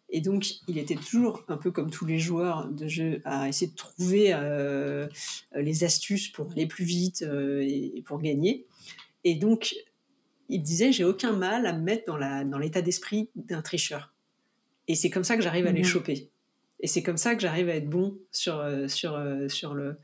Et 0.09 0.21
donc, 0.21 0.61
il 0.69 0.77
était 0.77 0.95
toujours 0.95 1.43
un 1.49 1.57
peu 1.57 1.71
comme 1.71 1.91
tous 1.91 2.05
les 2.05 2.17
joueurs 2.17 2.69
de 2.69 2.87
jeux 2.87 3.21
à 3.25 3.49
essayer 3.49 3.69
de 3.69 3.75
trouver 3.75 4.29
euh, 4.33 5.07
les 5.53 5.83
astuces 5.83 6.29
pour 6.29 6.49
aller 6.51 6.65
plus 6.65 6.85
vite 6.85 7.23
et 7.23 8.01
pour 8.05 8.21
gagner. 8.21 8.65
Et 9.25 9.35
donc, 9.35 9.75
il 10.47 10.61
disait 10.61 10.93
j'ai 10.93 11.03
aucun 11.03 11.33
mal 11.33 11.65
à 11.65 11.73
me 11.73 11.81
mettre 11.81 12.05
dans, 12.05 12.17
la, 12.17 12.45
dans 12.45 12.57
l'état 12.57 12.81
d'esprit 12.81 13.29
d'un 13.35 13.61
tricheur. 13.61 14.13
Et 14.87 14.95
c'est 14.95 15.09
comme 15.09 15.23
ça 15.23 15.35
que 15.35 15.43
j'arrive 15.43 15.67
à 15.67 15.71
les 15.71 15.79
mhm. 15.79 15.85
choper. 15.85 16.29
Et 16.79 16.87
c'est 16.87 17.03
comme 17.03 17.17
ça 17.17 17.35
que 17.35 17.41
j'arrive 17.41 17.69
à 17.69 17.75
être 17.75 17.89
bon 17.89 18.17
sur, 18.31 18.59
euh, 18.59 18.87
sur, 18.87 19.15
euh, 19.15 19.49
sur 19.49 19.73
le, 19.73 19.97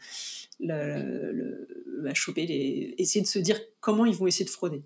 le, 0.59 1.67
à 2.07 2.13
choper 2.13 2.45
les, 2.45 2.95
essayer 2.97 3.21
de 3.21 3.27
se 3.27 3.39
dire 3.39 3.59
comment 3.79 4.05
ils 4.05 4.15
vont 4.15 4.27
essayer 4.27 4.45
de 4.45 4.49
frauder. 4.49 4.81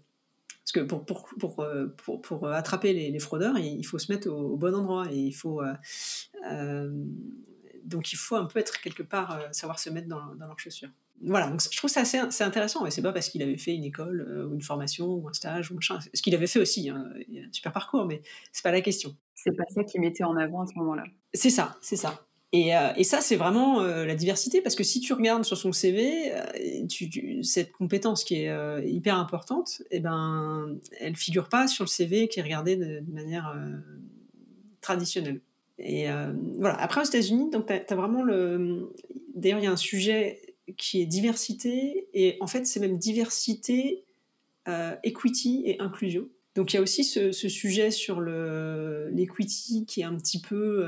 Parce 0.66 0.72
que 0.72 0.80
pour, 0.80 1.06
pour, 1.06 1.30
pour, 1.40 1.60
euh, 1.60 1.88
pour, 2.04 2.22
pour 2.22 2.48
attraper 2.48 2.94
les, 2.94 3.20
fraudeurs, 3.20 3.58
il 3.60 3.86
faut 3.86 4.00
se 4.00 4.12
mettre 4.12 4.30
au, 4.30 4.58
bon 4.58 4.74
endroit 4.74 5.08
et 5.12 5.18
il 5.18 5.34
faut 5.34 5.62
donc 7.84 8.12
il 8.12 8.16
faut 8.16 8.36
un 8.36 8.46
peu 8.46 8.58
être 8.58 8.82
quelque 8.82 9.04
part 9.04 9.40
savoir 9.52 9.78
se 9.78 9.92
mettre 9.92 10.08
dans, 10.08 10.34
dans 10.36 10.48
leurs 10.48 10.60
chaussures 10.60 10.90
voilà, 11.22 11.50
donc 11.50 11.62
je 11.72 11.78
trouve 11.78 11.90
ça 11.90 12.02
assez, 12.02 12.18
assez 12.18 12.44
intéressant. 12.44 12.86
Et 12.86 12.92
c'est 12.92 13.02
pas 13.02 13.14
parce 13.14 13.30
qu'il 13.30 13.42
avait 13.42 13.58
fait 13.58 13.74
une 13.74 13.84
école 13.84 14.22
euh, 14.22 14.48
ou 14.48 14.54
une 14.54 14.62
formation 14.62 15.08
ou 15.08 15.28
un 15.28 15.34
stage 15.34 15.72
ou 15.72 15.76
machin. 15.76 16.00
Ce 16.14 16.22
qu'il 16.22 16.36
avait 16.36 16.48
fait 16.48 16.60
aussi, 16.60 16.90
hein, 16.90 17.10
il 17.28 17.40
a 17.40 17.44
un 17.44 17.52
super 17.52 17.72
parcours, 17.72 18.06
mais 18.06 18.22
c'est 18.52 18.64
pas 18.64 18.72
la 18.72 18.82
question. 18.82 19.16
C'est 19.34 19.56
pas 19.56 19.64
ça 19.74 19.84
qu'il 19.84 20.02
mettait 20.02 20.24
en 20.24 20.36
avant 20.36 20.62
à 20.62 20.68
ce 20.68 20.74
moment-là. 20.76 21.04
C'est 21.34 21.50
ça, 21.50 21.78
c'est 21.82 21.96
ça. 21.96 22.26
Et, 22.56 22.76
euh, 22.76 22.94
et 22.96 23.04
ça, 23.04 23.20
c'est 23.20 23.36
vraiment 23.36 23.82
euh, 23.82 24.06
la 24.06 24.16
diversité, 24.16 24.62
parce 24.62 24.76
que 24.76 24.84
si 24.84 25.02
tu 25.02 25.12
regardes 25.12 25.44
sur 25.44 25.58
son 25.58 25.74
CV, 25.74 26.32
tu, 26.88 27.44
cette 27.44 27.74
compétence 27.74 28.24
qui 28.24 28.36
est 28.36 28.88
hyper 28.88 29.18
importante, 29.18 29.82
eh 29.92 30.00
ben, 30.00 30.78
elle 31.02 31.18
figure 31.18 31.50
pas 31.50 31.68
sur 31.68 31.84
le 31.84 31.90
CV 31.90 32.30
qui 32.30 32.40
est 32.40 32.44
regardé 32.44 32.78
de, 32.78 33.04
manière 33.12 33.54
traditionnelle. 34.80 35.42
Et 35.80 36.06
voilà. 36.58 36.80
Après, 36.80 37.02
aux 37.02 37.06
États-Unis, 37.06 37.50
tu 37.52 37.74
as, 37.74 37.96
vraiment 37.96 38.24
le. 38.24 38.90
D'ailleurs, 39.36 39.60
il 39.60 39.66
y 39.66 39.68
a 39.68 39.72
un 39.72 39.76
sujet 39.76 40.56
qui 40.78 41.02
est 41.02 41.06
diversité, 41.06 42.08
et 42.14 42.38
en 42.40 42.48
fait 42.48 42.66
c'est 42.66 42.80
même 42.80 42.98
diversité, 42.98 44.06
euh, 44.68 44.96
equity 45.04 45.64
et 45.66 45.80
inclusion. 45.80 46.28
Donc 46.56 46.74
il 46.74 46.78
y 46.78 46.80
a 46.80 46.82
aussi 46.82 47.04
ce, 47.04 47.32
sujet 47.32 47.92
sur 47.92 48.22
l'equity 48.22 49.86
qui 49.86 50.02
est 50.02 50.06
un 50.06 50.16
petit 50.16 50.42
peu, 50.42 50.86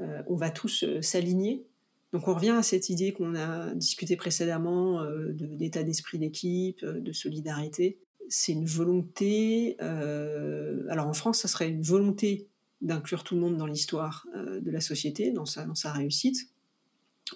euh, 0.00 0.04
euh, 0.04 0.22
on 0.28 0.36
va 0.36 0.50
tous 0.50 0.84
s'aligner. 1.00 1.66
Donc 2.12 2.28
on 2.28 2.34
revient 2.34 2.50
à 2.50 2.62
cette 2.62 2.88
idée 2.88 3.12
qu'on 3.12 3.34
a 3.34 3.74
discuté 3.74 4.16
précédemment 4.16 5.04
d'état 5.32 5.82
d'esprit 5.82 6.18
d'équipe, 6.18 6.84
de 6.84 7.12
solidarité. 7.12 7.98
C'est 8.28 8.52
une 8.52 8.64
volonté, 8.64 9.76
alors 9.80 11.08
en 11.08 11.12
France 11.12 11.40
ça 11.40 11.48
serait 11.48 11.68
une 11.68 11.82
volonté 11.82 12.48
d'inclure 12.80 13.24
tout 13.24 13.34
le 13.34 13.40
monde 13.40 13.56
dans 13.56 13.66
l'histoire 13.66 14.26
de 14.34 14.70
la 14.70 14.80
société, 14.80 15.32
dans 15.32 15.44
sa, 15.44 15.92
réussite 15.92 16.48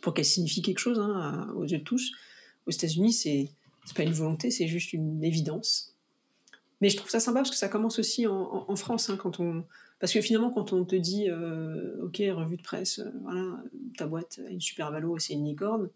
pour 0.02 0.14
qu'elle 0.14 0.24
signifie 0.24 0.62
quelque 0.62 0.78
chose 0.78 0.98
hein, 1.00 1.52
aux 1.56 1.64
yeux 1.64 1.78
de 1.78 1.84
tous. 1.84 2.12
Aux 2.66 2.70
États-Unis, 2.70 3.12
c'est 3.12 3.50
pas 3.94 4.04
une 4.04 4.12
volonté, 4.12 4.50
c'est 4.50 4.68
juste 4.68 4.92
une 4.92 5.22
évidence. 5.24 5.96
Mais 6.80 6.88
je 6.88 6.96
trouve 6.96 7.10
ça 7.10 7.20
sympa 7.20 7.40
parce 7.40 7.50
que 7.50 7.56
ça 7.56 7.68
commence 7.68 7.98
aussi 7.98 8.26
en, 8.26 8.76
France, 8.76 9.10
hein, 9.10 9.16
quand 9.16 9.40
on, 9.40 9.64
parce 10.00 10.12
que 10.12 10.20
finalement, 10.20 10.50
quand 10.50 10.72
on 10.72 10.84
te 10.84 10.96
dit, 10.96 11.28
euh, 11.28 12.04
ok, 12.04 12.16
revue 12.32 12.56
de 12.56 12.62
presse, 12.62 12.98
euh, 12.98 13.10
voilà, 13.22 13.62
ta 13.96 14.06
boîte 14.06 14.40
a 14.46 14.50
une 14.50 14.60
super 14.60 14.90
valo, 14.90 15.18
c'est 15.18 15.34
une 15.34 15.44
licorne, 15.44 15.90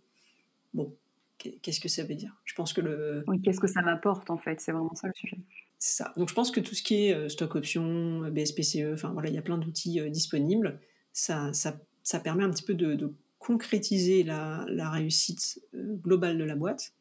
bon, 0.73 0.95
qu'est-ce 1.39 1.81
que 1.81 1.89
ça 1.89 2.05
veut 2.05 2.15
dire? 2.15 2.35
Je 2.45 2.55
pense 2.55 2.73
que 2.73 2.81
le. 2.81 3.25
Oui, 3.27 3.41
qu'est-ce 3.43 3.61
que 3.61 3.67
ça 3.67 3.83
m'apporte 3.83 4.31
en 4.31 4.39
fait? 4.39 4.61
C'est 4.61 4.73
vraiment 4.73 4.95
ça 4.95 5.09
le 5.09 5.15
sujet. 5.15 5.39
C'est 5.79 6.03
ça. 6.03 6.13
Donc 6.17 6.29
je 6.29 6.35
pense 6.35 6.51
que 6.51 6.61
tout 6.61 6.75
ce 6.75 6.83
qui 6.83 7.07
est 7.07 7.15
euh, 7.15 7.29
stock 7.29 7.57
option, 7.57 8.31
BSPCE, 8.31 8.93
enfin 8.93 9.11
voilà, 9.11 9.29
il 9.29 9.35
y 9.35 9.39
a 9.39 9.43
plein 9.43 9.59
d'outils 9.59 10.01
disponibles. 10.11 10.81
Ça, 11.13 11.53
ça, 11.53 11.79
ça, 12.03 12.19
permet 12.19 12.43
un 12.43 12.51
petit 12.51 12.65
peu 12.65 12.75
de, 12.75 12.95
de 12.95 13.15
concrétiser 13.45 14.23
la, 14.23 14.91
réussite 14.91 15.61
euh, 15.75 15.97
globale 15.97 16.39
de 16.39 16.45
la 16.45 16.57
boîte. 16.57 16.95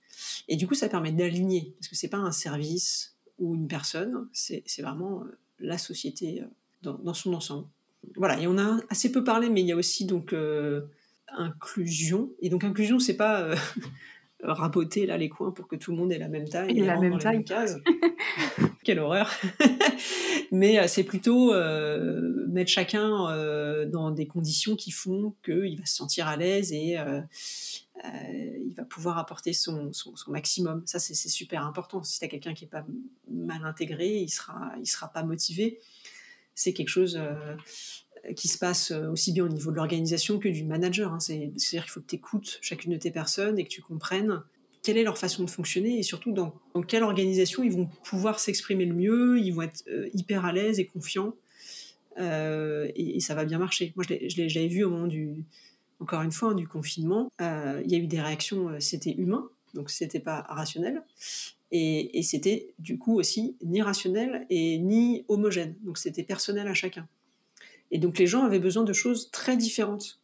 Et 0.50 0.58
du 0.58 0.68
coup, 0.68 0.76
ça 0.76 0.90
permet 0.90 1.14
d'aligner, 1.14 1.74
parce 1.80 1.88
que 1.88 1.96
c'est 1.96 2.10
pas 2.10 2.18
un 2.18 2.34
service 2.34 3.16
ou 3.40 3.56
une 3.56 3.68
personne, 3.68 4.28
c'est 4.34 4.82
vraiment 4.82 5.24
euh, 5.24 5.38
la 5.60 5.78
société 5.78 6.44
euh, 6.86 6.94
dans, 7.04 7.14
son 7.14 7.34
ensemble. 7.34 7.68
Voilà, 8.16 8.40
et 8.40 8.48
on 8.48 8.58
a 8.58 8.80
assez 8.90 9.12
peu 9.12 9.24
parlé, 9.24 9.50
mais 9.50 9.62
il 9.62 9.68
y 9.68 9.72
a 9.72 9.76
aussi 9.76 10.06
donc 10.06 10.36
inclusion. 11.30 12.32
Et 12.42 12.50
donc 12.50 12.64
inclusion, 12.64 13.00
c'est 13.00 13.16
pas 13.16 13.56
raboter 14.44 15.06
là 15.06 15.18
les 15.18 15.30
coins 15.30 15.52
pour 15.52 15.68
que 15.68 15.76
tout 15.76 15.92
le 15.92 15.98
monde 15.98 16.12
ait 16.12 16.18
la 16.18 16.28
même 16.28 16.48
taille 16.48 16.78
et 16.78 16.86
la 16.86 17.00
même 17.00 17.18
taille. 17.18 17.46
Quelle 18.84 19.00
horreur 19.00 19.32
Mais 20.52 20.78
euh, 20.78 20.88
c'est 20.88 21.04
plutôt 21.04 21.54
euh, 21.54 22.46
mettre 22.48 22.70
chacun 22.70 23.30
euh, 23.30 23.86
dans 23.86 24.12
des 24.12 24.28
conditions 24.28 24.76
qui 24.76 24.92
font 24.92 25.36
qu'il 25.44 25.80
va 25.80 25.86
se 25.86 25.96
sentir 25.96 26.28
à 26.28 26.36
l'aise 26.36 26.72
et 26.74 26.98
il 28.04 28.74
va 28.76 28.84
pouvoir 28.84 29.18
apporter 29.18 29.54
son, 29.54 29.92
maximum. 30.28 30.84
Ça, 30.86 31.00
c'est 31.00 31.30
super 31.30 31.66
important. 31.66 32.04
Si 32.04 32.20
tu 32.20 32.26
as 32.26 32.28
quelqu'un 32.28 32.54
qui 32.54 32.66
est 32.66 32.70
pas 32.70 32.86
mal 33.32 33.64
intégré, 33.66 34.18
il 34.18 34.30
sera, 34.30 34.74
il 34.80 34.88
sera 34.88 35.08
pas 35.08 35.24
motivé. 35.24 35.80
C'est 36.56 36.74
quelque 36.74 36.90
chose 36.90 37.20
qui 38.36 38.48
se 38.48 38.58
passe 38.58 38.92
aussi 38.92 39.32
bien 39.32 39.46
au 39.46 39.50
niveau 39.50 39.72
de 39.72 39.76
l'organisation 39.76 40.40
que 40.40 40.48
du 40.48 40.64
manager. 40.64 41.14
Hein. 41.14 41.20
C'est-à-dire 41.20 41.84
qu'il 41.84 41.92
faut 41.92 42.00
que 42.00 42.08
tu 42.08 42.16
écoutes 42.16 42.60
chacune 42.62 42.94
de 42.94 42.98
tes 42.98 43.12
personnes 43.12 43.60
et 43.60 43.64
que 43.64 43.70
tu 43.70 43.82
comprennes 43.82 44.42
quelle 44.84 44.98
est 44.98 45.04
leur 45.04 45.18
façon 45.18 45.44
de 45.44 45.50
fonctionner 45.50 45.98
et 45.98 46.04
surtout 46.04 46.34
dans, 46.34 46.54
quelle 46.88 47.04
organisation 47.04 47.64
ils 47.64 47.72
vont 47.72 47.90
pouvoir 48.04 48.40
s'exprimer 48.40 48.86
le 48.86 48.94
mieux, 48.94 49.40
ils 49.40 49.52
vont 49.52 49.64
être 49.64 49.84
euh, 49.88 50.10
hyper 50.14 50.46
à 50.46 50.52
l'aise 50.52 50.78
et 50.78 50.86
confiants 50.86 51.34
euh, 52.20 52.92
et, 52.96 53.20
ça 53.22 53.34
va 53.34 53.46
bien 53.46 53.58
marcher. 53.58 53.94
Moi, 53.96 54.06
je 54.08 54.42
l'avais 54.42 54.68
vu 54.68 54.84
au 54.84 54.90
moment 54.90 55.08
du, 55.08 55.46
encore 56.00 56.22
une 56.22 56.32
fois, 56.32 56.54
du 56.54 56.68
confinement. 56.68 57.32
Euh, 57.42 57.82
il 57.86 57.92
y 57.92 57.96
a 57.96 57.98
eu 57.98 58.06
des 58.06 58.22
réactions, 58.22 58.80
c'était 58.80 59.14
humain, 59.14 59.50
donc 59.74 59.90
c'était 59.90 60.20
pas 60.20 60.46
rationnel. 60.48 61.02
Et, 61.76 62.22
c'était 62.22 62.72
du 62.78 63.00
coup 63.00 63.18
aussi 63.18 63.58
ni 63.64 63.82
rationnel 63.82 64.46
et 64.52 64.78
ni 64.78 65.26
homogène, 65.28 65.76
donc 65.82 65.98
c'était 65.98 66.22
personnel 66.22 66.68
à 66.68 66.76
chacun. 66.76 67.08
Et 67.90 67.98
donc 67.98 68.20
les 68.20 68.28
gens 68.28 68.44
avaient 68.44 68.60
besoin 68.60 68.84
de 68.84 68.94
choses 68.94 69.32
très 69.32 69.58
différentes 69.58 70.22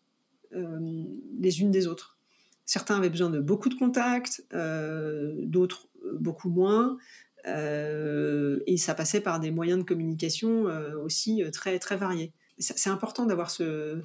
les 0.52 1.62
unes 1.62 1.72
des 1.72 1.86
autres 1.88 2.18
Certains 2.66 2.98
avaient 2.98 3.10
besoin 3.10 3.32
de 3.32 3.40
beaucoup 3.40 3.70
de 3.70 3.74
contacts, 3.74 4.46
d'autres 4.52 5.88
beaucoup 6.20 6.50
moins. 6.50 7.00
et 7.48 8.78
ça 8.78 8.94
passait 8.94 9.22
par 9.22 9.40
des 9.40 9.50
moyens 9.50 9.80
de 9.80 9.84
communication 9.84 10.66
aussi 11.04 11.42
très, 11.52 11.80
très 11.80 11.98
variés. 11.98 12.32
C'est 12.60 12.92
important 12.92 13.26
d'avoir 13.26 13.50
ce, 13.50 14.00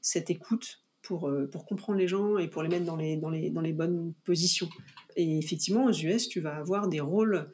cette 0.00 0.30
écoute 0.30 0.80
pour, 1.08 1.30
pour 1.50 1.66
comprendre 1.66 1.98
les 1.98 2.06
gens 2.06 2.38
et 2.38 2.46
pour 2.46 2.62
les 2.62 2.68
mettre 2.68 2.84
dans 2.84 2.96
les, 2.96 3.16
dans 3.16 3.30
les, 3.30 3.50
dans 3.50 3.60
les 3.60 3.72
bonnes 3.72 4.12
positions. 4.24 4.68
Et 5.16 5.38
effectivement, 5.38 5.86
aux 5.86 5.92
US, 5.92 6.28
tu 6.28 6.40
vas 6.40 6.56
avoir 6.56 6.86
des 6.86 7.00
rôles 7.00 7.50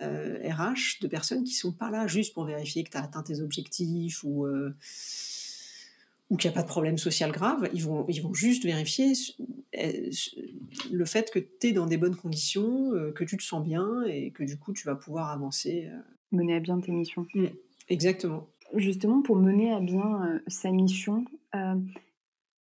RH 0.00 1.00
de 1.00 1.06
personnes 1.06 1.44
qui 1.44 1.54
sont 1.54 1.72
pas 1.72 1.90
là 1.90 2.06
juste 2.06 2.34
pour 2.34 2.44
vérifier 2.44 2.82
que 2.84 2.90
tu 2.90 2.96
as 2.96 3.04
atteint 3.04 3.22
tes 3.22 3.40
objectifs 3.40 4.24
ou 4.24 4.46
ou 6.28 6.36
qu'il 6.36 6.50
n'y 6.50 6.54
a 6.54 6.56
pas 6.56 6.62
de 6.62 6.68
problème 6.68 6.98
social 6.98 7.30
grave, 7.30 7.68
ils 7.72 7.82
vont, 7.82 8.04
ils 8.08 8.20
vont 8.20 8.34
juste 8.34 8.64
vérifier 8.64 9.12
le 9.72 11.04
fait 11.04 11.30
que 11.30 11.38
tu 11.38 11.68
es 11.68 11.72
dans 11.72 11.86
des 11.86 11.96
bonnes 11.96 12.16
conditions, 12.16 12.92
euh, 12.94 13.12
que 13.12 13.24
tu 13.24 13.36
te 13.36 13.42
sens 13.42 13.62
bien 13.62 14.02
et 14.04 14.30
que 14.30 14.42
du 14.42 14.58
coup 14.58 14.72
tu 14.72 14.86
vas 14.86 14.96
pouvoir 14.96 15.30
avancer. 15.30 15.88
Euh. 15.90 15.98
Mener 16.32 16.56
à 16.56 16.60
bien 16.60 16.80
tes 16.80 16.92
missions. 16.92 17.26
Mmh, 17.34 17.46
exactement. 17.88 18.48
Justement, 18.74 19.22
pour 19.22 19.36
mener 19.36 19.72
à 19.72 19.80
bien 19.80 20.26
euh, 20.26 20.38
sa 20.48 20.70
mission, 20.70 21.24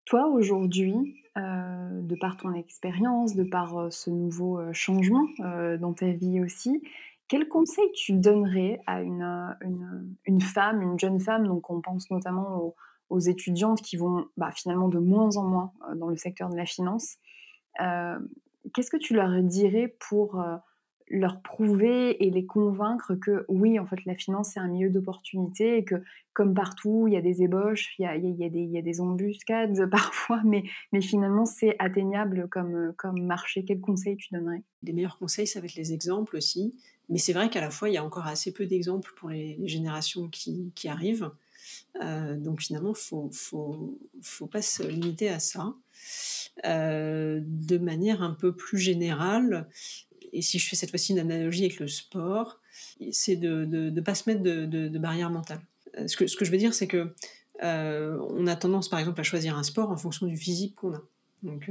toi 0.05 0.27
aujourd'hui, 0.27 1.23
de 1.35 2.15
par 2.19 2.37
ton 2.37 2.53
expérience, 2.53 3.35
de 3.35 3.43
par 3.43 3.91
ce 3.91 4.09
nouveau 4.09 4.59
changement 4.71 5.27
dans 5.79 5.93
ta 5.93 6.11
vie 6.11 6.41
aussi, 6.41 6.81
quel 7.27 7.47
conseil 7.47 7.91
tu 7.93 8.13
donnerais 8.13 8.81
à 8.85 9.01
une, 9.01 9.57
une, 10.25 10.41
femme, 10.41 10.81
une 10.81 10.99
jeune 10.99 11.19
femme, 11.19 11.47
donc 11.47 11.69
on 11.69 11.81
pense 11.81 12.11
notamment 12.11 12.73
aux 13.13 13.19
étudiantes 13.19 13.81
qui 13.81 13.95
vont 13.95 14.25
bah, 14.37 14.51
finalement 14.51 14.87
de 14.87 14.97
moins 14.97 15.35
en 15.37 15.43
moins 15.43 15.71
euh, 15.89 15.95
dans 15.95 16.09
le 16.09 16.17
secteur 16.17 16.49
de 16.49 16.55
la 16.55 16.65
finance. 16.65 17.17
Euh, 17.79 18.17
qu'est-ce 18.73 18.89
que 18.89 18.97
tu 18.97 19.13
leur 19.13 19.41
dirais 19.43 19.95
pour 20.09 20.39
euh, 20.39 20.57
leur 21.09 21.41
prouver 21.41 22.25
et 22.25 22.29
les 22.29 22.45
convaincre 22.45 23.15
que 23.15 23.45
oui, 23.47 23.79
en 23.79 23.85
fait, 23.85 24.03
la 24.05 24.15
finance, 24.15 24.51
c'est 24.53 24.59
un 24.59 24.67
milieu 24.67 24.89
d'opportunité 24.89 25.77
et 25.77 25.83
que, 25.83 25.95
comme 26.33 26.53
partout, 26.53 27.05
il 27.07 27.13
y 27.13 27.17
a 27.17 27.21
des 27.21 27.43
ébauches, 27.43 27.93
il 27.99 28.03
y 28.03 28.05
a, 28.05 28.15
il 28.15 28.35
y 28.35 28.45
a, 28.45 28.49
des, 28.49 28.59
il 28.59 28.71
y 28.71 28.77
a 28.77 28.81
des 28.81 29.01
embuscades 29.01 29.89
parfois, 29.91 30.41
mais, 30.45 30.63
mais 30.91 31.01
finalement, 31.01 31.45
c'est 31.45 31.75
atteignable 31.79 32.47
comme, 32.49 32.93
comme 32.97 33.21
marché. 33.23 33.63
Quel 33.65 33.79
conseil 33.79 34.17
tu 34.17 34.33
donnerais? 34.33 34.63
Les 34.83 34.93
meilleurs 34.93 35.17
conseils, 35.17 35.47
ça 35.47 35.59
va 35.59 35.65
être 35.65 35.75
les 35.75 35.93
exemples 35.93 36.35
aussi. 36.35 36.75
Mais 37.09 37.17
c'est 37.17 37.33
vrai 37.33 37.49
qu'à 37.49 37.61
la 37.61 37.69
fois, 37.69 37.89
il 37.89 37.93
y 37.93 37.97
a 37.97 38.03
encore 38.03 38.27
assez 38.27 38.53
peu 38.53 38.65
d'exemples 38.65 39.11
pour 39.15 39.29
les, 39.29 39.59
générations 39.67 40.29
qui, 40.29 40.71
qui 40.75 40.87
arrivent. 40.87 41.31
Euh, 42.01 42.37
donc 42.37 42.61
finalement, 42.61 42.93
faut, 42.93 43.29
faut, 43.31 43.99
faut 44.21 44.47
pas 44.47 44.61
se 44.61 44.83
limiter 44.83 45.29
à 45.29 45.39
ça. 45.39 45.75
Euh, 46.65 47.39
de 47.43 47.77
manière 47.77 48.21
un 48.21 48.33
peu 48.33 48.55
plus 48.55 48.77
générale, 48.77 49.67
et 50.33 50.41
si 50.41 50.59
je 50.59 50.67
fais 50.67 50.75
cette 50.75 50.89
fois-ci 50.89 51.13
une 51.13 51.19
analogie 51.19 51.65
avec 51.65 51.79
le 51.79 51.87
sport, 51.87 52.59
c'est 53.11 53.35
de 53.35 53.65
ne 53.65 54.01
pas 54.01 54.15
se 54.15 54.29
mettre 54.29 54.41
de, 54.41 54.97
barrière 54.97 55.29
mentale. 55.29 55.61
Euh, 55.97 56.07
ce 56.07 56.17
que, 56.17 56.45
je 56.45 56.51
veux 56.51 56.57
dire, 56.57 56.73
c'est 56.73 56.87
que 56.87 57.13
on 57.61 58.47
a 58.47 58.55
tendance, 58.55 58.89
par 58.89 58.99
exemple, 58.99 59.21
à 59.21 59.23
choisir 59.23 59.57
un 59.57 59.63
sport 59.63 59.89
en 59.91 59.97
fonction 59.97 60.27
du 60.27 60.37
physique 60.37 60.75
qu'on 60.75 60.93
a. 60.93 61.01
Donc, 61.43 61.69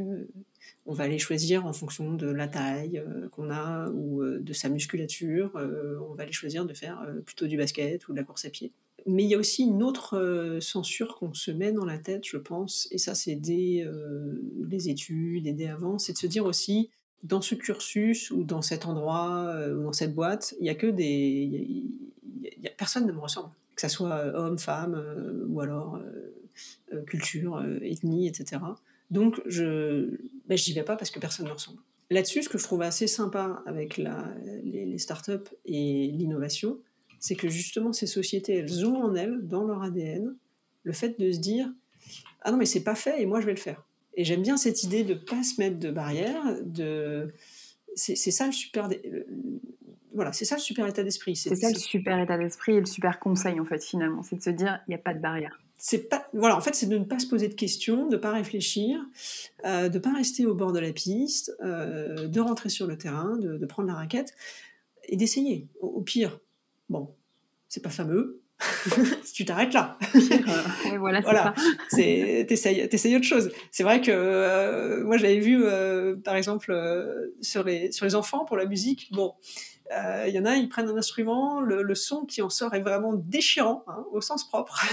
on 0.86 0.92
va 0.92 1.04
aller 1.04 1.18
choisir 1.18 1.66
en 1.66 1.72
fonction 1.72 2.14
de 2.14 2.26
la 2.26 2.46
taille 2.46 3.02
qu'on 3.32 3.50
a 3.50 3.88
ou 3.90 4.22
de 4.22 4.52
sa 4.52 4.68
musculature. 4.68 5.50
on 5.54 6.14
va 6.14 6.22
aller 6.22 6.32
choisir 6.32 6.64
de 6.64 6.74
faire 6.74 7.06
plutôt 7.26 7.46
du 7.46 7.56
basket 7.56 8.06
ou 8.08 8.12
de 8.12 8.18
la 8.18 8.24
course 8.24 8.44
à 8.44 8.50
pied. 8.50 8.72
Mais 9.06 9.24
il 9.24 9.30
y 9.30 9.34
a 9.34 9.38
aussi 9.38 9.64
une 9.64 9.82
autre 9.82 10.16
euh, 10.16 10.60
censure 10.60 11.16
qu'on 11.16 11.34
se 11.34 11.50
met 11.50 11.72
dans 11.72 11.84
la 11.84 11.98
tête, 11.98 12.24
je 12.26 12.36
pense, 12.36 12.88
et 12.90 12.98
ça 12.98 13.14
c'est 13.14 13.34
dès 13.34 13.82
euh, 13.84 14.40
les 14.68 14.88
études 14.88 15.46
et 15.46 15.52
dès 15.52 15.68
avant, 15.68 15.98
c'est 15.98 16.12
de 16.12 16.18
se 16.18 16.26
dire 16.26 16.44
aussi, 16.44 16.90
dans 17.22 17.40
ce 17.40 17.54
cursus 17.54 18.30
ou 18.30 18.44
dans 18.44 18.62
cet 18.62 18.86
endroit 18.86 19.46
euh, 19.48 19.76
ou 19.76 19.82
dans 19.84 19.92
cette 19.92 20.14
boîte, 20.14 20.54
il 20.60 20.66
y 20.66 20.70
a 20.70 20.74
que 20.74 20.86
des... 20.86 21.84
Personne 22.76 23.06
ne 23.06 23.12
me 23.12 23.18
ressemble, 23.18 23.50
que 23.74 23.80
ce 23.80 23.88
soit 23.88 24.24
homme, 24.34 24.58
femme, 24.58 25.00
ou 25.48 25.60
alors 25.60 26.00
culture, 27.06 27.64
ethnie, 27.82 28.26
etc. 28.26 28.60
Donc 29.10 29.40
je 29.46 30.18
ben, 30.48 30.56
j'y 30.56 30.72
vais 30.72 30.82
pas 30.82 30.96
parce 30.96 31.10
que 31.10 31.20
personne 31.20 31.46
ne 31.46 31.50
me 31.50 31.54
ressemble. 31.54 31.78
Là-dessus, 32.10 32.42
ce 32.42 32.48
que 32.48 32.58
je 32.58 32.64
trouve 32.64 32.82
assez 32.82 33.06
sympa 33.06 33.62
avec 33.64 33.96
les, 33.96 34.10
les 34.64 34.98
startups 34.98 35.48
et 35.64 36.10
l'innovation, 36.12 36.78
c'est 37.20 37.36
que 37.36 37.48
justement 37.48 37.92
ces 37.92 38.06
sociétés, 38.06 38.56
elles 38.56 38.84
ont 38.84 38.96
en 38.96 39.14
elles, 39.14 39.46
dans 39.46 39.64
leur 39.64 39.82
ADN, 39.82 40.34
le 40.82 40.92
fait 40.92 41.18
de 41.20 41.30
se 41.30 41.38
dire 41.38 41.72
ah 42.42 42.50
non 42.50 42.58
mais 42.58 42.66
c'est 42.66 42.82
pas 42.82 42.96
fait 42.96 43.22
et 43.22 43.26
moi 43.26 43.40
je 43.40 43.46
vais 43.46 43.54
le 43.54 43.60
faire. 43.60 43.84
Et 44.14 44.24
j'aime 44.24 44.42
bien 44.42 44.56
cette 44.56 44.82
idée 44.82 45.04
de 45.04 45.14
pas 45.14 45.42
se 45.42 45.60
mettre 45.60 45.78
de 45.78 45.90
barrière, 45.90 46.42
de 46.62 47.32
c'est 47.94 48.16
ça 48.16 48.46
le 48.46 48.52
super 48.52 48.88
voilà 50.14 50.32
c'est 50.32 50.44
ça 50.44 50.56
le 50.56 50.60
super 50.60 50.86
état 50.86 51.02
d'esprit. 51.02 51.36
C'est 51.36 51.54
ça 51.56 51.70
le 51.70 51.78
super 51.78 52.18
état 52.20 52.36
d'esprit 52.36 52.72
et 52.72 52.80
le 52.80 52.86
super 52.86 53.18
conseil 53.18 53.58
en 53.60 53.64
fait 53.64 53.82
finalement, 53.82 54.22
c'est 54.22 54.36
de 54.36 54.42
se 54.42 54.50
dire 54.50 54.80
il 54.86 54.90
n'y 54.90 54.94
a 54.94 54.98
pas 54.98 55.14
de 55.14 55.20
barrière. 55.20 55.60
C'est 55.78 56.08
pas 56.08 56.28
voilà 56.32 56.56
en 56.56 56.60
fait 56.60 56.74
c'est 56.74 56.86
de 56.86 56.98
ne 56.98 57.04
pas 57.04 57.18
se 57.18 57.26
poser 57.26 57.48
de 57.48 57.54
questions, 57.54 58.08
de 58.08 58.16
pas 58.16 58.32
réfléchir, 58.32 59.00
euh, 59.64 59.88
de 59.88 59.98
pas 59.98 60.12
rester 60.12 60.46
au 60.46 60.54
bord 60.54 60.72
de 60.72 60.78
la 60.78 60.92
piste, 60.92 61.54
euh, 61.62 62.28
de 62.28 62.40
rentrer 62.40 62.68
sur 62.68 62.86
le 62.86 62.96
terrain, 62.96 63.36
de, 63.38 63.66
prendre 63.66 63.88
la 63.88 63.94
raquette 63.94 64.34
et 65.04 65.16
d'essayer. 65.16 65.68
au 65.80 66.00
pire, 66.02 66.38
Bon, 66.92 67.14
c'est 67.68 67.82
pas 67.82 67.88
fameux. 67.88 68.41
tu 69.34 69.44
t'arrêtes 69.44 69.74
là. 69.74 69.98
Euh, 70.92 70.98
voilà, 70.98 71.20
voilà. 71.20 71.54
c'est 71.88 72.46
t'essayes, 72.48 73.16
autre 73.16 73.24
chose. 73.24 73.50
C'est 73.70 73.82
vrai 73.82 74.00
que 74.00 74.10
euh, 74.10 75.04
moi 75.04 75.16
j'avais 75.16 75.38
vu 75.38 75.62
euh, 75.64 76.16
par 76.16 76.36
exemple 76.36 76.74
sur 77.40 77.64
les 77.64 77.92
sur 77.92 78.04
les 78.04 78.14
enfants 78.14 78.44
pour 78.44 78.56
la 78.56 78.66
musique. 78.66 79.08
Bon, 79.12 79.34
il 80.26 80.32
y 80.32 80.38
en 80.38 80.44
a, 80.44 80.56
ils 80.56 80.68
prennent 80.68 80.88
un 80.88 80.96
instrument, 80.96 81.60
le, 81.60 81.94
son 81.94 82.24
qui 82.24 82.40
en 82.42 82.48
sort 82.48 82.74
est 82.74 82.80
vraiment 82.80 83.14
déchirant 83.14 83.84
hein, 83.86 84.04
au 84.12 84.20
sens 84.20 84.48
propre. 84.48 84.84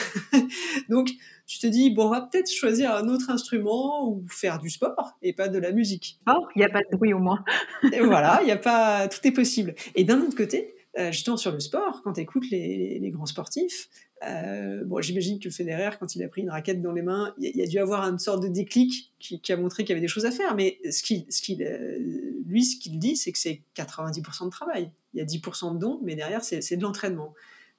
Donc 0.89 1.09
tu 1.47 1.59
te 1.59 1.67
dis 1.67 1.89
bon, 1.89 2.07
on 2.07 2.09
va 2.09 2.21
peut-être 2.21 2.51
choisir 2.51 2.93
un 2.93 3.07
autre 3.07 3.29
instrument 3.29 4.07
ou 4.07 4.25
faire 4.29 4.59
du 4.59 4.69
sport 4.69 5.17
et 5.21 5.33
pas 5.33 5.47
de 5.47 5.57
la 5.57 5.71
musique. 5.71 6.19
Oh, 6.27 6.47
il 6.55 6.59
n'y 6.59 6.65
a 6.65 6.69
pas 6.69 6.81
de 6.81 6.97
bruit 6.97 7.13
au 7.13 7.19
moins. 7.19 7.43
et 7.91 8.01
voilà, 8.01 8.39
il 8.43 8.47
y 8.47 8.51
a 8.51 8.57
pas, 8.57 9.07
tout 9.07 9.25
est 9.25 9.31
possible. 9.31 9.75
Et 9.95 10.03
d'un 10.03 10.21
autre 10.21 10.35
côté, 10.35 10.75
euh, 10.99 11.13
justement 11.13 11.37
sur 11.37 11.53
le 11.53 11.61
sport, 11.61 12.01
quand 12.03 12.13
tu 12.13 12.21
écoutes 12.21 12.49
les, 12.51 13.09
grands 13.11 13.25
sportifs, 13.25 13.89
euh, 14.27 14.83
bon, 14.83 15.01
j'imagine 15.01 15.39
que 15.39 15.49
Federer, 15.49 15.91
quand 15.97 16.13
il 16.15 16.23
a 16.23 16.27
pris 16.27 16.41
une 16.41 16.49
raquette 16.49 16.81
dans 16.81 16.91
les 16.91 17.01
mains, 17.01 17.33
il 17.39 17.55
y, 17.55 17.61
a 17.61 17.67
dû 17.67 17.79
avoir 17.79 18.03
une 18.03 18.19
sorte 18.19 18.43
de 18.43 18.49
déclic 18.49 19.13
qui, 19.19 19.39
a 19.51 19.55
montré 19.55 19.83
qu'il 19.83 19.91
y 19.91 19.93
avait 19.93 20.01
des 20.01 20.09
choses 20.09 20.25
à 20.25 20.31
faire. 20.31 20.55
Mais 20.55 20.77
ce 20.91 21.01
qui, 21.01 21.25
ce 21.29 21.41
qui, 21.41 21.63
euh, 21.63 21.97
lui, 22.45 22.65
ce 22.65 22.77
qu'il 22.77 22.99
dit, 22.99 23.15
c'est 23.15 23.31
que 23.31 23.37
c'est 23.37 23.61
90% 23.77 24.45
de 24.45 24.49
travail. 24.49 24.91
Il 25.13 25.19
y 25.19 25.21
a 25.21 25.25
10% 25.25 25.75
de 25.75 25.79
dons, 25.79 26.01
mais 26.03 26.15
derrière, 26.15 26.43
c'est 26.43 26.75
de 26.75 26.81
l'entraînement. 26.81 27.33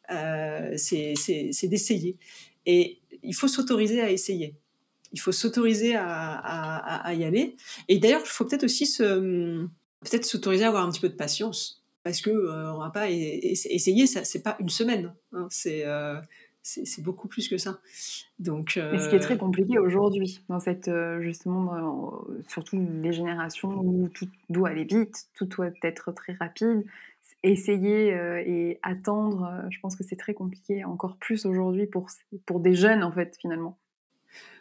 c'est 0.09 1.14
d'essayer. 1.64 2.16
Et 2.64 3.01
il 3.23 3.35
faut 3.35 3.49
s'autoriser 3.49 4.01
à 4.01 4.11
essayer. 4.11 4.55
Il 5.12 5.21
faut 5.21 5.33
s'autoriser 5.33 5.95
à, 5.95 7.12
y 7.12 7.25
aller. 7.25 7.57
Et 7.89 7.99
d'ailleurs, 7.99 8.23
il 8.25 8.29
faut 8.29 8.47
peut-être 8.47 8.64
aussi 8.64 8.91
peut-être 8.97 10.25
s'autoriser 10.25 10.64
à 10.64 10.68
avoir 10.68 10.87
un 10.87 10.91
petit 10.91 11.01
peu 11.01 11.11
de 11.11 11.14
patience 11.14 11.80
parce 12.03 12.20
que 12.20 12.30
euh, 12.30 12.72
on 12.74 12.78
va 12.78 12.90
pas 12.90 13.11
essayer 13.11 14.07
ça 14.07 14.24
c'est 14.24 14.42
pas 14.42 14.57
une 14.61 14.68
semaine 14.68 15.12
hein, 15.32 15.48
euh, 15.66 16.20
c'est 16.62 17.03
beaucoup 17.03 17.26
plus 17.26 17.48
que 17.48 17.57
ça. 17.57 17.80
Donc 18.38 18.72
ce 18.74 19.09
qui 19.09 19.16
est 19.16 19.20
très 19.20 19.34
euh, 19.34 19.38
compliqué 19.38 19.78
aujourd'hui 19.78 20.44
dans 20.48 20.61
cette 20.61 20.90
justement 21.20 22.22
surtout 22.48 22.78
les 23.03 23.12
générations 23.12 23.80
où 23.80 24.09
tout 24.09 24.28
doit 24.51 24.70
aller 24.70 24.84
vite 24.84 25.28
tout 25.34 25.46
doit 25.46 25.70
être 25.82 26.12
très 26.12 26.34
rapide 26.34 26.84
essayer 27.42 28.09
et 28.46 28.78
attendre 28.82 29.64
je 29.70 29.80
pense 29.80 29.96
que 29.96 30.05
c'est 30.05 30.16
très 30.16 30.34
compliqué 30.34 30.84
encore 30.84 31.16
plus 31.16 31.46
aujourd'hui 31.46 31.86
pour 31.86 32.11
pour 32.44 32.61
des 32.61 32.74
jeunes 32.74 33.03
en 33.03 33.12
fait 33.12 33.36
finalement. 33.40 33.78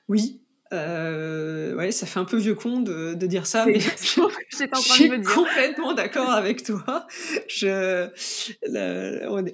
Oui 0.08 0.42
euh, 0.72 1.74
ouais, 1.76 1.92
ça 1.92 2.06
fait 2.06 2.20
un 2.20 2.26
peu 2.26 2.38
vieux 2.38 2.54
con 2.54 2.80
de, 2.82 3.16
de 3.16 3.28
dire 3.28 3.48
ça, 3.48 3.66
mais 3.66 3.80
je 3.80 3.90
suis 4.76 5.22
complètement 5.24 5.94
d'accord 5.94 6.30
avec 6.30 6.64
toi. 6.64 7.08
Je, 7.48 8.08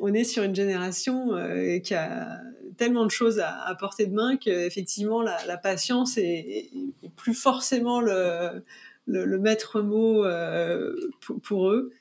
on, 0.01 0.13
est 0.13 0.23
sur 0.25 0.43
une 0.43 0.55
génération 0.55 1.33
euh, 1.33 1.79
qui 1.79 1.93
a 1.93 2.39
tellement 2.77 3.05
de 3.05 3.11
choses 3.11 3.39
à, 3.39 3.61
à 3.61 3.75
porter 3.75 4.07
de 4.07 4.13
main 4.13 4.35
qu'effectivement 4.35 5.21
la, 5.21 5.37
la 5.45 5.57
patience 5.57 6.17
est, 6.17 6.23
est, 6.23 6.69
plus 7.15 7.33
forcément 7.33 8.01
le, 8.01 8.63
le, 9.05 9.25
le 9.25 9.39
maître 9.39 9.81
mot 9.81 10.25
euh, 10.25 10.93
pour, 11.21 11.39
pour, 11.39 11.69
eux. 11.69 11.91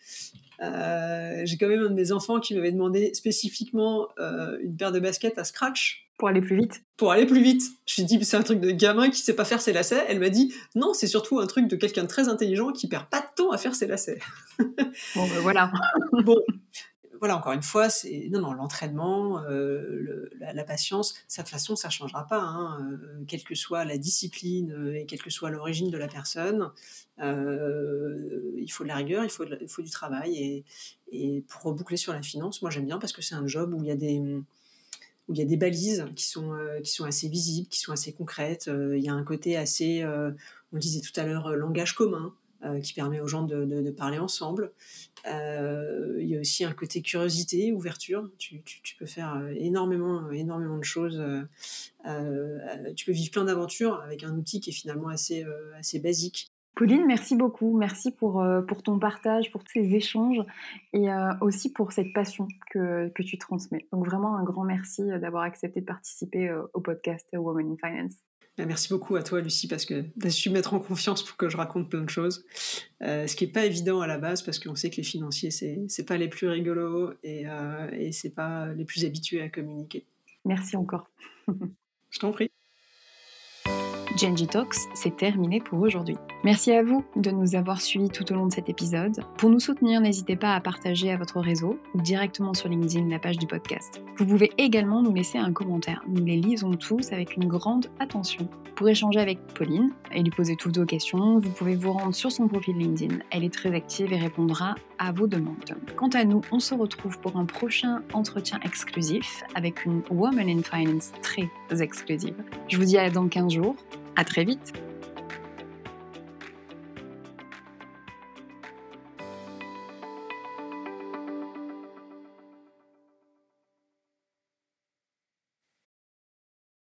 Euh, 0.61 1.43
j'ai 1.45 1.57
quand 1.57 1.69
même 1.69 1.83
un 1.83 1.91
de 1.91 1.95
mes 1.95 2.11
enfants 2.11 2.41
qui 2.41 2.55
m'avait 2.55 2.73
demandé 2.73 3.13
spécifiquement 3.15 4.09
euh, 4.19 4.59
une 4.63 4.77
paire 4.77 4.93
de 4.93 5.01
baskets 5.01 5.39
à 5.39 5.45
scratch 5.45 6.04
pour 6.17 6.29
aller 6.29 6.41
plus 6.41 6.57
vite. 6.57 6.83
Pour 6.97 7.11
aller 7.11 7.27
plus 7.27 7.43
vite. 7.43 7.63
Je 7.87 7.97
lui 7.97 8.03
ai 8.03 8.05
dit, 8.19 8.25
c'est 8.25 8.37
un 8.37 8.43
truc 8.43 8.61
de 8.61 8.71
gamin 8.71 9.11
qui 9.11 9.21
sait 9.21 9.35
pas 9.35 9.45
faire 9.45 9.61
ses 9.61 9.73
lacets. 9.73 10.05
Elle 10.09 10.21
m'a 10.21 10.31
dit, 10.31 10.55
non, 10.75 10.95
c'est 10.95 11.09
surtout 11.09 11.41
un 11.41 11.47
truc 11.47 11.69
de 11.69 11.77
quelqu'un 11.77 12.03
de 12.03 12.09
très 12.09 12.29
intelligent 12.29 12.73
qui 12.73 12.89
perd 12.89 13.07
pas 13.07 13.21
de 13.21 13.27
temps 13.37 13.51
à 13.51 13.59
faire 13.59 13.75
ses 13.75 13.87
lacets. 13.87 14.21
Bon, 14.59 15.27
ben 15.27 15.41
voilà. 15.41 15.73
bon, 16.25 16.37
voilà, 17.25 17.39
encore 17.39 17.53
une 17.53 17.63
fois, 17.63 17.89
c'est 17.89 18.29
non, 18.31 18.41
non, 18.41 18.53
l'entraînement, 18.53 19.43
euh, 19.45 20.29
la, 20.39 20.65
patience, 20.65 21.15
ça 21.27 21.43
de 21.43 21.47
toute 21.47 21.53
façon, 21.53 21.75
ça 21.75 21.89
ne 21.89 21.93
changera 21.93 22.27
pas, 22.27 22.41
hein, 22.41 22.79
euh, 22.83 23.25
quelle 23.27 23.43
que 23.43 23.55
soit 23.55 23.85
la 23.87 23.97
discipline 23.97 24.73
euh, 24.73 25.01
et 25.01 25.07
quelle 25.07 25.23
que 25.23 25.31
soit 25.31 25.49
l'origine 25.49 25.91
de 25.91 25.97
la 25.97 26.07
personne. 26.07 26.71
il 27.19 28.69
faut 28.71 28.85
de 28.85 28.89
la 28.89 28.97
rigueur, 28.97 29.25
il 29.25 29.31
faut, 29.31 29.47
il 29.61 29.69
faut 29.69 29.83
du 29.83 29.91
travail. 29.91 30.37
Et, 30.37 30.65
et, 31.13 31.41
pour 31.49 31.63
reboucler 31.63 31.97
sur 31.97 32.13
la 32.13 32.23
finance, 32.23 32.61
moi 32.61 32.71
j'aime 32.71 32.87
bien 32.87 32.99
parce 32.99 33.15
que 33.15 33.23
c'est 33.23 33.35
un 33.35 33.47
job 33.47 33.73
où 33.73 33.83
il 33.83 33.89
y 33.89 33.91
a 33.91 33.97
des, 33.97 34.21
où 35.29 35.33
il 35.33 35.39
y 35.39 35.43
a 35.43 35.47
des 35.47 35.57
balises 35.57 36.07
qui 36.17 36.27
sont, 36.27 36.53
qui 36.83 36.91
sont 36.91 37.05
assez 37.05 37.29
visibles, 37.29 37.69
qui 37.69 37.81
sont 37.81 37.93
assez 37.93 38.13
concrètes. 38.13 38.69
il 38.69 39.03
y 39.03 39.09
a 39.09 39.15
un 39.15 39.25
côté 39.25 39.57
assez, 39.57 40.05
on 40.05 40.77
le 40.77 40.81
disait 40.81 41.01
tout 41.01 41.19
à 41.19 41.25
l'heure, 41.25 41.57
langage 41.57 41.95
commun. 41.95 42.35
Euh, 42.65 42.81
qui 42.81 42.95
permet 42.95 43.21
aux 43.21 43.27
gens 43.27 43.43
de, 43.43 43.91
parler 43.91 44.19
ensemble. 44.19 44.73
Euh, 45.27 46.17
il 46.19 46.29
y 46.29 46.37
a 46.37 46.41
aussi 46.41 46.65
un 46.65 46.73
côté 46.73 47.03
curiosité, 47.03 47.73
ouverture. 47.73 48.31
Tu, 48.39 48.63
peux 48.99 49.05
faire 49.05 49.35
euh, 49.37 49.53
énormément, 49.57 50.31
énormément 50.31 50.79
de 50.79 50.85
choses. 50.85 51.23
tu 52.97 53.05
peux 53.05 53.13
vivre 53.13 53.31
plein 53.31 53.45
d'aventures 53.45 54.01
avec 54.01 54.25
un 54.25 54.35
outil 54.35 54.61
qui 54.61 54.71
est 54.71 54.73
finalement 54.73 55.09
assez, 55.09 55.45
assez 55.79 55.99
basique. 55.99 56.54
Pauline, 56.75 57.05
merci 57.07 57.37
beaucoup. 57.37 57.77
Merci 57.77 58.11
pour, 58.11 58.45
pour 58.67 58.83
ton 58.83 58.99
partage, 58.99 59.53
pour 59.53 59.63
tous 59.63 59.73
ces 59.75 59.95
échanges 59.95 60.43
et 60.93 61.07
aussi 61.41 61.73
pour 61.73 61.93
cette 61.93 62.13
passion 62.13 62.49
que, 62.71 63.09
que, 63.11 63.23
tu 63.23 63.39
transmets. 63.39 63.87
Donc 63.93 64.05
vraiment 64.07 64.37
un 64.37 64.43
grand 64.43 64.65
merci 64.65 65.03
d'avoir 65.21 65.45
accepté 65.45 65.81
de 65.81 65.87
participer 65.87 66.53
au 66.73 66.81
podcast 66.81 67.29
Women 67.33 67.73
in 67.73 67.89
Finance. 67.89 68.17
Bah, 68.57 68.67
merci 68.67 68.89
beaucoup 68.89 69.17
à 69.17 69.23
toi, 69.23 69.41
Lucie, 69.41 69.67
parce 69.67 69.85
que 69.85 70.03
tu 70.03 70.27
as 70.27 70.31
su 70.31 70.49
mettre 70.51 70.75
en 70.75 70.81
confiance 70.81 71.25
pour 71.25 71.37
que 71.37 71.49
je 71.49 71.57
raconte 71.57 71.91
plein 71.91 72.03
de 72.03 72.11
choses. 72.11 72.47
Euh, 73.03 73.27
ce 73.27 73.35
qui 73.35 73.47
n'est 73.47 73.53
pas 73.53 73.65
évident 73.65 74.01
à 74.01 74.07
la 74.07 74.19
base, 74.19 74.43
parce 74.43 74.61
qu'on 74.61 74.77
sait 74.77 74.91
que 74.91 74.97
les 74.97 75.03
financiers, 75.03 75.51
c'est 75.51 75.77
n'est 75.77 76.05
pas 76.05 76.17
les 76.17 76.29
plus 76.29 76.49
rigolos 76.49 77.13
et, 77.25 77.49
euh, 77.49 77.89
et 77.93 78.13
c'est 78.13 78.31
pas 78.31 78.69
les 78.69 78.85
plus 78.85 79.05
habitués 79.05 79.43
à 79.43 79.49
communiquer. 79.49 80.07
Merci 80.45 80.77
encore. 80.77 81.11
je 82.11 82.19
t'en 82.21 82.31
prie. 82.31 82.51
Genji 84.17 84.47
Talks, 84.47 84.77
c'est 84.95 85.17
terminé 85.17 85.61
pour 85.61 85.81
aujourd'hui. 85.81 86.17
Merci 86.45 86.71
à 86.71 86.85
vous 86.85 87.05
de 87.17 87.33
nous 87.33 87.57
avoir 87.57 87.81
suivis 87.81 88.11
tout 88.11 88.31
au 88.33 88.37
long 88.37 88.47
de 88.47 88.53
cet 88.53 88.69
épisode. 88.69 89.25
Pour 89.39 89.51
nous 89.51 89.59
soutenir, 89.59 90.01
n'hésitez 90.01 90.37
pas 90.37 90.55
à 90.55 90.61
partager 90.61 91.11
à 91.11 91.17
votre 91.17 91.41
réseau 91.41 91.81
ou 91.95 92.01
directement 92.01 92.55
sur 92.55 92.69
LinkedIn 92.69 93.09
la 93.09 93.19
page 93.19 93.39
du 93.39 93.49
podcast. 93.49 94.03
Vous 94.19 94.27
pouvez 94.27 94.53
également 94.57 95.03
nous 95.03 95.13
laisser 95.13 95.39
un 95.39 95.53
commentaire. 95.53 96.05
Nous 96.07 96.25
les 96.25 96.37
lisons 96.37 96.75
tous 96.75 97.13
avec 97.13 97.37
une 97.37 97.49
grande 97.49 97.89
attention. 97.99 98.49
Pour 98.77 98.89
échanger 98.89 99.19
avec 99.19 99.39
Pauline 99.55 99.91
et 100.13 100.23
lui 100.23 100.31
poser 100.31 100.55
toutes 100.57 100.79
vos 100.79 100.87
questions, 100.87 101.39
vous 101.39 101.51
pouvez 101.51 101.75
vous 101.75 101.93
rendre 101.93 102.15
sur 102.15 102.31
son 102.31 102.47
profil 102.47 102.77
LinkedIn. 102.77 103.19
Elle 103.31 103.45
est 103.45 103.53
très 103.53 103.75
active 103.75 104.13
et 104.13 104.19
répondra 104.19 104.77
à 104.99 105.13
vos 105.13 105.27
demandes. 105.27 105.77
Quant 105.97 106.09
à 106.09 106.25
nous, 106.25 106.43
on 106.51 106.61
se 106.61 106.75
retrouve 106.75 107.19
pour 107.19 107.37
un 107.37 107.45
prochain 107.45 108.03
entretien 108.13 108.59
exclusif 108.65 109.43
avec 109.55 109.85
une 109.85 110.03
Woman 110.11 110.49
in 110.49 110.63
Finance 110.63 111.13
très 111.23 111.49
exclusive. 111.81 112.37
Je 112.69 112.77
vous 112.77 112.85
dis 112.85 112.99
à 112.99 113.11
dans 113.11 113.29
15 113.29 113.53
jours. 113.53 113.77
À 114.17 114.25
très 114.25 114.45
vite 114.45 114.73